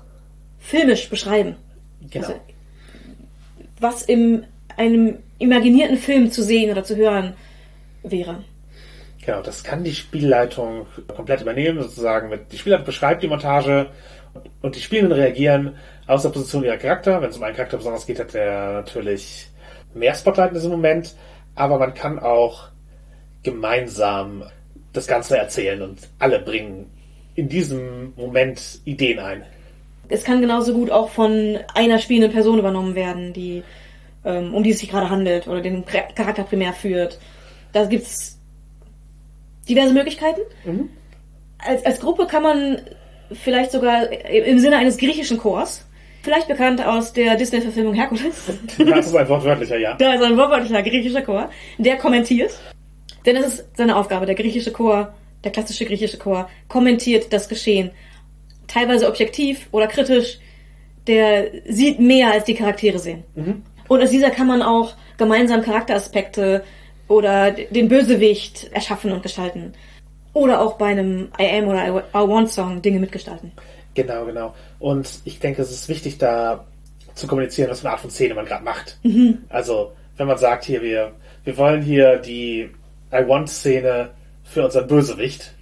[0.60, 1.56] filmisch beschreiben.
[2.10, 2.28] Genau.
[2.28, 2.40] Also,
[3.80, 4.46] was in
[4.78, 7.34] einem imaginierten Film zu sehen oder zu hören
[8.04, 8.44] wäre.
[9.26, 10.86] Genau, das kann die Spielleitung
[11.16, 13.90] komplett übernehmen, sozusagen mit, die Spielleitung beschreibt die Montage
[14.62, 15.76] und die Spielenden reagieren
[16.08, 17.22] aus der Position ihrer Charakter.
[17.22, 19.48] Wenn es um einen Charakter besonders geht, hat der natürlich
[19.94, 21.16] mehr Spotlight in diesem Moment,
[21.56, 22.70] aber man kann auch
[23.44, 24.44] gemeinsam
[24.94, 26.90] das Ganze erzählen und alle bringen
[27.36, 29.44] in diesem Moment Ideen ein.
[30.10, 33.64] Es kann genauso gut auch von einer spielenden Person übernommen werden, die,
[34.24, 37.20] ähm, um die es sich gerade handelt oder den Char- Charakter primär führt.
[37.72, 38.40] Da gibt's
[39.68, 40.42] diverse Möglichkeiten.
[41.58, 42.82] Als, als Gruppe kann man
[43.32, 45.88] vielleicht sogar im Sinne eines griechischen Chors,
[46.24, 48.24] vielleicht bekannt aus der Disney-Verfilmung Herkules,
[48.78, 49.94] Das ist ein wortwörtlicher, ja.
[49.96, 52.58] Da ist ein wortwörtlicher griechischer Chor, der kommentiert.
[53.26, 54.26] Denn es ist seine Aufgabe.
[54.26, 55.14] Der griechische Chor,
[55.44, 57.92] der klassische griechische Chor, kommentiert das Geschehen.
[58.68, 60.40] Teilweise objektiv oder kritisch.
[61.08, 63.24] Der sieht mehr, als die Charaktere sehen.
[63.90, 66.64] Und aus dieser kann man auch gemeinsam Charakteraspekte
[67.10, 69.74] oder den Bösewicht erschaffen und gestalten.
[70.34, 73.52] Oder auch bei einem I Am oder I Want Song Dinge mitgestalten.
[73.96, 74.56] Genau, genau.
[74.80, 76.66] Und ich denke, es ist wichtig, da
[77.16, 78.98] zu kommunizieren, was für eine Art von Szene man gerade macht.
[79.50, 81.12] Also, wenn man sagt, hier, wir,
[81.44, 82.70] wir wollen hier die
[83.12, 84.12] I Want-Szene
[84.44, 85.54] für unseren Bösewicht.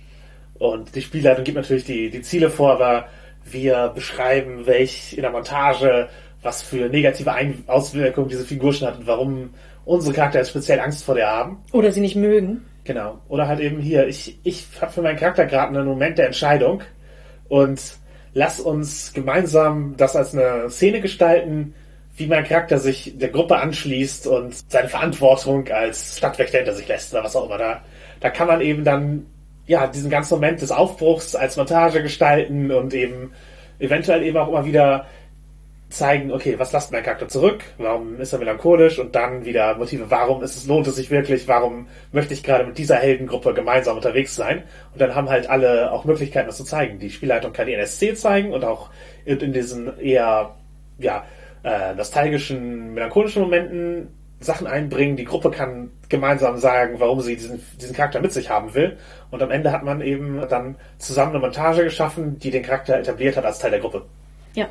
[0.60, 3.08] Und die Spielleitung gibt natürlich die, die Ziele vor, aber
[3.44, 6.10] wir beschreiben, welch in der Montage,
[6.42, 9.50] was für negative Ein Auswirkungen diese Figur schon hat und warum
[9.86, 11.58] unsere Charakter jetzt speziell Angst vor der haben.
[11.72, 12.66] Oder sie nicht mögen.
[12.84, 13.20] Genau.
[13.28, 16.82] Oder halt eben hier, ich, ich habe für meinen Charakter gerade einen Moment der Entscheidung
[17.50, 17.98] und
[18.34, 21.74] lass uns gemeinsam das als eine Szene gestalten,
[22.16, 27.14] wie mein Charakter sich der Gruppe anschließt und seine Verantwortung als Stadtwächter hinter sich lässt
[27.14, 27.58] oder was auch immer.
[27.58, 27.82] Da,
[28.20, 29.26] da kann man eben dann
[29.66, 33.32] ja diesen ganzen Moment des Aufbruchs als Montage gestalten und eben
[33.80, 35.06] eventuell eben auch immer wieder
[35.92, 37.64] zeigen, okay, was lasst mein Charakter zurück?
[37.78, 38.98] Warum ist er melancholisch?
[39.00, 41.48] Und dann wieder Motive, warum ist es, lohnt es sich wirklich?
[41.48, 44.64] Warum möchte ich gerade mit dieser Heldengruppe gemeinsam unterwegs sein?
[44.94, 47.00] Und dann haben halt alle auch Möglichkeiten, das zu zeigen.
[47.00, 48.90] Die Spielleitung kann die NSC zeigen und auch
[49.26, 50.56] in, diesen eher,
[50.98, 51.26] ja,
[51.64, 54.08] äh, nostalgischen, melancholischen Momenten
[54.40, 55.18] Sachen einbringen.
[55.18, 58.98] Die Gruppe kann gemeinsam sagen, warum sie diesen, diesen Charakter mit sich haben will.
[59.30, 63.38] Und am Ende hat man eben dann zusammen eine Montage geschaffen, die den Charakter etabliert
[63.38, 64.04] hat als Teil der Gruppe.
[64.56, 64.68] Ja.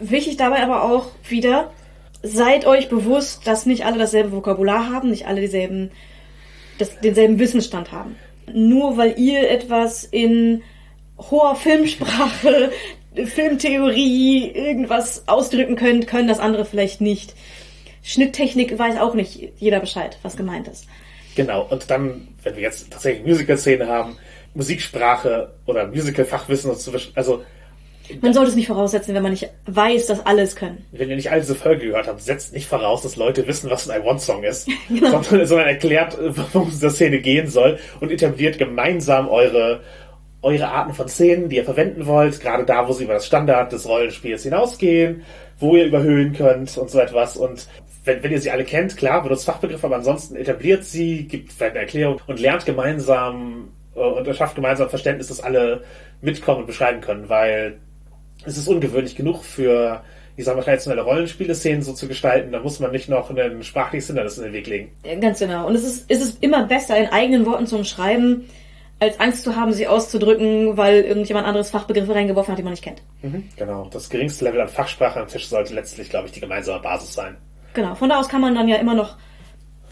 [0.00, 1.70] Wichtig dabei aber auch wieder,
[2.22, 5.90] seid euch bewusst, dass nicht alle dasselbe Vokabular haben, nicht alle dieselben,
[6.78, 8.16] das, denselben Wissensstand haben.
[8.52, 10.62] Nur weil ihr etwas in
[11.18, 12.72] hoher Filmsprache,
[13.14, 17.34] Filmtheorie, irgendwas ausdrücken könnt, können das andere vielleicht nicht.
[18.02, 20.86] Schnitttechnik weiß auch nicht jeder Bescheid, was gemeint ist.
[21.34, 24.16] Genau, und dann, wenn wir jetzt tatsächlich Musical-Szene haben,
[24.54, 26.70] Musiksprache oder Musical-Fachwissen,
[27.14, 27.44] also
[28.20, 30.84] Man sollte es nicht voraussetzen, wenn man nicht weiß, dass alle es können.
[30.92, 33.88] wenn ihr nicht all diese Folge gehört habt, setzt nicht voraus, dass Leute wissen, was
[33.88, 37.78] ein I Want Song ist, sondern, sondern erklärt, worum es in der Szene gehen soll
[38.00, 39.80] und etabliert gemeinsam eure,
[40.42, 43.72] eure Arten von Szenen, die ihr verwenden wollt, gerade da, wo sie über das Standard
[43.72, 45.22] des Rollenspiels hinausgehen,
[45.58, 47.36] wo ihr überhöhen könnt und so etwas.
[47.36, 47.68] Und
[48.04, 51.72] wenn, wenn ihr sie alle kennt, klar, benutzt Fachbegriffe, aber ansonsten etabliert sie, gibt vielleicht
[51.72, 55.84] eine Erklärung und lernt gemeinsam äh, und schafft gemeinsam Verständnis, dass alle
[56.20, 57.78] mitkommen und beschreiben können, weil
[58.44, 60.02] es ist ungewöhnlich genug für,
[60.36, 64.06] ich sag mal, traditionelle Rollenspiele-Szenen so zu gestalten, da muss man nicht noch einen sprachliches
[64.06, 64.92] Hindernis in den Weg legen.
[65.04, 65.66] Ja, Ganz genau.
[65.66, 68.48] Und es ist, es ist immer besser, in eigenen Worten zu umschreiben,
[69.02, 72.84] als Angst zu haben, sie auszudrücken, weil irgendjemand anderes Fachbegriffe reingeworfen hat, die man nicht
[72.84, 73.02] kennt.
[73.22, 73.88] Mhm, genau.
[73.92, 77.36] Das geringste Level an Fachsprache am Tisch sollte letztlich, glaube ich, die gemeinsame Basis sein.
[77.74, 77.96] Genau.
[77.96, 79.16] Von da aus kann man dann ja immer noch,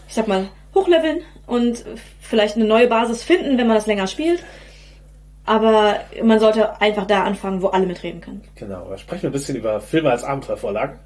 [0.07, 1.83] ich sag mal, hochleveln und
[2.21, 4.43] vielleicht eine neue Basis finden, wenn man das länger spielt.
[5.45, 8.41] Aber man sollte einfach da anfangen, wo alle mitreden können.
[8.55, 8.89] Genau.
[8.89, 10.99] Wir sprechen ein bisschen über Filme als Abenteuervorlagen.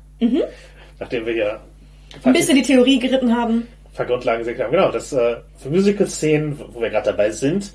[1.00, 1.60] Nachdem wir hier
[2.24, 3.68] Ein bisschen die Theorie geritten haben.
[3.86, 4.72] ein paar Grundlagen gesehen haben.
[4.72, 7.72] Genau, das äh, für Musical-Szenen, wo wir gerade dabei sind.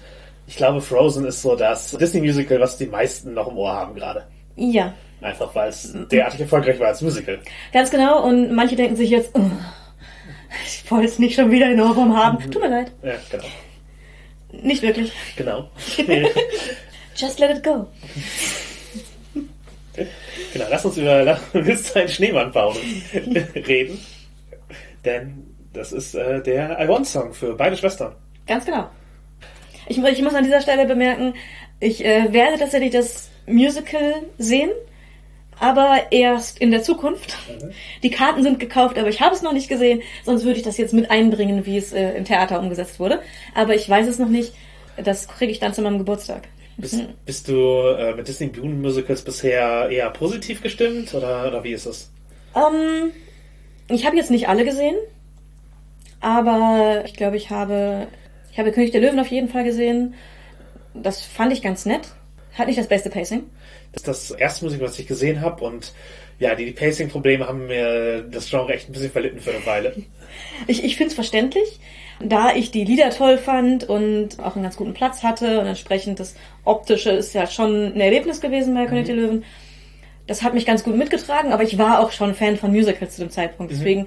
[0.46, 4.24] Ich glaube, Frozen ist so das Disney-Musical, was die meisten noch im Ohr haben gerade.
[4.56, 4.92] Ja,
[5.22, 7.38] Einfach weil es derartig erfolgreich war als Musical.
[7.74, 8.22] ganz genau.
[8.26, 9.40] Und manche denken sich jetzt, oh,
[10.64, 12.38] ich wollte es nicht schon wieder in Ohrwurm haben.
[12.50, 12.92] Tut mir leid.
[13.02, 13.44] Ja, genau.
[14.52, 15.12] Nicht wirklich.
[15.36, 15.70] Genau.
[17.16, 17.86] Just let it go.
[20.52, 22.76] genau, lass uns über willst du einen Schneemann bauen
[23.54, 23.98] reden.
[25.04, 28.14] Denn das ist äh, der I Want Song für beide Schwestern.
[28.46, 28.88] Ganz genau.
[29.86, 31.34] Ich, ich muss an dieser Stelle bemerken,
[31.80, 34.70] ich äh, werde tatsächlich das Musical sehen,
[35.60, 37.36] aber erst in der Zukunft.
[38.02, 40.78] Die Karten sind gekauft, aber ich habe es noch nicht gesehen, sonst würde ich das
[40.78, 43.20] jetzt mit einbringen, wie es äh, im Theater umgesetzt wurde.
[43.54, 44.54] Aber ich weiß es noch nicht.
[44.96, 46.48] Das kriege ich dann zu meinem Geburtstag.
[46.78, 51.72] Bist, bist du äh, mit Disney Dune Musicals bisher eher positiv gestimmt oder, oder wie
[51.72, 52.10] ist es?
[52.56, 53.12] Ähm,
[53.88, 54.96] ich habe jetzt nicht alle gesehen,
[56.20, 58.06] aber ich glaube, ich habe,
[58.50, 60.14] ich habe König der Löwen auf jeden Fall gesehen.
[60.94, 62.08] Das fand ich ganz nett.
[62.54, 63.44] Hat nicht das beste Pacing.
[63.92, 65.92] Ist das erste Musical, was ich gesehen habe und
[66.38, 69.94] ja, die, die Pacing-Probleme haben mir das Genre echt ein bisschen verlitten für eine Weile.
[70.66, 71.80] Ich, ich finde es verständlich,
[72.22, 76.18] da ich die Lieder toll fand und auch einen ganz guten Platz hatte und entsprechend
[76.18, 76.34] das
[76.64, 79.44] Optische ist ja schon ein Erlebnis gewesen bei König der Löwen.
[80.26, 83.22] Das hat mich ganz gut mitgetragen, aber ich war auch schon Fan von Musicals zu
[83.22, 83.72] dem Zeitpunkt.
[83.72, 84.06] Deswegen,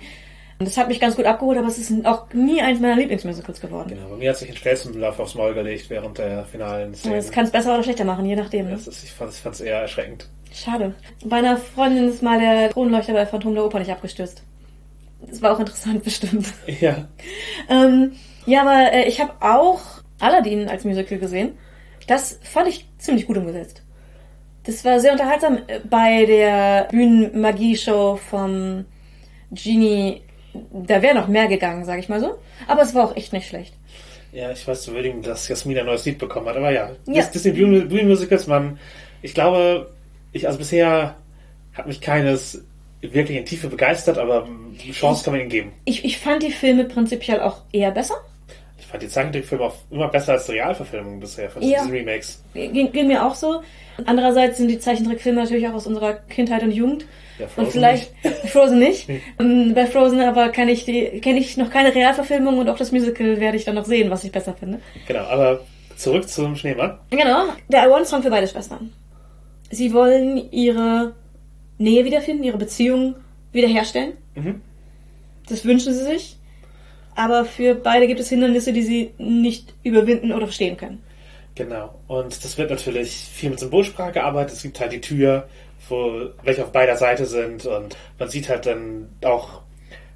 [0.59, 3.89] das hat mich ganz gut abgeholt, aber es ist auch nie eins meiner Lieblingsmusicals geworden.
[3.89, 7.15] Genau, bei mir hat sich ein Stelzenlauf aufs Maul gelegt während der finalen Szene.
[7.17, 8.65] Das kann es besser oder schlechter machen, je nachdem.
[8.67, 8.71] Ne?
[8.71, 10.29] Das ist, ich fand es eher erschreckend.
[10.53, 10.93] Schade.
[11.25, 14.43] Bei einer Freundin ist mal der Kronleuchter bei Phantom der Oper nicht abgestürzt.
[15.21, 16.47] Das war auch interessant bestimmt.
[16.79, 17.07] Ja,
[17.69, 18.13] Ähm,
[18.45, 19.81] ja, aber äh, ich habe auch
[20.19, 21.53] Aladdin als Musical gesehen.
[22.07, 23.81] Das fand ich ziemlich gut umgesetzt.
[24.65, 25.57] Das war sehr unterhaltsam.
[25.67, 28.85] Äh, Bei der Bühnenmagie-Show vom
[29.51, 30.21] Genie,
[30.71, 32.35] da wäre noch mehr gegangen, sage ich mal so.
[32.67, 33.73] Aber es war auch echt nicht schlecht.
[34.31, 37.13] ja, ich weiß zu würdigen, dass Jasmin ein neues Lied bekommen hat, aber ja, Ja.
[37.21, 38.79] Dis- Disney Bühnen- Bühnenmusicals, man,
[39.21, 39.91] ich glaube,
[40.31, 41.15] ich, also bisher
[41.73, 42.63] hat mich keines
[43.01, 44.47] wirklich in Tiefe begeistert, aber
[44.83, 45.71] die Chance kann man ihnen geben.
[45.85, 48.15] Ich, ich fand die Filme prinzipiell auch eher besser.
[48.79, 51.79] Ich fand die Zeichentrickfilme auch immer besser als die Realverfilmungen bisher von Ja.
[51.81, 52.41] diesen Remakes.
[52.53, 53.61] Ging, ging mir auch so.
[54.05, 57.05] Andererseits sind die Zeichentrickfilme natürlich auch aus unserer Kindheit und Jugend.
[57.39, 58.11] Ja, und vielleicht
[58.47, 59.09] Frozen nicht.
[59.39, 62.91] Ähm, Bei Frozen aber kenne ich die kenne ich noch keine Realverfilmung und auch das
[62.91, 64.79] Musical werde ich dann noch sehen, was ich besser finde.
[65.07, 65.61] Genau, aber
[65.95, 66.99] zurück zum Schneemann.
[67.09, 68.93] Genau, der I Want Song für beide Schwestern.
[69.71, 71.13] Sie wollen ihre
[71.79, 73.15] Nähe wiederfinden, ihre Beziehung
[73.51, 74.13] wiederherstellen.
[74.35, 74.61] Mhm.
[75.47, 76.37] Das wünschen sie sich.
[77.15, 81.03] Aber für beide gibt es Hindernisse, die sie nicht überwinden oder verstehen können.
[81.55, 81.99] Genau.
[82.07, 84.53] Und das wird natürlich viel mit Symbolsprache gearbeitet.
[84.53, 85.47] Es gibt halt die Tür,
[85.89, 89.63] wo welche auf beider Seite sind und man sieht halt dann auch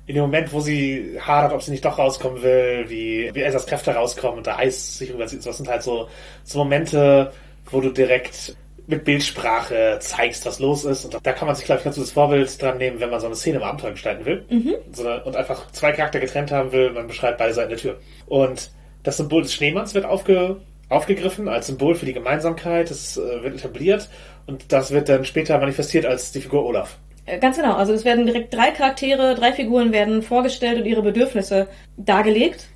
[0.08, 3.66] in dem Moment, wo sie hadert, ob sie nicht doch rauskommen will, wie, wie Elsas
[3.66, 5.46] Kräfte rauskommen und der Eis sich rüberzieht.
[5.46, 6.08] Das sind halt so,
[6.46, 7.34] so Momente,
[7.70, 8.56] wo du direkt
[8.88, 11.04] mit Bildsprache zeigst, was los ist.
[11.04, 13.26] Und da kann man sich, glaube ich, ganz gutes Vorbild dran nehmen, wenn man so
[13.26, 14.46] eine Szene im Abenteuer gestalten will.
[14.94, 16.92] So eine, und einfach zwei Charakter getrennt haben will.
[16.92, 17.98] Man beschreibt beide Seiten der Tür.
[18.28, 18.72] Und
[19.04, 20.56] das Symbol des Schneemanns wird aufge,
[20.88, 22.90] aufgegriffen als Symbol für die Gemeinsamkeit.
[22.90, 24.10] Das äh, wird etabliert.
[24.48, 26.98] Und das wird dann später manifestiert als die Figur Olaf.
[27.26, 27.76] Äh, Ganz genau.
[27.76, 31.68] Also es werden direkt drei Charaktere, drei Figuren werden vorgestellt und ihre Bedürfnisse
[31.98, 32.68] dargelegt.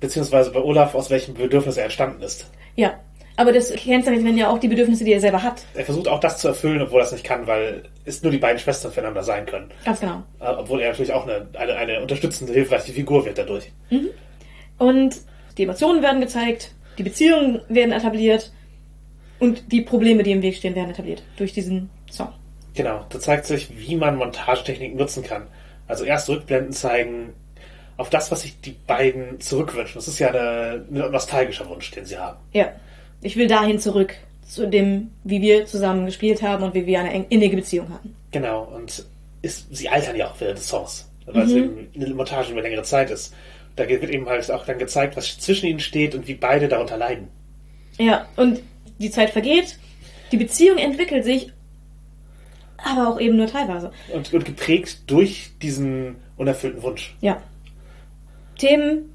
[0.00, 2.50] Beziehungsweise bei Olaf, aus welchem Bedürfnis er entstanden ist.
[2.76, 2.98] Ja.
[3.36, 5.62] Aber das kennzeichnet werden ja auch die Bedürfnisse, die er selber hat.
[5.74, 8.38] Er versucht auch das zu erfüllen, obwohl er es nicht kann, weil es nur die
[8.38, 9.70] beiden Schwestern füreinander sein können.
[9.84, 10.24] Ganz genau.
[10.40, 13.70] Äh, Obwohl er natürlich auch eine, eine, eine unterstützende, hilfreiche Figur wird dadurch.
[14.76, 15.16] Und
[15.56, 18.52] die Emotionen werden gezeigt, die Beziehungen werden etabliert
[19.40, 22.28] und die Probleme, die im Weg stehen, werden etabliert durch diesen Song.
[22.74, 25.46] Genau, da zeigt sich, wie man Montagetechniken nutzen kann.
[25.88, 27.32] Also erst Rückblenden zeigen
[27.96, 29.96] auf das, was sich die beiden zurückwünschen.
[29.96, 32.38] Das ist ja eine, ein nostalgischer Wunsch, den sie haben.
[32.52, 32.68] Ja.
[33.22, 37.26] Ich will dahin zurück zu dem, wie wir zusammen gespielt haben und wie wir eine
[37.28, 38.14] innige Beziehung hatten.
[38.30, 39.04] Genau, und
[39.42, 41.10] ist, sie altern ja auch während des Songs.
[41.26, 43.34] weil es eben eine Montage über längere Zeit ist.
[43.76, 46.96] Da wird eben halt auch dann gezeigt, was zwischen ihnen steht und wie beide darunter
[46.96, 47.28] leiden.
[47.98, 48.60] Ja, und
[49.00, 49.78] die Zeit vergeht,
[50.30, 51.52] die Beziehung entwickelt sich,
[52.76, 53.90] aber auch eben nur teilweise.
[54.12, 57.16] Und, und geprägt durch diesen unerfüllten Wunsch.
[57.20, 57.42] Ja.
[58.58, 59.10] Themen,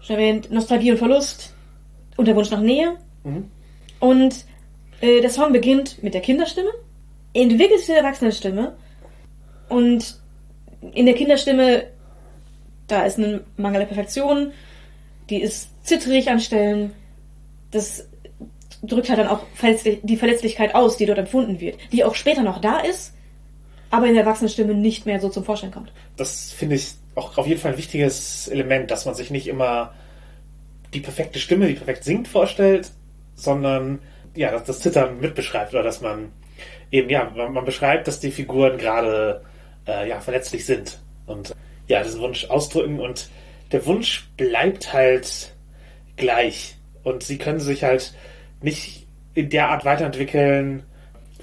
[0.00, 1.54] schon erwähnt, Nostalgie und Verlust
[2.16, 2.96] und der Wunsch nach Nähe.
[4.00, 4.44] Und
[5.00, 6.70] äh, der Song beginnt mit der Kinderstimme,
[7.32, 8.76] entwickelt sich zur Erwachsenenstimme
[9.68, 10.20] und
[10.92, 11.84] in der Kinderstimme,
[12.86, 14.52] da ist ein Mangel der Perfektion,
[15.30, 16.92] die ist zittrig an Stellen,
[17.70, 18.08] das
[18.86, 22.42] drückt halt dann auch verletzlich, die Verletzlichkeit aus, die dort empfunden wird, die auch später
[22.42, 23.14] noch da ist,
[23.90, 25.92] aber in der Erwachsenenstimme nicht mehr so zum Vorschein kommt.
[26.16, 29.94] Das finde ich auch auf jeden Fall ein wichtiges Element, dass man sich nicht immer
[30.92, 32.90] die perfekte Stimme, die perfekt singt, vorstellt,
[33.34, 34.00] sondern
[34.34, 36.32] ja, dass das Zittern mitbeschreibt oder dass man
[36.90, 39.42] eben, ja, man, man beschreibt, dass die Figuren gerade
[39.86, 41.54] äh, ja, verletzlich sind und
[41.86, 43.28] ja, diesen Wunsch ausdrücken und
[43.72, 45.52] der Wunsch bleibt halt
[46.16, 48.14] gleich und sie können sich halt
[48.64, 50.82] nicht in der Art weiterentwickeln,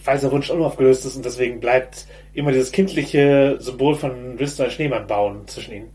[0.04, 4.64] weil der Wunsch unaufgelöst ist und deswegen bleibt immer dieses kindliche Symbol von Willst du
[4.64, 5.90] einen Schneemann bauen zwischen ihnen.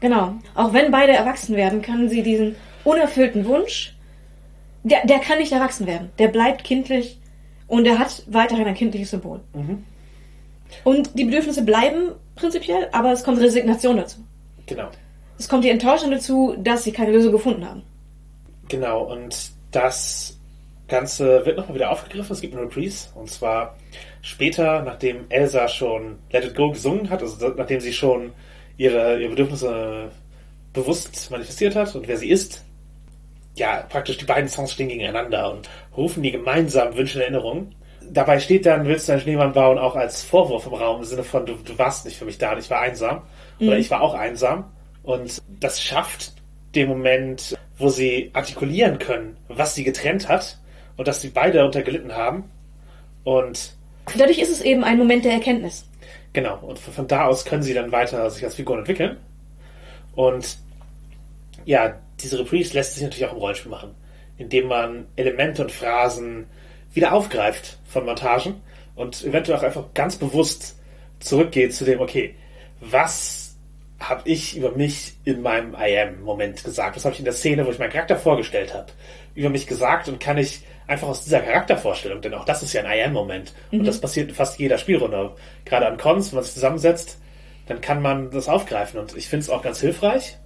[0.00, 0.34] Genau.
[0.54, 3.94] Auch wenn beide erwachsen werden, können sie diesen unerfüllten Wunsch,
[4.82, 6.10] der, der kann nicht erwachsen werden.
[6.18, 7.20] Der bleibt kindlich
[7.68, 9.40] und er hat weiterhin ein kindliches Symbol.
[10.82, 14.18] Und die Bedürfnisse bleiben prinzipiell, aber es kommt Resignation dazu.
[14.66, 14.88] Genau.
[15.38, 17.82] Es kommt die Enttäuschung dazu, dass sie keine Lösung gefunden haben.
[18.68, 20.38] Genau, und das
[20.92, 22.32] Ganze wird nochmal wieder aufgegriffen.
[22.34, 23.08] Es gibt eine Reprise.
[23.14, 23.76] Und zwar
[24.20, 28.32] später, nachdem Elsa schon Let It Go gesungen hat, also nachdem sie schon
[28.76, 30.10] ihre, ihre Bedürfnisse
[30.72, 32.64] bewusst manifestiert hat und wer sie ist.
[33.54, 37.74] Ja, praktisch die beiden Songs stehen gegeneinander und rufen die gemeinsamen Wünsche und Erinnerungen.
[38.10, 41.22] Dabei steht dann, willst du einen Schneemann bauen, auch als Vorwurf im Raum, im Sinne
[41.24, 43.22] von, du, du warst nicht für mich da und ich war einsam.
[43.60, 44.72] Oder ich war auch einsam.
[45.02, 46.32] Und das schafft
[46.74, 50.58] den Moment, wo sie artikulieren können, was sie getrennt hat
[50.96, 52.44] und dass sie beide darunter gelitten haben.
[53.24, 53.74] Und
[54.16, 55.84] Dadurch ist es eben ein Moment der Erkenntnis.
[56.32, 59.16] genau, und von von da aus können sie dann weiter sich als Figuren entwickeln.
[60.14, 60.58] Und
[61.64, 63.94] ja, diese Reprise lässt sich natürlich auch im Rollenspiel machen,
[64.38, 66.46] indem man Elemente und Phrasen
[66.92, 68.54] wieder aufgreift von Montagen
[68.94, 70.76] und eventuell auch einfach ganz bewusst
[71.20, 72.34] zurückgeht zu dem, okay,
[72.80, 73.54] was
[74.00, 76.96] habe ich über mich in meinem I am-Moment gesagt?
[76.96, 78.88] Was habe ich in der Szene, wo ich meinen Charakter vorgestellt habe,
[79.34, 80.62] über mich gesagt und kann ich
[80.92, 84.28] einfach aus dieser Charaktervorstellung, denn auch das ist ja ein I am-Moment und das passiert
[84.28, 85.32] in fast jeder Spielrunde.
[85.64, 87.18] Gerade an Cons, wenn man sich zusammensetzt,
[87.66, 90.36] dann kann man das aufgreifen und ich finde es auch ganz hilfreich,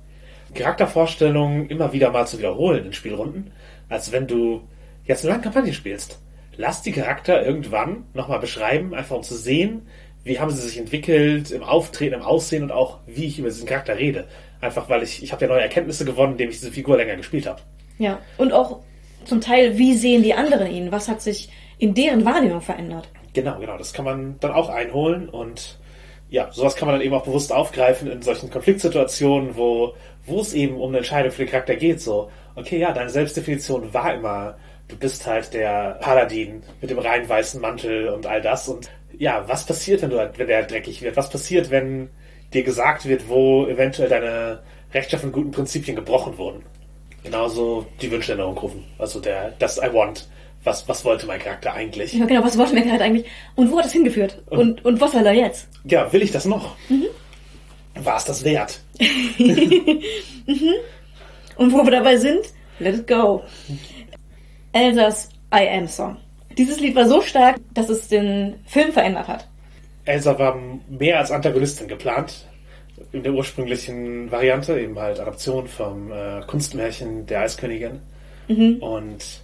[0.54, 3.50] Charaktervorstellungen immer wieder mal zu wiederholen in Spielrunden,
[3.88, 4.62] als wenn du
[5.04, 6.20] jetzt eine lange Kampagne spielst.
[6.56, 9.88] Lass die Charakter irgendwann nochmal beschreiben, einfach um zu sehen,
[10.22, 13.66] wie haben sie sich entwickelt im Auftreten, im Aussehen und auch wie ich über diesen
[13.66, 14.26] Charakter rede.
[14.60, 17.46] Einfach weil ich, ich habe ja neue Erkenntnisse gewonnen, indem ich diese Figur länger gespielt
[17.46, 17.60] habe.
[17.98, 18.18] Ja.
[18.38, 18.80] Und auch
[19.26, 20.92] zum Teil, wie sehen die anderen ihn?
[20.92, 23.08] Was hat sich in deren Wahrnehmung verändert?
[23.32, 25.78] Genau, genau, das kann man dann auch einholen und
[26.28, 30.54] ja, sowas kann man dann eben auch bewusst aufgreifen in solchen Konfliktsituationen, wo, wo es
[30.54, 32.00] eben um eine Entscheidung für den Charakter geht.
[32.00, 34.56] So, okay, ja, deine Selbstdefinition war immer,
[34.88, 38.68] du bist halt der Paladin mit dem rein weißen Mantel und all das.
[38.68, 41.16] Und ja, was passiert, wenn, du, wenn der dreckig wird?
[41.16, 42.10] Was passiert, wenn
[42.52, 44.62] dir gesagt wird, wo eventuell deine
[44.92, 46.64] rechtschaffenen guten Prinzipien gebrochen wurden?
[47.26, 48.84] Genauso die Wünschänderung rufen.
[48.98, 50.28] Also der, das I want.
[50.62, 52.12] Was, was wollte mein Charakter eigentlich?
[52.12, 53.26] Ja, genau, was wollte mir gerade eigentlich?
[53.56, 54.42] Und wo hat es hingeführt?
[54.46, 55.68] Und, und was will er jetzt?
[55.84, 56.76] Ja, will ich das noch?
[57.94, 58.80] War es das wert?
[61.56, 62.46] Und wo wir dabei sind,
[62.78, 63.42] let it go.
[64.72, 66.16] Elsas I Am Song.
[66.58, 69.46] Dieses Lied war so stark, dass es den Film verändert hat.
[70.04, 70.56] Elsa war
[70.88, 72.46] mehr als Antagonistin geplant.
[73.12, 78.00] In der ursprünglichen Variante, eben halt Adaption vom äh, Kunstmärchen der Eiskönigin.
[78.80, 79.40] Und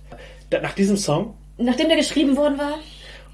[0.50, 2.78] da, nach diesem Song Nachdem der geschrieben worden war,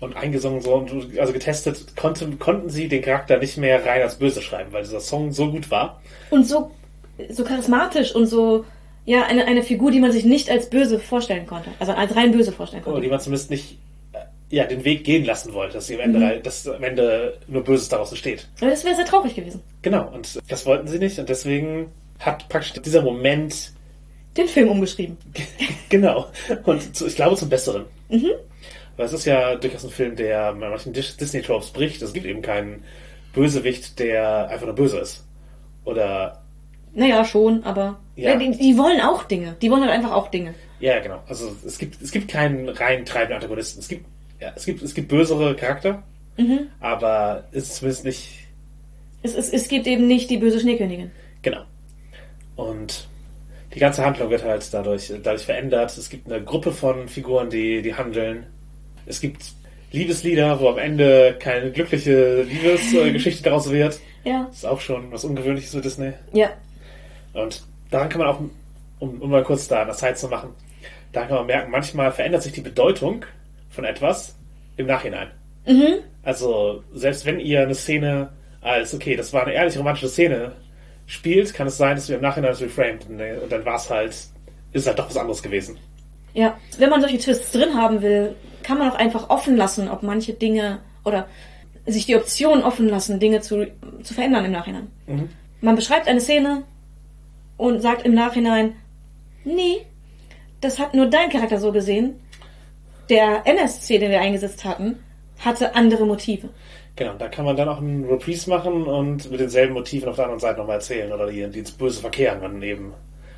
[0.01, 4.17] und eingesungen so und also getestet, konnten, konnten sie den Charakter nicht mehr rein als
[4.17, 6.01] böse schreiben, weil dieser Song so gut war.
[6.31, 6.71] und so,
[7.31, 8.65] so charismatisch und so,
[9.05, 11.71] ja, eine, eine Figur, die man sich nicht als böse vorstellen konnte.
[11.81, 13.07] Also als rein böse vorstellen Oder konnte.
[13.07, 13.79] die man zumindest nicht
[14.51, 17.89] ja, den Weg gehen lassen wollte, dass, sie am Ende, dass am Ende nur Böses
[17.89, 18.49] daraus entsteht.
[18.61, 19.61] Aber das wäre sehr traurig gewesen.
[19.83, 23.73] Genau, und das wollten sie nicht und deswegen hat praktisch dieser Moment
[24.37, 25.17] Den Film umgeschrieben.
[25.91, 26.27] Genau.
[26.65, 27.87] Und zu, ich glaube zum Besseren.
[28.11, 32.03] Weil es ist ja durchaus ein Film, der bei manchen Dis- Disney-Tropes bricht.
[32.03, 32.85] Es gibt eben keinen
[33.33, 35.25] Bösewicht, der einfach nur böse ist.
[35.85, 36.43] Oder,
[36.93, 38.31] Naja, schon, aber Ja.
[38.33, 38.37] ja.
[38.37, 39.57] die, die wollen auch Dinge.
[39.63, 40.55] Die wollen halt einfach auch Dinge.
[40.81, 41.23] ja, genau.
[41.29, 43.81] Also es gibt, es gibt keinen rein treibenden Antagonisten.
[43.81, 44.05] Es gibt,
[44.41, 46.03] ja, es gibt, es gibt bösere Charakter,
[46.81, 48.29] aber es ist zumindest nicht
[49.23, 51.11] Es, es, es gibt eben nicht die böse Schneekönigin.
[51.43, 51.63] Genau.
[52.57, 53.09] Und
[53.75, 55.97] die ganze Handlung wird halt dadurch, dadurch verändert.
[55.97, 58.47] Es gibt eine Gruppe von Figuren, die, die handeln.
[59.07, 59.53] Es gibt
[59.93, 63.99] Liebeslieder, wo am Ende keine glückliche Liebesgeschichte daraus wird.
[64.25, 64.45] Ja.
[64.49, 66.13] Das ist auch schon was Ungewöhnliches für Disney.
[66.33, 66.51] Ja.
[67.33, 68.41] Und daran kann man auch,
[68.99, 70.51] um, um mal kurz da das Zeit zu machen,
[71.13, 73.25] da kann man merken, manchmal verändert sich die Bedeutung
[73.79, 74.35] von etwas
[74.77, 75.31] im Nachhinein.
[75.65, 76.01] Mhm.
[76.25, 80.51] Also, selbst wenn ihr eine Szene als, okay, das war eine ehrlich romantische Szene,
[81.07, 83.89] spielt, kann es sein, dass wir im Nachhinein das reframed und, und dann war es
[83.89, 84.17] halt,
[84.73, 85.79] ist halt doch was anderes gewesen.
[86.35, 86.59] Ja.
[86.77, 90.33] Wenn man solche Twists drin haben will, kann man auch einfach offen lassen, ob manche
[90.33, 91.29] Dinge oder
[91.87, 93.69] sich die Option offen lassen, Dinge zu,
[94.03, 94.89] zu verändern im Nachhinein.
[95.07, 95.29] Mhm.
[95.61, 96.65] Man beschreibt eine Szene
[97.57, 98.75] und sagt im Nachhinein,
[99.45, 99.87] nee,
[100.61, 102.17] das hat nur dein Charakter so gesehen.
[103.09, 104.99] Der NSC, den wir eingesetzt hatten,
[105.39, 106.49] hatte andere Motive.
[106.97, 110.25] Genau, da kann man dann auch einen Reprise machen und mit denselben Motiven auf der
[110.25, 112.93] anderen Seite nochmal erzählen oder die, die ins Böse verkehren, wenn eben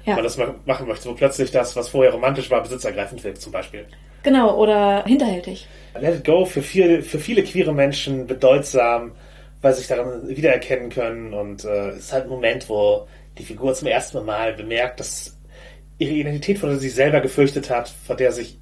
[0.07, 0.15] Ja.
[0.15, 3.53] man das ma- machen möchte, wo plötzlich das, was vorher romantisch war, besitzergreifend wird, zum
[3.53, 3.85] Beispiel.
[4.23, 5.67] Genau, oder hinterhältig.
[5.99, 9.13] Let It Go für viele, für viele queere Menschen bedeutsam,
[9.61, 13.07] weil sie sich daran wiedererkennen können und äh, es ist halt ein Moment, wo
[13.37, 15.37] die Figur zum ersten Mal bemerkt, dass
[15.99, 18.59] ihre Identität, vor der sie sich selber gefürchtet hat, vor der sich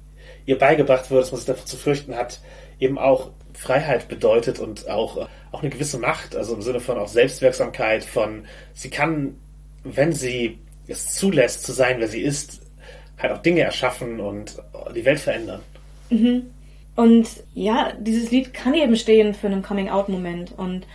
[0.49, 2.39] ihr beigebracht wurde, dass man sich davor zu fürchten hat,
[2.79, 6.97] eben auch Freiheit bedeutet und auch, äh, auch eine gewisse Macht, also im Sinne von
[6.97, 9.35] auch Selbstwirksamkeit, von sie kann,
[9.83, 12.61] wenn sie es zulässt, zu sein, wer sie ist,
[13.19, 14.57] halt auch Dinge erschaffen und
[14.95, 15.61] die Welt verändern.
[16.95, 20.53] Und ja, dieses Lied kann eben stehen für einen Coming-out-Moment.
[20.57, 20.87] Und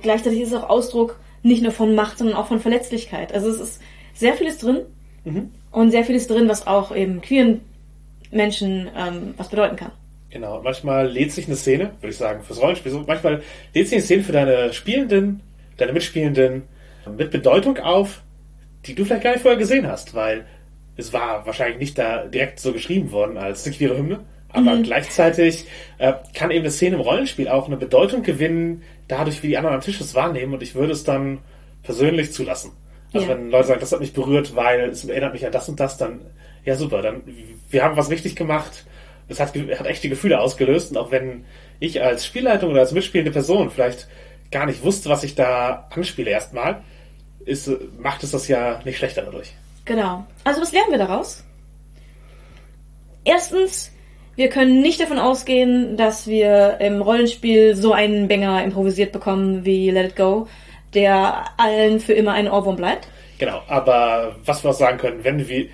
[0.00, 3.34] gleichzeitig ist es auch Ausdruck nicht nur von Macht, sondern auch von Verletzlichkeit.
[3.34, 3.80] Also es ist
[4.14, 4.82] sehr vieles drin
[5.72, 7.62] und sehr vieles drin, was auch eben queeren
[8.36, 9.92] Menschen ähm, was bedeuten kann.
[10.30, 13.04] Genau, manchmal lädt sich eine Szene, würde ich sagen, fürs Rollenspiel so.
[13.06, 13.42] Manchmal
[13.74, 15.40] lädt sich eine Szene für deine Spielenden,
[15.76, 16.64] deine Mitspielenden
[17.16, 18.22] mit Bedeutung auf,
[18.84, 20.44] die du vielleicht gar nicht vorher gesehen hast, weil
[20.96, 24.20] es war wahrscheinlich nicht da direkt so geschrieben worden als eine queere Hymne.
[24.48, 25.66] Aber gleichzeitig
[25.98, 29.74] äh, kann eben eine Szene im Rollenspiel auch eine Bedeutung gewinnen, dadurch, wie die anderen
[29.76, 30.54] am Tisch es wahrnehmen.
[30.54, 31.38] Und ich würde es dann
[31.82, 32.72] persönlich zulassen.
[33.12, 33.34] Also Ja.
[33.34, 35.98] wenn Leute sagen, das hat mich berührt, weil es erinnert mich an das und das,
[35.98, 36.20] dann
[36.66, 37.22] ja super, dann
[37.70, 38.84] wir haben was richtig gemacht.
[39.28, 41.46] Es hat, hat echte Gefühle ausgelöst und auch wenn
[41.80, 44.06] ich als Spielleitung oder als mitspielende Person vielleicht
[44.50, 46.82] gar nicht wusste, was ich da anspiele erstmal,
[47.44, 49.52] ist, macht es das ja nicht schlechter dadurch.
[49.84, 50.26] Genau.
[50.44, 51.44] Also was lernen wir daraus?
[53.24, 53.90] Erstens,
[54.36, 59.90] wir können nicht davon ausgehen, dass wir im Rollenspiel so einen Banger improvisiert bekommen wie
[59.90, 60.46] Let It Go,
[60.94, 63.08] der allen für immer ein Ohrwurm bleibt.
[63.38, 65.68] Genau, aber was wir auch sagen können, wenn wir,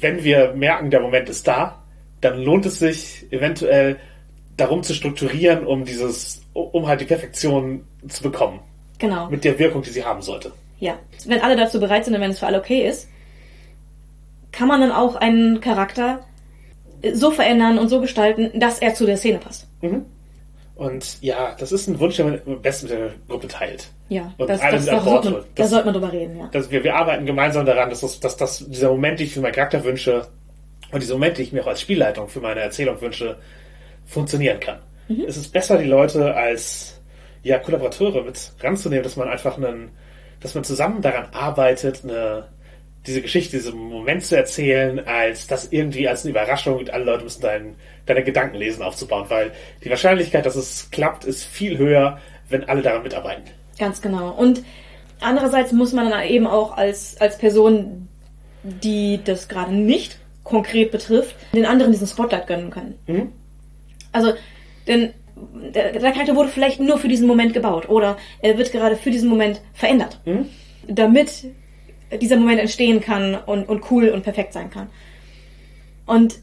[0.00, 1.82] wenn wir merken, der Moment ist da,
[2.20, 3.96] dann lohnt es sich eventuell
[4.56, 8.60] darum zu strukturieren, um dieses, um halt die Perfektion zu bekommen.
[8.98, 9.28] Genau.
[9.28, 10.52] Mit der Wirkung, die sie haben sollte.
[10.78, 10.98] Ja.
[11.26, 13.08] Wenn alle dazu bereit sind und wenn es für alle okay ist,
[14.52, 16.20] kann man dann auch einen Charakter
[17.12, 19.66] so verändern und so gestalten, dass er zu der Szene passt.
[20.76, 23.88] Und ja, das ist ein Wunsch, den man am besten mit der Gruppe teilt.
[24.08, 25.46] Ja, Und das, alle das, sind da, an Bord sollte man, holt.
[25.54, 26.48] da Das- sollte man drüber reden, ja.
[26.52, 29.40] dass wir, wir arbeiten gemeinsam daran, dass, das, dass das, dieser Moment, den ich für
[29.40, 30.26] meinen Charakter wünsche
[30.90, 33.36] und diese Momente, die ich mir auch als Spielleitung für meine Erzählung wünsche,
[34.06, 34.78] funktionieren kann.
[35.26, 37.00] Es ist besser, die Leute als
[37.42, 39.90] ja, Kollaborateure mit ranzunehmen, dass man einfach einen,
[40.40, 42.48] dass man zusammen daran arbeitet, eine,
[43.06, 47.24] diese Geschichte, diesen Moment zu erzählen, als das irgendwie als eine Überraschung und alle Leute
[47.24, 47.74] müssen dein,
[48.06, 49.52] deine Gedanken lesen aufzubauen, weil
[49.82, 53.44] die Wahrscheinlichkeit, dass es klappt, ist viel höher, wenn alle daran mitarbeiten.
[53.78, 54.30] Ganz genau.
[54.30, 54.62] Und
[55.20, 58.08] andererseits muss man dann eben auch als, als Person,
[58.62, 62.98] die das gerade nicht konkret betrifft, den anderen diesen Spotlight gönnen können.
[63.06, 63.32] Mhm.
[64.12, 64.32] Also,
[64.86, 65.12] denn
[65.74, 69.10] der, der Charakter wurde vielleicht nur für diesen Moment gebaut oder er wird gerade für
[69.10, 70.46] diesen Moment verändert, Mhm.
[70.86, 71.44] damit
[72.18, 74.88] dieser Moment entstehen kann und, und cool und perfekt sein kann.
[76.06, 76.38] Und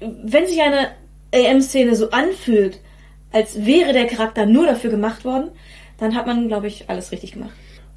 [0.00, 0.88] wenn sich eine
[1.34, 2.80] AM-Szene so anfühlt,
[3.30, 5.50] als wäre der Charakter nur dafür gemacht worden,
[5.98, 7.52] dann hat man, glaube ich, alles richtig gemacht.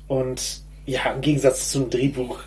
[0.07, 2.39] Und ja, im Gegensatz zum Drehbuch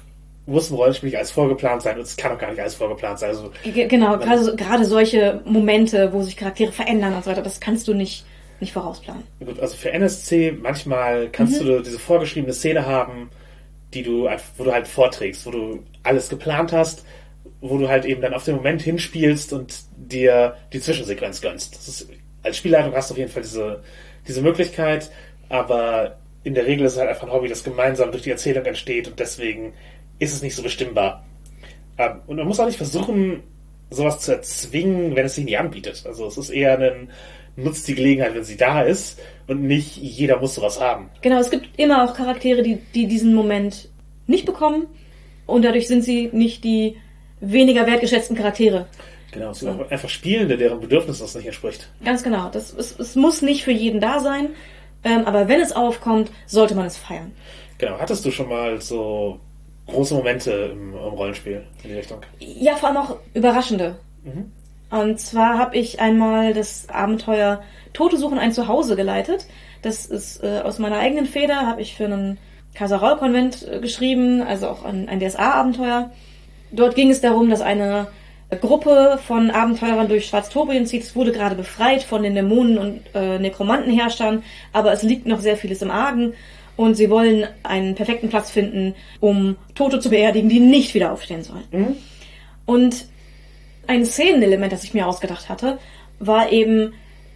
[0.47, 3.19] muss ein Rollenspiel nicht alles vorgeplant sein und es kann auch gar nicht alles vorgeplant
[3.19, 3.31] sein.
[3.31, 7.87] Also, genau, gerade, gerade solche Momente, wo sich Charaktere verändern und so weiter, das kannst
[7.87, 8.25] du nicht,
[8.61, 9.25] nicht vorausplanen.
[9.45, 13.29] gut, also für NSC manchmal kannst du diese vorgeschriebene Szene haben,
[13.95, 17.05] die du, einfach- wo du halt vorträgst, wo du alles geplant hast,
[17.61, 21.75] wo du halt eben dann auf den Moment hinspielst und dir die Zwischensequenz gönnst.
[21.77, 22.09] Ist,
[22.43, 23.83] als Spielleitung hast du auf jeden Fall diese,
[24.27, 25.11] diese Möglichkeit,
[25.49, 28.65] aber in der Regel ist es halt einfach ein Hobby, das gemeinsam durch die Erzählung
[28.65, 29.73] entsteht und deswegen
[30.19, 31.25] ist es nicht so bestimmbar.
[31.99, 33.43] Ähm, Und man muss auch nicht versuchen,
[33.91, 36.05] sowas zu erzwingen, wenn es sich nicht anbietet.
[36.07, 37.11] Also es ist eher ein,
[37.59, 41.11] nutzt die Gelegenheit, wenn sie da ist und nicht jeder muss sowas haben.
[41.23, 43.89] Genau, es gibt immer auch Charaktere, die, die diesen Moment
[44.27, 44.87] nicht bekommen
[45.47, 46.97] und dadurch sind sie nicht die
[47.41, 48.87] weniger wertgeschätzten Charaktere.
[49.33, 51.89] Genau, es sind auch einfach Spielende, deren Bedürfnis das nicht entspricht.
[52.05, 52.49] Ganz genau.
[52.51, 54.51] Das, es, es muss nicht für jeden da sein,
[55.05, 57.33] ähm, aber wenn es aufkommt, sollte man es feiern.
[57.77, 59.39] Genau, hattest du schon mal so
[59.87, 62.21] große Momente im, im Rollenspiel in die Richtung?
[62.39, 63.97] Ja, vor allem auch überraschende.
[64.91, 67.63] Und zwar habe ich einmal das Abenteuer
[67.93, 69.47] Tote suchen ein Zuhause geleitet.
[69.83, 72.39] Das ist äh, aus meiner eigenen Feder, habe ich für einen
[72.75, 76.11] Kasarol-Konvent äh, geschrieben, also auch ein, ein DSA-Abenteuer.
[76.71, 78.09] Dort ging es darum, dass eine
[78.61, 81.03] Gruppe von Abenteurern durch Schwarztorien zieht.
[81.03, 85.57] Es wurde gerade befreit von den Dämonen und äh, Nekromantenherrschern, aber es liegt noch sehr
[85.57, 86.35] vieles im Argen
[86.77, 91.43] und sie wollen einen perfekten Platz finden, um Tote zu beerdigen, die nicht wieder aufstehen
[91.43, 91.65] sollen.
[92.65, 93.07] Und
[93.89, 95.79] ein Szenenelement, das ich mir ausgedacht hatte,
[96.21, 96.93] war eben,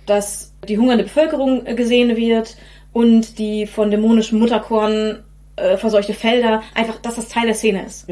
[0.06, 2.56] dass die hungernde Bevölkerung äh, gesehen wird
[2.92, 5.24] und die von dämonischen Mutterkorn
[5.56, 8.08] äh, verseuchte Felder, einfach, dass das Teil der Szene ist.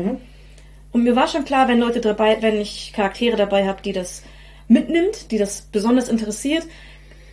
[0.92, 4.24] Und mir war schon klar, wenn Leute dabei, wenn ich Charaktere dabei habe, die das
[4.68, 6.64] mitnimmt, die das besonders interessiert,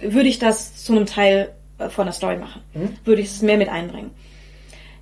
[0.01, 1.49] würde ich das zu einem Teil
[1.80, 2.62] äh, von der Story machen.
[3.05, 4.12] Würde ich es mehr mit einbringen.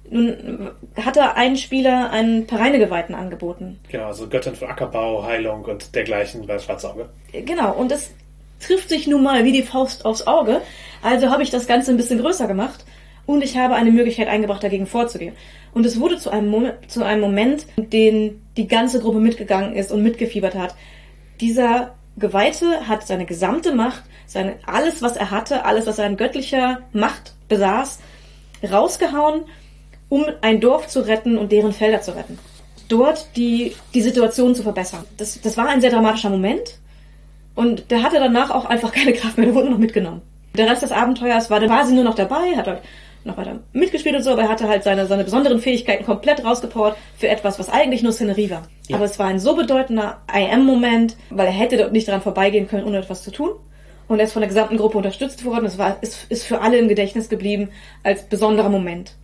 [0.09, 3.79] Nun hatte ein Spieler einen Pereinegeweihten angeboten.
[3.89, 7.09] Genau, also Göttin für Ackerbau, Heilung und dergleichen bei Schwarzauge.
[7.33, 8.11] Genau, und das
[8.59, 10.61] trifft sich nun mal wie die Faust aufs Auge.
[11.01, 12.85] Also habe ich das Ganze ein bisschen größer gemacht
[13.25, 15.35] und ich habe eine Möglichkeit eingebracht, dagegen vorzugehen.
[15.73, 19.75] Und es wurde zu einem, Mo zu einem Moment, in dem die ganze Gruppe mitgegangen
[19.75, 20.75] ist und mitgefiebert hat.
[21.41, 26.17] Dieser Geweihte hat seine gesamte Macht, seine, alles, was er hatte, alles, was er an
[26.17, 27.99] göttlicher Macht besaß,
[28.63, 29.45] rausgehauen,
[30.09, 32.37] um ein Dorf zu retten und deren Felder zu retten.
[32.87, 35.03] Dort die, die Situation zu verbessern.
[35.17, 36.79] Das, das war ein sehr dramatischer Moment.
[37.55, 40.21] Und der hatte danach auch einfach keine Kraft mehr, der wurde noch mitgenommen.
[40.55, 42.81] Der Rest des Abenteuers war quasi nur noch dabei, hat halt
[43.25, 46.95] noch weiter mitgespielt und so, aber er hatte halt seine, seine besonderen Fähigkeiten komplett rausgepowert
[47.17, 48.67] für etwas, was eigentlich nur Szenerie war.
[48.87, 48.97] Ja.
[48.97, 52.85] Aber es war ein so bedeutender IM-Moment, weil er hätte dort nicht daran vorbeigehen können,
[52.85, 53.49] ohne etwas zu tun.
[54.07, 55.65] Und er ist von der gesamten Gruppe unterstützt worden.
[55.65, 57.69] Es war, ist, ist für alle im Gedächtnis geblieben
[58.03, 59.15] als besonderer Moment.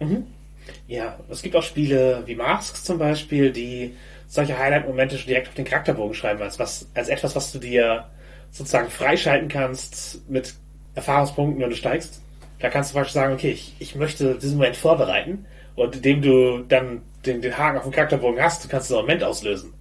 [0.92, 3.96] Ja, es gibt auch Spiele wie Masks zum Beispiel, die
[4.28, 8.10] solche Highlight-Momente schon direkt auf den Charakterbogen schreiben, als, was, als etwas, was du dir
[8.52, 10.54] sozusagen freischalten kannst mit
[10.94, 12.22] Erfahrungspunkten, wenn du steigst.
[12.60, 15.46] Da kannst du praktisch sagen, okay, ich, ich möchte diesen Moment vorbereiten
[15.78, 19.24] und indem du dann den, den Haken auf dem Charakterbogen hast, du kannst diesen Moment
[19.24, 19.74] auslösen.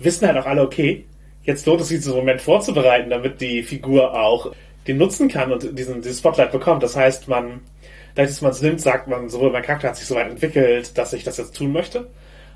[0.00, 1.06] Wissen halt auch alle, okay,
[1.44, 4.52] jetzt lohnt es sich, diesen Moment vorzubereiten, damit die Figur auch
[4.86, 6.82] den nutzen kann und diesen, diesen Spotlight bekommt.
[6.82, 7.62] Das heißt, man,
[8.16, 11.12] dass man es nimmt, sagt man, sowohl mein Charakter hat sich so weit entwickelt, dass
[11.12, 12.08] ich das jetzt tun möchte.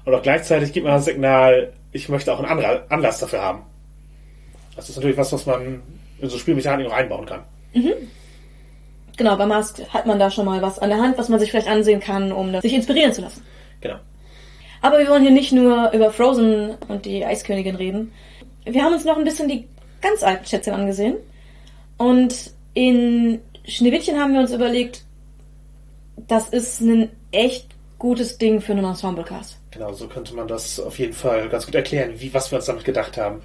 [0.04, 3.62] Und auch gleichzeitig gibt man das Signal, ich möchte auch einen Anra- Anlass dafür haben.
[4.76, 5.82] Das ist natürlich was, was man
[6.18, 7.42] in so Spielmechaniken auch einbauen kann.
[9.16, 11.50] Genau, bei Mask hat man da schon mal was an der Hand, was man sich
[11.50, 13.42] vielleicht ansehen kann, um sich inspirieren zu lassen.
[13.80, 13.96] Genau.
[14.80, 18.12] Aber wir wollen hier nicht nur über Frozen und die Eiskönigin reden.
[18.64, 19.68] Wir haben uns noch ein bisschen die
[20.00, 21.16] ganz alten Schätze angesehen.
[21.98, 25.04] Und in Schneewittchen haben wir uns überlegt,
[26.28, 27.68] das ist ein echt
[27.98, 29.58] gutes Ding für einen Ensemblecast.
[29.70, 32.66] Genau, so könnte man das auf jeden Fall ganz gut erklären, wie, was wir uns
[32.66, 33.42] damit gedacht haben.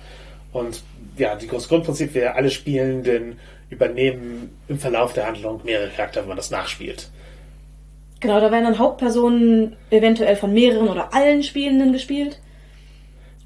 [0.53, 0.83] Und
[1.17, 6.29] ja, die große Grundprinzip wäre, alle Spielenden übernehmen im Verlauf der Handlung mehrere Charakter, wenn
[6.29, 7.09] man das nachspielt.
[8.21, 12.39] Genau, da werden dann Hauptpersonen eventuell von mehreren oder allen Spielenden gespielt.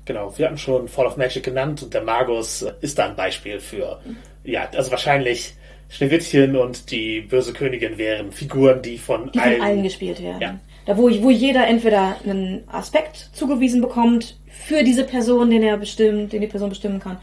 [0.05, 3.59] Genau, wir hatten schon Fall of Magic genannt und der Magus ist da ein Beispiel
[3.59, 3.99] für.
[4.43, 5.53] Ja, also wahrscheinlich
[5.89, 9.57] Schneewittchen und die böse Königin wären Figuren, die von die allen.
[9.57, 10.41] von allen gespielt werden.
[10.41, 10.59] Ja.
[10.85, 16.31] Da wo, wo jeder entweder einen Aspekt zugewiesen bekommt für diese Person, den er bestimmt,
[16.31, 17.17] den die Person bestimmen kann,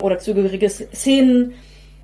[0.00, 1.54] oder zugehörige Szenen.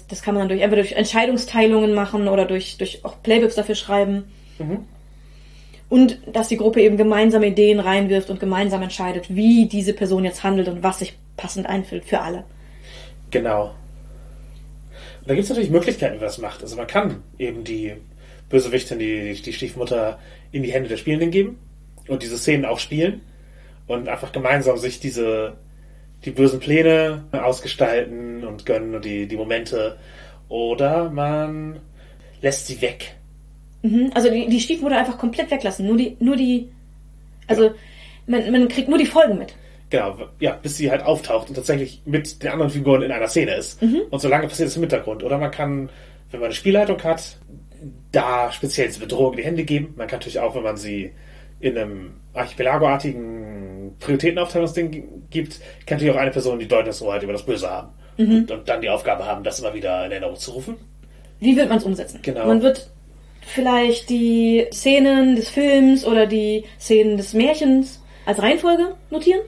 [0.09, 3.75] Das kann man dann durch entweder durch Entscheidungsteilungen machen oder durch, durch auch Playbooks dafür
[3.75, 4.25] schreiben.
[5.89, 10.43] Und dass die Gruppe eben gemeinsame Ideen reinwirft und gemeinsam entscheidet, wie diese Person jetzt
[10.43, 12.45] handelt und was sich passend einfühlt für alle.
[13.31, 13.73] Genau.
[15.25, 16.61] Und da gibt es natürlich Möglichkeiten, wie man das macht.
[16.61, 17.95] Also man kann eben die
[18.51, 20.19] Bösewichtin, die, die Stiefmutter
[20.53, 21.59] in die Hände der Spielenden geben
[22.09, 23.23] und diese Szenen auch spielen
[23.87, 25.55] und einfach gemeinsam sich diese
[26.27, 29.99] die bösen Pläne ausgestalten und gönnen und die, die Momente.
[30.51, 31.81] Oder man
[32.43, 33.17] lässt sie weg.
[33.83, 34.11] Mhm.
[34.15, 35.87] Also die, die Stiefmutter einfach komplett weglassen.
[35.87, 36.69] Nur die, nur die,
[37.47, 37.73] also
[38.27, 39.55] man, man kriegt nur die Folgen mit.
[39.91, 43.55] Genau, ja, bis sie halt auftaucht und tatsächlich mit den anderen Figuren in einer Szene
[43.55, 43.81] ist.
[44.11, 45.23] Und solange passiert es im Hintergrund.
[45.23, 45.91] Oder man kann,
[46.31, 47.39] wenn man eine Spielleitung hat,
[48.13, 49.95] da speziell diese Bedrohung in die Hände geben.
[49.97, 51.13] Man kann natürlich auch, wenn man sie
[51.61, 57.71] in einem Archipelago-artigen Prioritätenaufteilungsding gibt, kann natürlich auch eine Person die Deutungshoheit über das Böse
[57.71, 57.89] haben.
[58.17, 60.77] und, und dann die Aufgabe haben, das immer wieder in Erinnerung zu rufen.
[61.41, 62.21] Wie wird man es umsetzen?
[62.23, 62.47] Genau.
[62.47, 62.91] Man wird
[63.41, 69.41] vielleicht die Szenen des Films oder die Szenen des Märchens als Reihenfolge notieren.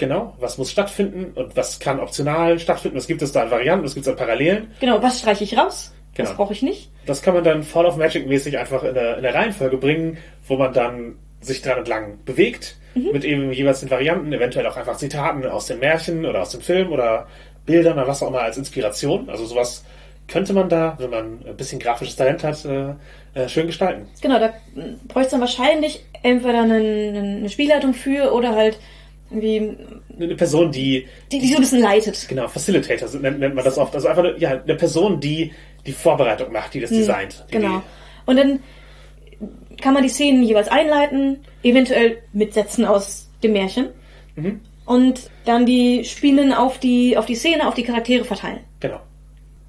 [0.00, 3.84] Genau, was muss stattfinden und was kann optional stattfinden, was gibt es da an Varianten,
[3.84, 4.68] was gibt es an Parallelen.
[4.80, 5.92] Genau, was streiche ich raus?
[6.14, 6.30] Genau.
[6.30, 6.90] Was brauche ich nicht?
[7.04, 10.16] Das kann man dann Fall of Magic mäßig einfach in eine, in eine Reihenfolge bringen,
[10.48, 14.96] wo man dann sich dran entlang bewegt, mit eben jeweils den Varianten, eventuell auch einfach
[14.96, 17.26] Zitaten aus den Märchen oder aus dem Film oder
[17.66, 19.28] Bildern oder was auch immer als Inspiration.
[19.28, 19.84] Also sowas
[20.28, 22.94] könnte man da, wenn man ein bisschen grafisches Talent hat, äh,
[23.34, 24.08] äh, schön gestalten.
[24.22, 24.54] Genau, da
[25.08, 28.78] bräuchte es dann wahrscheinlich entweder einen, eine Spielleitung für oder halt
[29.30, 29.76] irgendwie,
[30.18, 32.26] Eine Person, die, die, die so ein bisschen leitet.
[32.28, 33.94] genau, Facilitator nennt, nennt man das oft.
[33.94, 35.52] Also einfach eine, ja, eine Person, die
[35.86, 37.44] die Vorbereitung macht, die das designt.
[37.48, 37.82] Die Genau.
[38.26, 38.60] Und dann
[39.80, 43.88] kann man die Szenen jeweils einleiten, eventuell mit Sätzen aus dem Märchen.
[44.36, 44.60] Mhm.
[44.84, 48.60] Und dann die Spielenden auf die, auf die Szene, auf die Charaktere verteilen.
[48.80, 49.00] Genau.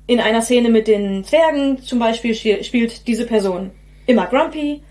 [0.07, 3.71] In einer Szene mit den Zwergen zum Beispiel spiel- spielt diese Person
[4.07, 4.81] immer Grumpy.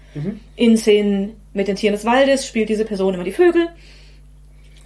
[0.57, 3.69] In Szenen mit den Tieren des Waldes spielt diese Person immer die Vögel.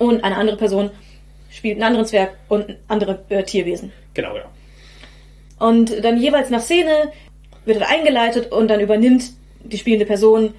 [0.09, 0.91] Und eine andere Person
[1.51, 3.93] spielt einen anderen Zwerg und andere äh, Tierwesen.
[4.15, 4.47] Genau, genau.
[5.59, 7.13] Und dann jeweils nach Szene
[7.65, 9.33] wird er eingeleitet und dann übernimmt
[9.63, 10.55] die spielende Person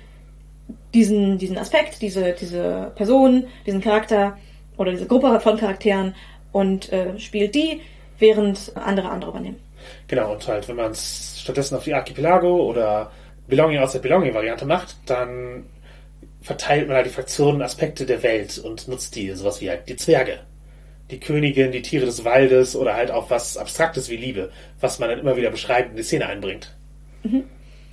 [0.93, 4.37] diesen, diesen Aspekt, diese, diese Person, diesen Charakter
[4.77, 6.15] oder diese Gruppe von Charakteren
[6.51, 7.81] und äh, spielt die,
[8.17, 9.59] während andere andere übernehmen.
[10.07, 13.11] Genau, und halt, wenn man es stattdessen auf die Archipelago oder
[13.47, 15.65] Belonging aus der Belonging-Variante macht, dann
[16.45, 19.95] verteilt man halt die Fraktionen Aspekte der Welt und nutzt die, sowas wie halt die
[19.95, 20.41] Zwerge,
[21.09, 25.09] die Königin, die Tiere des Waldes oder halt auch was Abstraktes wie Liebe, was man
[25.09, 26.75] dann immer wieder beschreibt und in die Szene einbringt.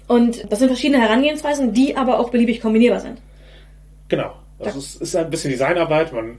[0.06, 3.22] Und das sind verschiedene Herangehensweisen, die aber auch beliebig kombinierbar sind.
[4.08, 4.34] Genau.
[4.58, 6.12] Also es ist ein bisschen Designarbeit.
[6.12, 6.38] Man,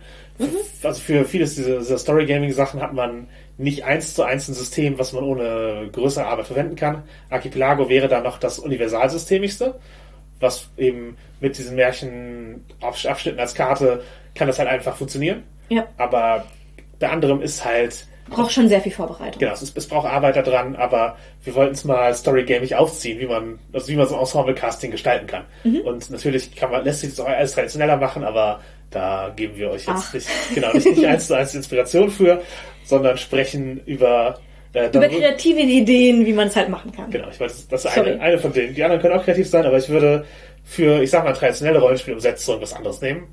[0.83, 5.13] also für vieles dieser, dieser Story-Gaming-Sachen hat man nicht eins zu eins ein System, was
[5.13, 7.03] man ohne größere Arbeit verwenden kann.
[7.31, 9.79] Archipelago wäre da noch das universalsystemigste,
[10.39, 14.03] was eben mit diesen Märchenabschnitten als Karte
[14.35, 15.43] kann das halt einfach funktionieren.
[15.69, 15.87] Ja.
[15.97, 16.45] Aber
[16.99, 19.39] bei anderem ist halt Braucht schon sehr viel Vorbereitung.
[19.39, 23.19] Genau, es, ist, es braucht Arbeit da dran, aber wir wollten es mal storygamig aufziehen,
[23.19, 25.43] wie man, also wie man so ein Ensemble-Casting gestalten kann.
[25.83, 28.61] Und natürlich kann man, lässt sich das auch alles traditioneller machen, aber
[28.91, 30.13] da geben wir euch jetzt Ach.
[30.13, 32.41] nicht, genau, nicht, nicht eins zu eins Inspiration für,
[32.85, 34.39] sondern sprechen über,
[34.73, 37.09] äh, Über dann- kreative Ideen, wie man es halt machen kann.
[37.11, 38.73] Genau, ich weiß, das ist eine, eine von denen.
[38.73, 40.25] Die anderen können auch kreativ sein, aber ich würde
[40.65, 43.27] für, ich sag mal, traditionelle Rollenspielumsetzung was anderes nehmen.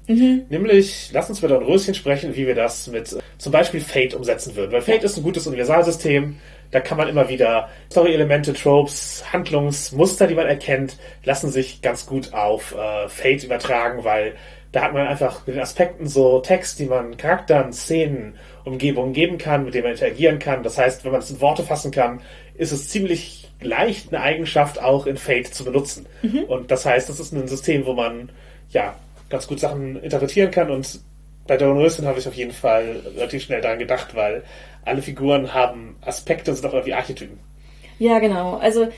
[0.49, 4.73] Nämlich, lass uns über Dornröschen sprechen, wie wir das mit zum Beispiel Fate umsetzen würden.
[4.73, 6.37] Weil Fate ist ein gutes Universalsystem.
[6.73, 12.33] Da kann man immer wieder Story-Elemente, Tropes, Handlungsmuster, die man erkennt, lassen sich ganz gut
[12.33, 14.35] auf äh, Fate übertragen, weil
[14.73, 19.39] da hat man einfach mit den Aspekten so Text, die man Charakteren, Szenen, Umgebungen geben
[19.39, 20.63] kann, mit denen man interagieren kann.
[20.63, 22.21] Das heißt, wenn man es in Worte fassen kann,
[22.55, 26.07] ist es ziemlich leicht, eine Eigenschaft auch in Fate zu benutzen.
[26.49, 28.31] Und das heißt, das ist ein System, wo man
[28.71, 28.95] ja
[29.29, 31.01] ganz gut Sachen interpretieren kann und
[31.47, 34.45] bei Dornröschen habe ich auf jeden Fall relativ schnell daran gedacht, weil
[34.85, 37.39] alle Figuren haben Aspekte und sind auch irgendwie Archetypen.
[37.99, 38.57] Ja, genau.
[38.57, 38.89] Also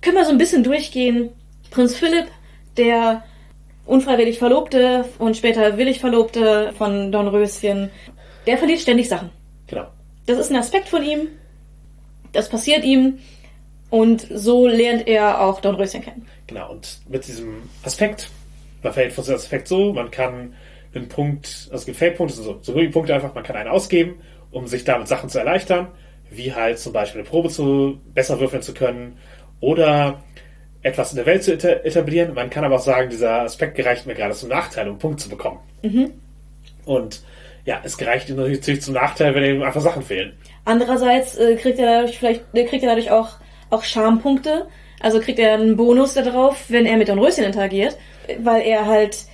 [0.00, 1.30] können wir so ein bisschen durchgehen.
[1.70, 2.26] Prinz Philipp,
[2.76, 3.24] der
[3.84, 7.90] unfreiwillig Verlobte und später willig Verlobte von Dornröschen,
[8.46, 9.30] der verliert ständig Sachen.
[9.66, 9.86] Genau.
[10.26, 11.28] Das ist ein Aspekt von ihm.
[12.32, 13.18] Das passiert ihm.
[13.90, 16.26] Und so lernt er auch Dornröschen kennen.
[16.46, 18.28] Genau, und mit diesem Aspekt,
[18.82, 20.54] man verhält von diesem Aspekt so, man kann
[20.94, 24.16] einen Punkt, also es gibt Feldpunkte, so, so Punkte einfach, man kann einen ausgeben,
[24.50, 25.88] um sich damit Sachen zu erleichtern,
[26.30, 29.18] wie halt zum Beispiel eine Probe zu besser würfeln zu können
[29.60, 30.22] oder
[30.82, 32.34] etwas in der Welt zu eta- etablieren.
[32.34, 35.20] Man kann aber auch sagen, dieser Aspekt gereicht mir gerade zum Nachteil, um einen Punkt
[35.20, 35.60] zu bekommen.
[36.84, 37.22] Und
[37.64, 40.34] ja, es gereicht ihm natürlich zum Nachteil, wenn ihm einfach Sachen fehlen.
[40.64, 43.36] Andererseits äh, kriegt er dadurch vielleicht, äh, kriegt er dadurch auch,
[43.70, 44.66] auch Charmpunkte.
[45.00, 47.96] Also kriegt er einen Bonus darauf, wenn er mit Dornröschen interagiert,
[48.26, 49.26] äh, weil er halt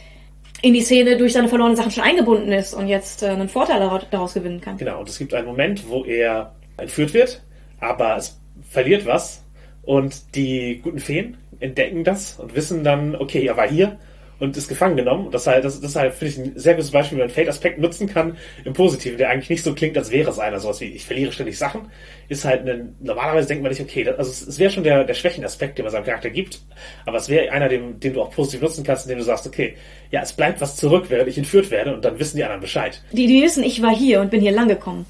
[0.63, 3.81] in die Szene durch seine verlorenen Sachen schon eingebunden ist und jetzt äh, einen Vorteil
[3.81, 4.77] daraus, daraus gewinnen kann.
[4.77, 7.43] Genau, und es gibt einen Moment, wo er entführt wird,
[7.81, 8.39] aber es
[8.69, 9.45] verliert was
[9.83, 13.99] und die guten Feen entdecken das und wissen dann, okay, er war hier
[14.41, 15.27] und ist gefangen genommen.
[15.27, 17.31] Und das, halt, das, das ist halt, finde ich, ein sehr gutes Beispiel, wie man
[17.31, 20.81] Fate-Aspekt nutzen kann im Positiven, der eigentlich nicht so klingt, als wäre es einer, sowas
[20.81, 21.91] wie, ich verliere ständig Sachen,
[22.29, 25.05] ist halt ein, normalerweise denkt man nicht, okay, das, also es, es wäre schon der,
[25.05, 26.61] der Schwächenaspekt, den man seinem Charakter gibt,
[27.07, 29.77] aber es wäre einer, den, den du auch positiv nutzen kannst, indem du sagst, okay,
[30.11, 33.03] ja, es bleibt was zurück, während ich entführt werde und dann wissen die anderen Bescheid.
[33.13, 35.07] Die, die wissen, ich war hier und bin hier lang gekommen.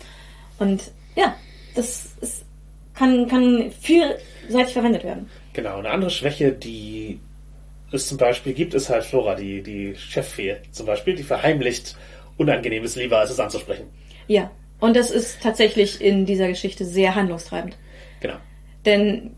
[0.58, 1.36] Und ja,
[1.74, 2.44] das ist,
[2.94, 5.30] kann, kann vielseitig verwendet werden.
[5.52, 7.18] Genau, eine andere Schwäche, die
[7.92, 11.96] es zum Beispiel gibt, ist halt Flora, die, die Cheffee zum Beispiel, die verheimlicht
[12.36, 13.84] Unangenehmes lieber, als es anzusprechen.
[14.26, 14.50] Ja,
[14.80, 17.76] Und das ist tatsächlich in dieser Geschichte sehr handlungstreibend.
[18.20, 18.36] Genau.
[18.86, 19.32] Denn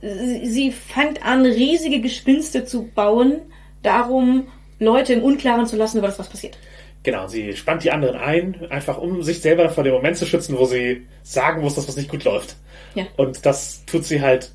[0.00, 3.40] sie sie fängt an, riesige Gespinste zu bauen,
[3.82, 4.48] darum
[4.78, 6.58] Leute im Unklaren zu lassen über das, was passiert.
[7.04, 10.56] Genau, sie spannt die anderen ein, einfach um sich selber vor dem Moment zu schützen,
[10.56, 12.56] wo sie sagen muss, dass was nicht gut läuft.
[12.94, 13.06] Ja.
[13.16, 14.52] Und das tut sie halt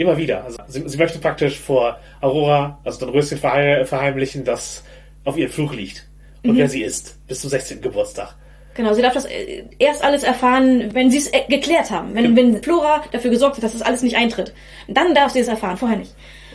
[0.00, 0.44] immer wieder.
[0.44, 4.82] Also sie, sie möchte praktisch vor Aurora, also den Röschen verheim- verheimlichen, dass
[5.24, 6.06] auf ihrem Fluch liegt.
[6.42, 7.82] Und wer sie ist, bis zum 16.
[7.82, 8.34] Geburtstag.
[8.74, 12.14] Genau, sie darf das äh, erst alles erfahren, wenn sie es äh, geklärt haben.
[12.14, 14.54] Wenn, wenn Flora dafür gesorgt hat, dass das alles nicht eintritt.
[14.88, 16.14] Dann darf sie es erfahren, vorher nicht.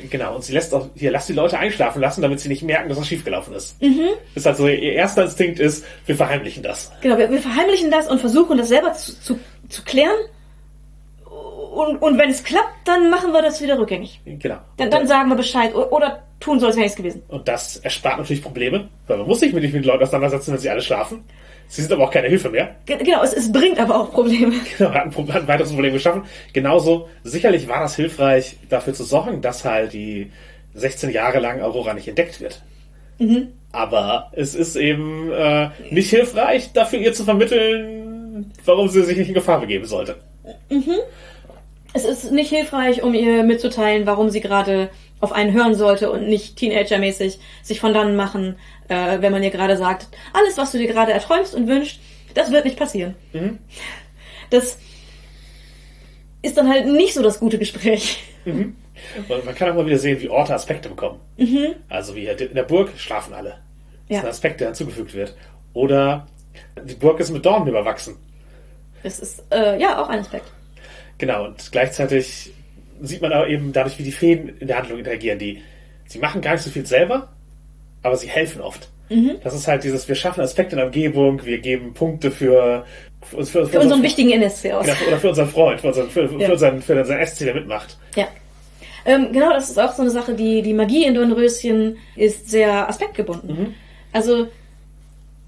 [0.10, 2.90] Genau, und sie lässt auch, hier, lasst die Leute einschlafen lassen, damit sie nicht merken,
[2.90, 3.80] dass was schiefgelaufen ist.
[3.82, 4.08] Mhm.
[4.34, 6.92] Ist also ihr erster Instinkt ist, wir verheimlichen das.
[7.02, 9.40] Genau, wir, wir verheimlichen das und versuchen das selber zu, zu,
[9.70, 10.16] zu klären.
[11.76, 14.22] Und, und wenn es klappt, dann machen wir das wieder rückgängig.
[14.26, 14.58] Genau.
[14.78, 17.24] Dann, dann sagen wir Bescheid oder tun so, als wäre es gewesen.
[17.28, 20.52] Und das erspart natürlich Probleme, weil man muss sich mit nicht mit den Leuten auseinandersetzen,
[20.54, 21.24] wenn sie alle schlafen.
[21.68, 22.76] Sie sind aber auch keine Hilfe mehr.
[22.86, 24.54] Ge- Genau, es, es bringt aber auch Probleme.
[24.78, 26.24] Genau, hat ein, hat ein weiteres Problem geschaffen.
[26.54, 30.32] Genauso, sicherlich war das hilfreich, dafür zu sorgen, dass halt die
[30.76, 32.62] 16 Jahre lang Aurora nicht entdeckt wird.
[33.72, 39.30] Aber es ist eben äh, nicht hilfreich, dafür ihr zu vermitteln, warum sie sich nicht
[39.30, 40.16] in Gefahr begeben sollte.
[41.96, 44.90] Es ist nicht hilfreich, um ihr mitzuteilen, warum sie gerade
[45.22, 48.58] auf einen hören sollte und nicht teenagermäßig sich von dann machen,
[48.90, 52.02] äh, wenn man ihr gerade sagt, alles, was du dir gerade erträumst und wünschst,
[52.34, 53.16] das wird nicht passieren.
[54.50, 54.78] Das
[56.42, 58.22] ist dann halt nicht so das gute Gespräch.
[58.46, 58.76] Und
[59.46, 61.22] man kann auch mal wieder sehen, wie Orte Aspekte bekommen.
[61.88, 63.52] Also wie in der Burg schlafen alle.
[63.52, 64.18] Das Ja.
[64.18, 65.34] ist ein Aspekt, der hinzugefügt wird.
[65.74, 66.28] Oder
[66.84, 68.18] die Burg ist mit Dornen überwachsen.
[69.02, 70.52] Das ist äh, ja auch ein Aspekt.
[71.18, 72.52] Genau, und gleichzeitig
[73.02, 75.40] sieht man aber eben dadurch, wie die Feen in der Handlung interagieren.
[75.40, 75.62] Die,
[76.08, 77.30] sie machen gar nicht so viel selber,
[78.04, 78.90] aber sie helfen oft.
[79.44, 82.86] Das ist halt dieses, wir schaffen Aspekte in der Umgebung, wir geben Punkte für,
[83.22, 84.86] für, für, Für unseren wichtigen NSC aus.
[84.88, 86.52] Genau, oder für unseren Freund, für unseren, für, für Ja.
[86.52, 87.98] unseren, für unseren SC, der mitmacht.
[88.16, 88.28] Ja.
[89.06, 92.90] Ähm, genau, das ist auch so eine Sache, die, die Magie in Dornröschen ist sehr
[92.90, 93.76] aspektgebunden.
[94.12, 94.48] Also,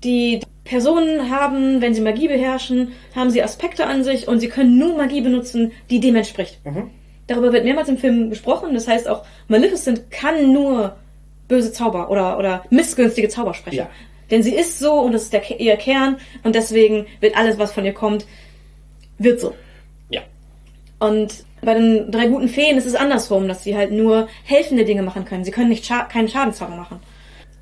[0.03, 4.77] die Personen haben, wenn sie Magie beherrschen, haben sie Aspekte an sich und sie können
[4.77, 6.59] nur Magie benutzen, die dem entspricht.
[7.27, 8.73] Darüber wird mehrmals im Film gesprochen.
[8.73, 10.95] Das heißt auch, Maleficent kann nur
[11.47, 13.77] böse Zauber oder, oder missgünstige Zauber sprechen.
[13.77, 13.89] Ja.
[14.31, 17.71] Denn sie ist so und das ist der, ihr Kern und deswegen wird alles, was
[17.71, 18.25] von ihr kommt,
[19.17, 19.53] wird so.
[20.09, 20.21] Ja.
[20.99, 25.01] Und bei den drei guten Feen ist es andersrum, dass sie halt nur helfende Dinge
[25.01, 25.45] machen können.
[25.45, 26.99] Sie können nicht scha keinen Schadenzauber machen.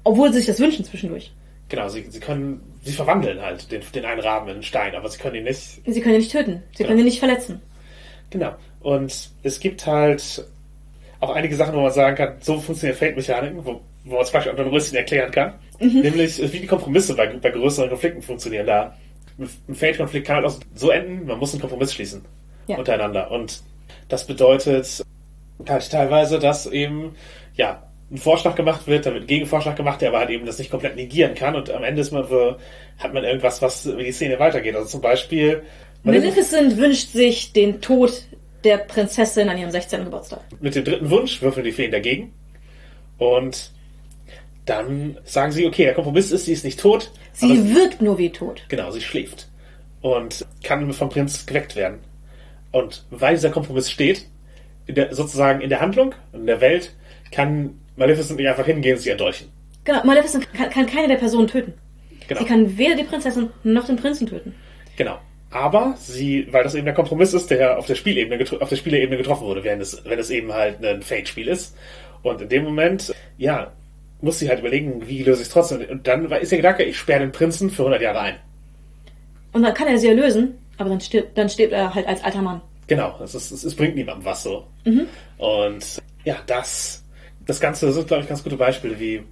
[0.04, 1.32] Obwohl sie sich das wünschen zwischendurch.
[1.70, 5.10] Genau, sie, sie können, sie verwandeln halt den, den einen Raben in einen Stein, aber
[5.10, 6.62] sie können ihn nicht Sie können ihn nicht töten.
[6.76, 7.62] Sie können ihn nicht verletzen.
[8.30, 8.54] Genau.
[8.82, 10.46] Und es gibt halt
[11.20, 14.52] auch einige Sachen, wo man sagen kann, so funktionieren Fate-Mechaniken, wo, wo man zum Beispiel
[14.52, 15.54] auch noch ein bisschen erklären kann.
[15.80, 18.68] Nämlich, wie die Kompromisse bei, bei größeren Konflikten funktionieren.
[18.68, 18.96] Da
[19.40, 22.24] ein Fate-Konflikt kann halt auch so enden, man muss einen Kompromiss schließen
[22.68, 22.78] Ja.
[22.78, 23.32] untereinander.
[23.32, 23.62] Und
[24.08, 25.04] das bedeutet
[25.68, 27.16] halt teilweise, dass eben,
[27.56, 30.60] ja, ein Vorschlag gemacht wird, dann wird ein Gegenvorschlag gemacht, der aber halt eben das
[30.60, 32.60] nicht komplett negieren kann und am Ende ist man für,
[33.00, 34.76] hat man irgendwas, was wie die Szene weitergeht.
[34.76, 35.64] Also zum Beispiel,
[36.04, 38.26] Maleficent wünscht sich den Tod
[38.64, 40.06] der Prinzessin an ihrem 16.
[40.06, 40.42] Geburtstag.
[40.60, 42.32] mit dem dritten Wunsch würfeln die Feen dagegen.
[43.18, 43.72] Und
[44.66, 47.12] dann sagen sie, okay, der Kompromiss ist, sie ist nicht tot.
[47.34, 48.64] Sie wirkt nur wie tot.
[48.68, 49.48] genau, sie schläft.
[50.02, 52.00] Und kann vom Prinz geweckt werden.
[52.72, 54.28] Und weil dieser Kompromiss steht,
[54.86, 56.94] in der, sozusagen in der Handlung, in der Welt,
[57.32, 59.48] kann Maleficent nicht einfach hingehen und sie erdolchen.
[59.84, 61.74] Genau, Maleficent kann, kann keine der Personen töten.
[62.28, 62.42] Genau.
[62.42, 64.56] Sie kann weder die Prinzessin noch den Prinzen töten.
[64.98, 65.20] Genau.
[65.52, 69.18] Aber sie, weil das eben der Kompromiss ist, der auf der Spielebene, auf der Spielerebene
[69.18, 71.78] getroffen wurde, während es, wenn es eben halt ein Fate-Spiel ist.
[72.24, 73.72] Und in dem Moment, ja,
[74.22, 75.86] muss sie halt überlegen, wie löse ich es trotzdem.
[75.90, 78.36] Und dann ist der Gedanke, ich sperre den Prinzen für 100 Jahre ein.
[79.54, 82.42] Und dann kann er sie erlösen, aber dann stirbt, dann stirbt er halt als alter
[82.42, 82.62] Mann.
[82.88, 84.68] Genau, es, ist, es, es bringt niemandem was so.
[85.38, 87.05] Und ja, das,
[87.46, 89.24] das Ganze sind, glaube ich, ganz gute Beispiele, wie,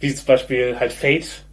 [0.00, 1.44] wie zum Beispiel halt Fate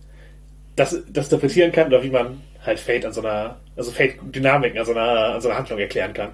[0.75, 4.85] das, das interpretieren kann oder wie man halt Fate an so einer, also Fate-Dynamiken an
[4.85, 6.29] so einer, an so einer Handlung erklären kann.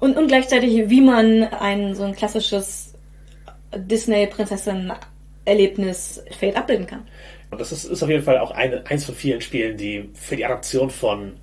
[0.00, 2.94] Und, und gleichzeitig, wie man ein so ein klassisches
[3.76, 7.06] Disney-Prinzessin-Erlebnis Fate abbilden kann.
[7.50, 10.34] Und das ist, ist auf jeden Fall auch eine, eins von vielen Spielen, die für
[10.36, 11.34] die Adaption von,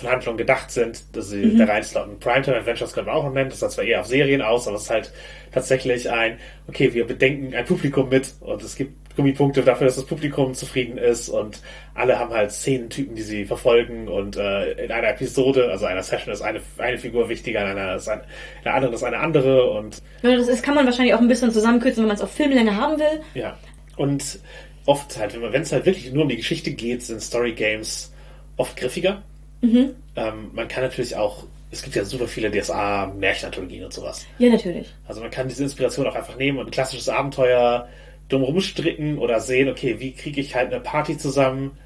[0.00, 2.18] von Handlungen gedacht sind, dass sie da reinslotten.
[2.18, 4.76] Primetime Adventures können wir auch noch nennen, das hat zwar eher auf Serien aus, aber
[4.76, 5.12] es ist halt
[5.52, 10.06] tatsächlich ein, okay, wir bedenken ein Publikum mit und es gibt Gummipunkte dafür, dass das
[10.06, 11.60] Publikum zufrieden ist und
[11.94, 16.32] alle haben halt Szenentypen, die sie verfolgen und äh, in einer Episode, also einer Session
[16.32, 18.20] ist eine, eine Figur wichtiger, in einer, ist ein,
[18.62, 21.28] in einer anderen ist eine andere und Ja, Das ist, kann man wahrscheinlich auch ein
[21.28, 23.20] bisschen zusammenkürzen, wenn man es auf Filmlänge haben will.
[23.34, 23.58] Ja.
[23.96, 24.38] Und
[24.86, 28.12] oft halt, wenn es halt wirklich nur um die Geschichte geht, sind Story Games
[28.56, 29.22] oft griffiger.
[29.60, 29.90] Mhm.
[30.16, 34.26] Ähm, man kann natürlich auch, es gibt ja super viele DSA-Märchenanthologien und sowas.
[34.38, 34.88] Ja, natürlich.
[35.06, 37.88] Also man kann diese Inspiration auch einfach nehmen und ein klassisches Abenteuer
[38.28, 41.76] dumm rumstricken oder sehen, okay, wie kriege ich halt eine Party zusammen,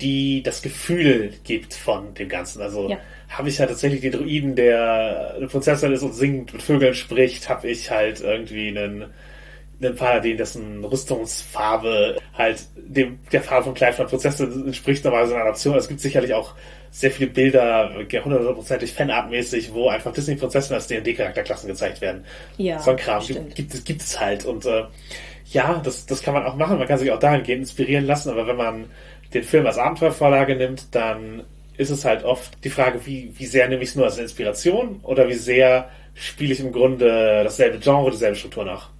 [0.00, 2.60] die das Gefühl gibt von dem Ganzen.
[2.62, 2.98] Also Ja.
[3.28, 7.48] habe ich halt tatsächlich den Druiden, der eine Prinzessin ist und singt, mit Vögeln spricht,
[7.48, 9.04] habe ich halt irgendwie einen,
[9.80, 15.44] einen Paladin, dessen Rüstungsfarbe halt dem, der Farbe vom Kleid von Prinzessin entspricht, normalerweise eine
[15.44, 15.76] Adaption.
[15.76, 16.54] Es gibt sicherlich auch
[16.96, 17.90] sehr viele Bilder,
[18.24, 22.24] hundertprozentig Fanart-mäßig, wo einfach Disney-Prinzessinnen als D&D-Charakterklassen gezeigt werden.
[22.56, 23.38] Ja, so ein Kram stimmt.
[23.46, 24.44] gibt, gibt, es- gibt es halt.
[24.44, 24.84] Und äh,
[25.50, 26.78] ja, das, das kann man auch machen.
[26.78, 28.30] Man kann sich auch dahingehend inspirieren lassen.
[28.30, 28.84] Aber wenn man
[29.34, 31.42] den Film als Abenteuervorlage nimmt, dann
[31.76, 35.00] ist es halt oft die Frage, wie, wie sehr nehme ich es nur als Inspiration
[35.02, 38.90] oder wie sehr spiele ich im Grunde dasselbe Genre, dieselbe Struktur nach.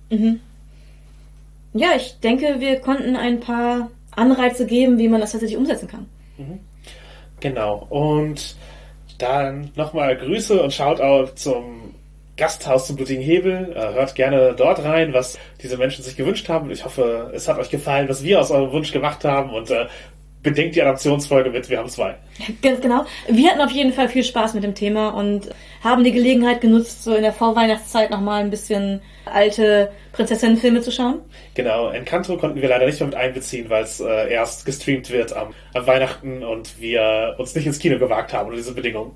[1.74, 6.06] Ja, ich denke, wir konnten ein paar Anreize geben, wie man das tatsächlich umsetzen kann.
[7.44, 7.86] Genau.
[7.90, 8.56] Und
[9.18, 11.94] dann nochmal Grüße und Shoutout zum
[12.38, 13.70] Gasthaus zum Blutigen Hebel.
[13.76, 16.70] Äh, Hört gerne dort rein, was diese Menschen sich gewünscht haben.
[16.70, 19.88] Ich hoffe, es hat euch gefallen, was wir aus eurem Wunsch gemacht haben und äh,
[20.42, 21.68] bedenkt die Adaptionsfolge mit.
[21.68, 22.14] Wir haben zwei.
[22.62, 23.04] Ganz genau.
[23.28, 25.50] Wir hatten auf jeden Fall viel Spaß mit dem Thema und
[25.82, 31.20] haben die Gelegenheit genutzt, so in der Vorweihnachtszeit nochmal ein bisschen alte Prinzessinnenfilme zu schauen.
[31.54, 35.34] Genau, Encanto konnten wir leider nicht mehr mit einbeziehen, weil es äh, erst gestreamt wird
[35.34, 39.12] am, am Weihnachten und wir uns nicht ins Kino gewagt haben unter diese Bedingungen.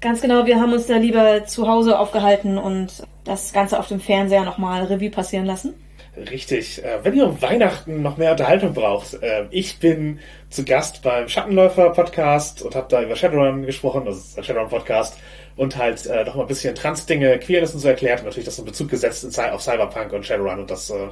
[0.00, 4.00] Ganz genau, wir haben uns da lieber zu Hause aufgehalten und das Ganze auf dem
[4.00, 5.74] Fernseher nochmal Revue passieren lassen.
[6.30, 6.82] Richtig.
[6.84, 10.18] Äh, wenn ihr um Weihnachten noch mehr Unterhaltung braucht, äh, ich bin
[10.50, 15.18] zu Gast beim Schattenläufer-Podcast und habe da über Shadowrun gesprochen, das ist ein Shadowrun-Podcast,
[15.58, 18.58] und halt äh, noch mal ein bisschen Trans-Dinge, Queerness und so erklärt und natürlich das
[18.58, 21.08] in Bezug gesetzt in, auf Cyberpunk und Shadowrun und das, äh,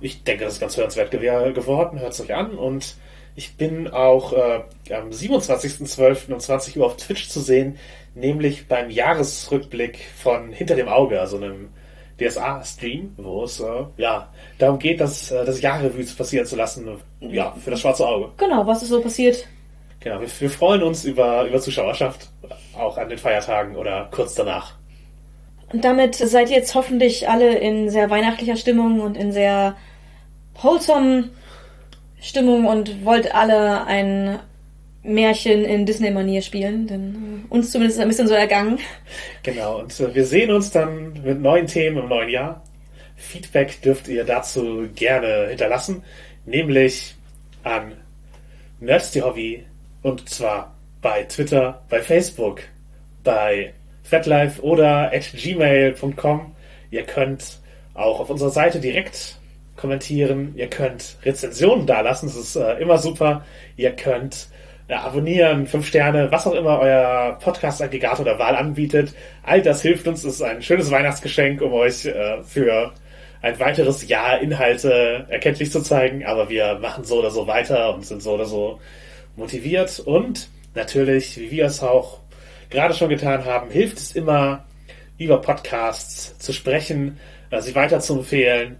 [0.00, 2.96] ich denke, das ist ganz hörenswert gew- geworden, hört es euch an und
[3.36, 4.60] ich bin auch äh,
[4.92, 6.32] am 27.12.
[6.32, 7.78] um 20 Uhr auf Twitch zu sehen,
[8.14, 11.68] nämlich beim Jahresrückblick von Hinter dem Auge, also einem
[12.20, 16.88] DSA-Stream, wo es äh, ja darum geht, das, äh, das Jahrrevue passieren zu lassen,
[17.20, 18.30] ja, für das schwarze Auge.
[18.38, 19.46] Genau, was ist so passiert?
[20.00, 22.28] Genau, wir, wir freuen uns über, über Zuschauerschaft,
[22.76, 24.74] auch an den Feiertagen oder kurz danach.
[25.72, 29.76] Und damit seid ihr jetzt hoffentlich alle in sehr weihnachtlicher Stimmung und in sehr
[30.54, 31.30] wholesome
[32.20, 34.38] Stimmung und wollt alle ein
[35.02, 38.78] Märchen in Disney-Manier spielen, denn äh, uns zumindest ist ein bisschen so ergangen.
[39.42, 42.62] Genau, und äh, wir sehen uns dann mit neuen Themen im neuen Jahr.
[43.16, 46.02] Feedback dürft ihr dazu gerne hinterlassen,
[46.44, 47.14] nämlich
[47.62, 47.92] an
[48.80, 49.64] Nerds die Hobby
[50.02, 52.60] und zwar bei Twitter, bei Facebook,
[53.24, 53.72] bei
[54.02, 56.54] FatLife oder at gmail.com.
[56.90, 57.58] Ihr könnt
[57.94, 59.36] auch auf unserer Seite direkt
[59.76, 63.44] kommentieren, ihr könnt Rezensionen dalassen, das ist äh, immer super.
[63.76, 64.48] Ihr könnt
[64.88, 69.12] ja, abonnieren, fünf Sterne, was auch immer euer Podcast-Aggregator der Wahl anbietet.
[69.42, 72.92] All das hilft uns, das ist ein schönes Weihnachtsgeschenk, um euch äh, für
[73.42, 76.24] ein weiteres Jahr Inhalte erkenntlich zu zeigen.
[76.24, 78.80] Aber wir machen so oder so weiter und sind so oder so
[79.38, 80.00] motiviert.
[80.00, 82.20] Und natürlich, wie wir es auch
[82.70, 84.64] gerade schon getan haben, hilft es immer,
[85.16, 87.18] über Podcasts zu sprechen,
[87.50, 88.76] äh, sie weiter zu empfehlen,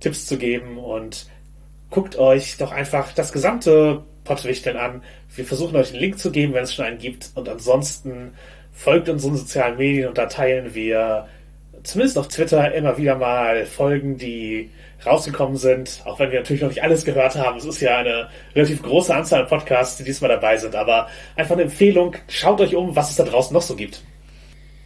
[0.00, 1.26] Tipps zu geben und
[1.90, 5.02] guckt euch doch einfach das gesamte Pottwichteln an.
[5.34, 7.30] Wir versuchen euch einen Link zu geben, wenn es schon einen gibt.
[7.34, 8.32] Und ansonsten
[8.72, 11.26] folgt unseren sozialen Medien und da teilen wir
[11.82, 14.70] zumindest auf Twitter immer wieder mal Folgen, die
[15.04, 16.02] rausgekommen sind.
[16.04, 17.58] Auch wenn wir natürlich noch nicht alles gehört haben.
[17.58, 20.74] Es ist ja eine relativ große Anzahl an Podcasts, die diesmal dabei sind.
[20.74, 22.16] Aber einfach eine Empfehlung.
[22.28, 24.02] Schaut euch um, was es da draußen noch so gibt.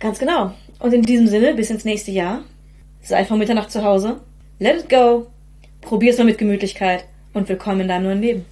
[0.01, 0.53] Ganz genau.
[0.79, 2.43] Und in diesem Sinne, bis ins nächste Jahr.
[3.01, 4.21] Sei vor Mitternacht zu Hause.
[4.59, 5.27] Let it go.
[5.81, 8.52] Probier's mal mit Gemütlichkeit und willkommen in deinem neuen Leben.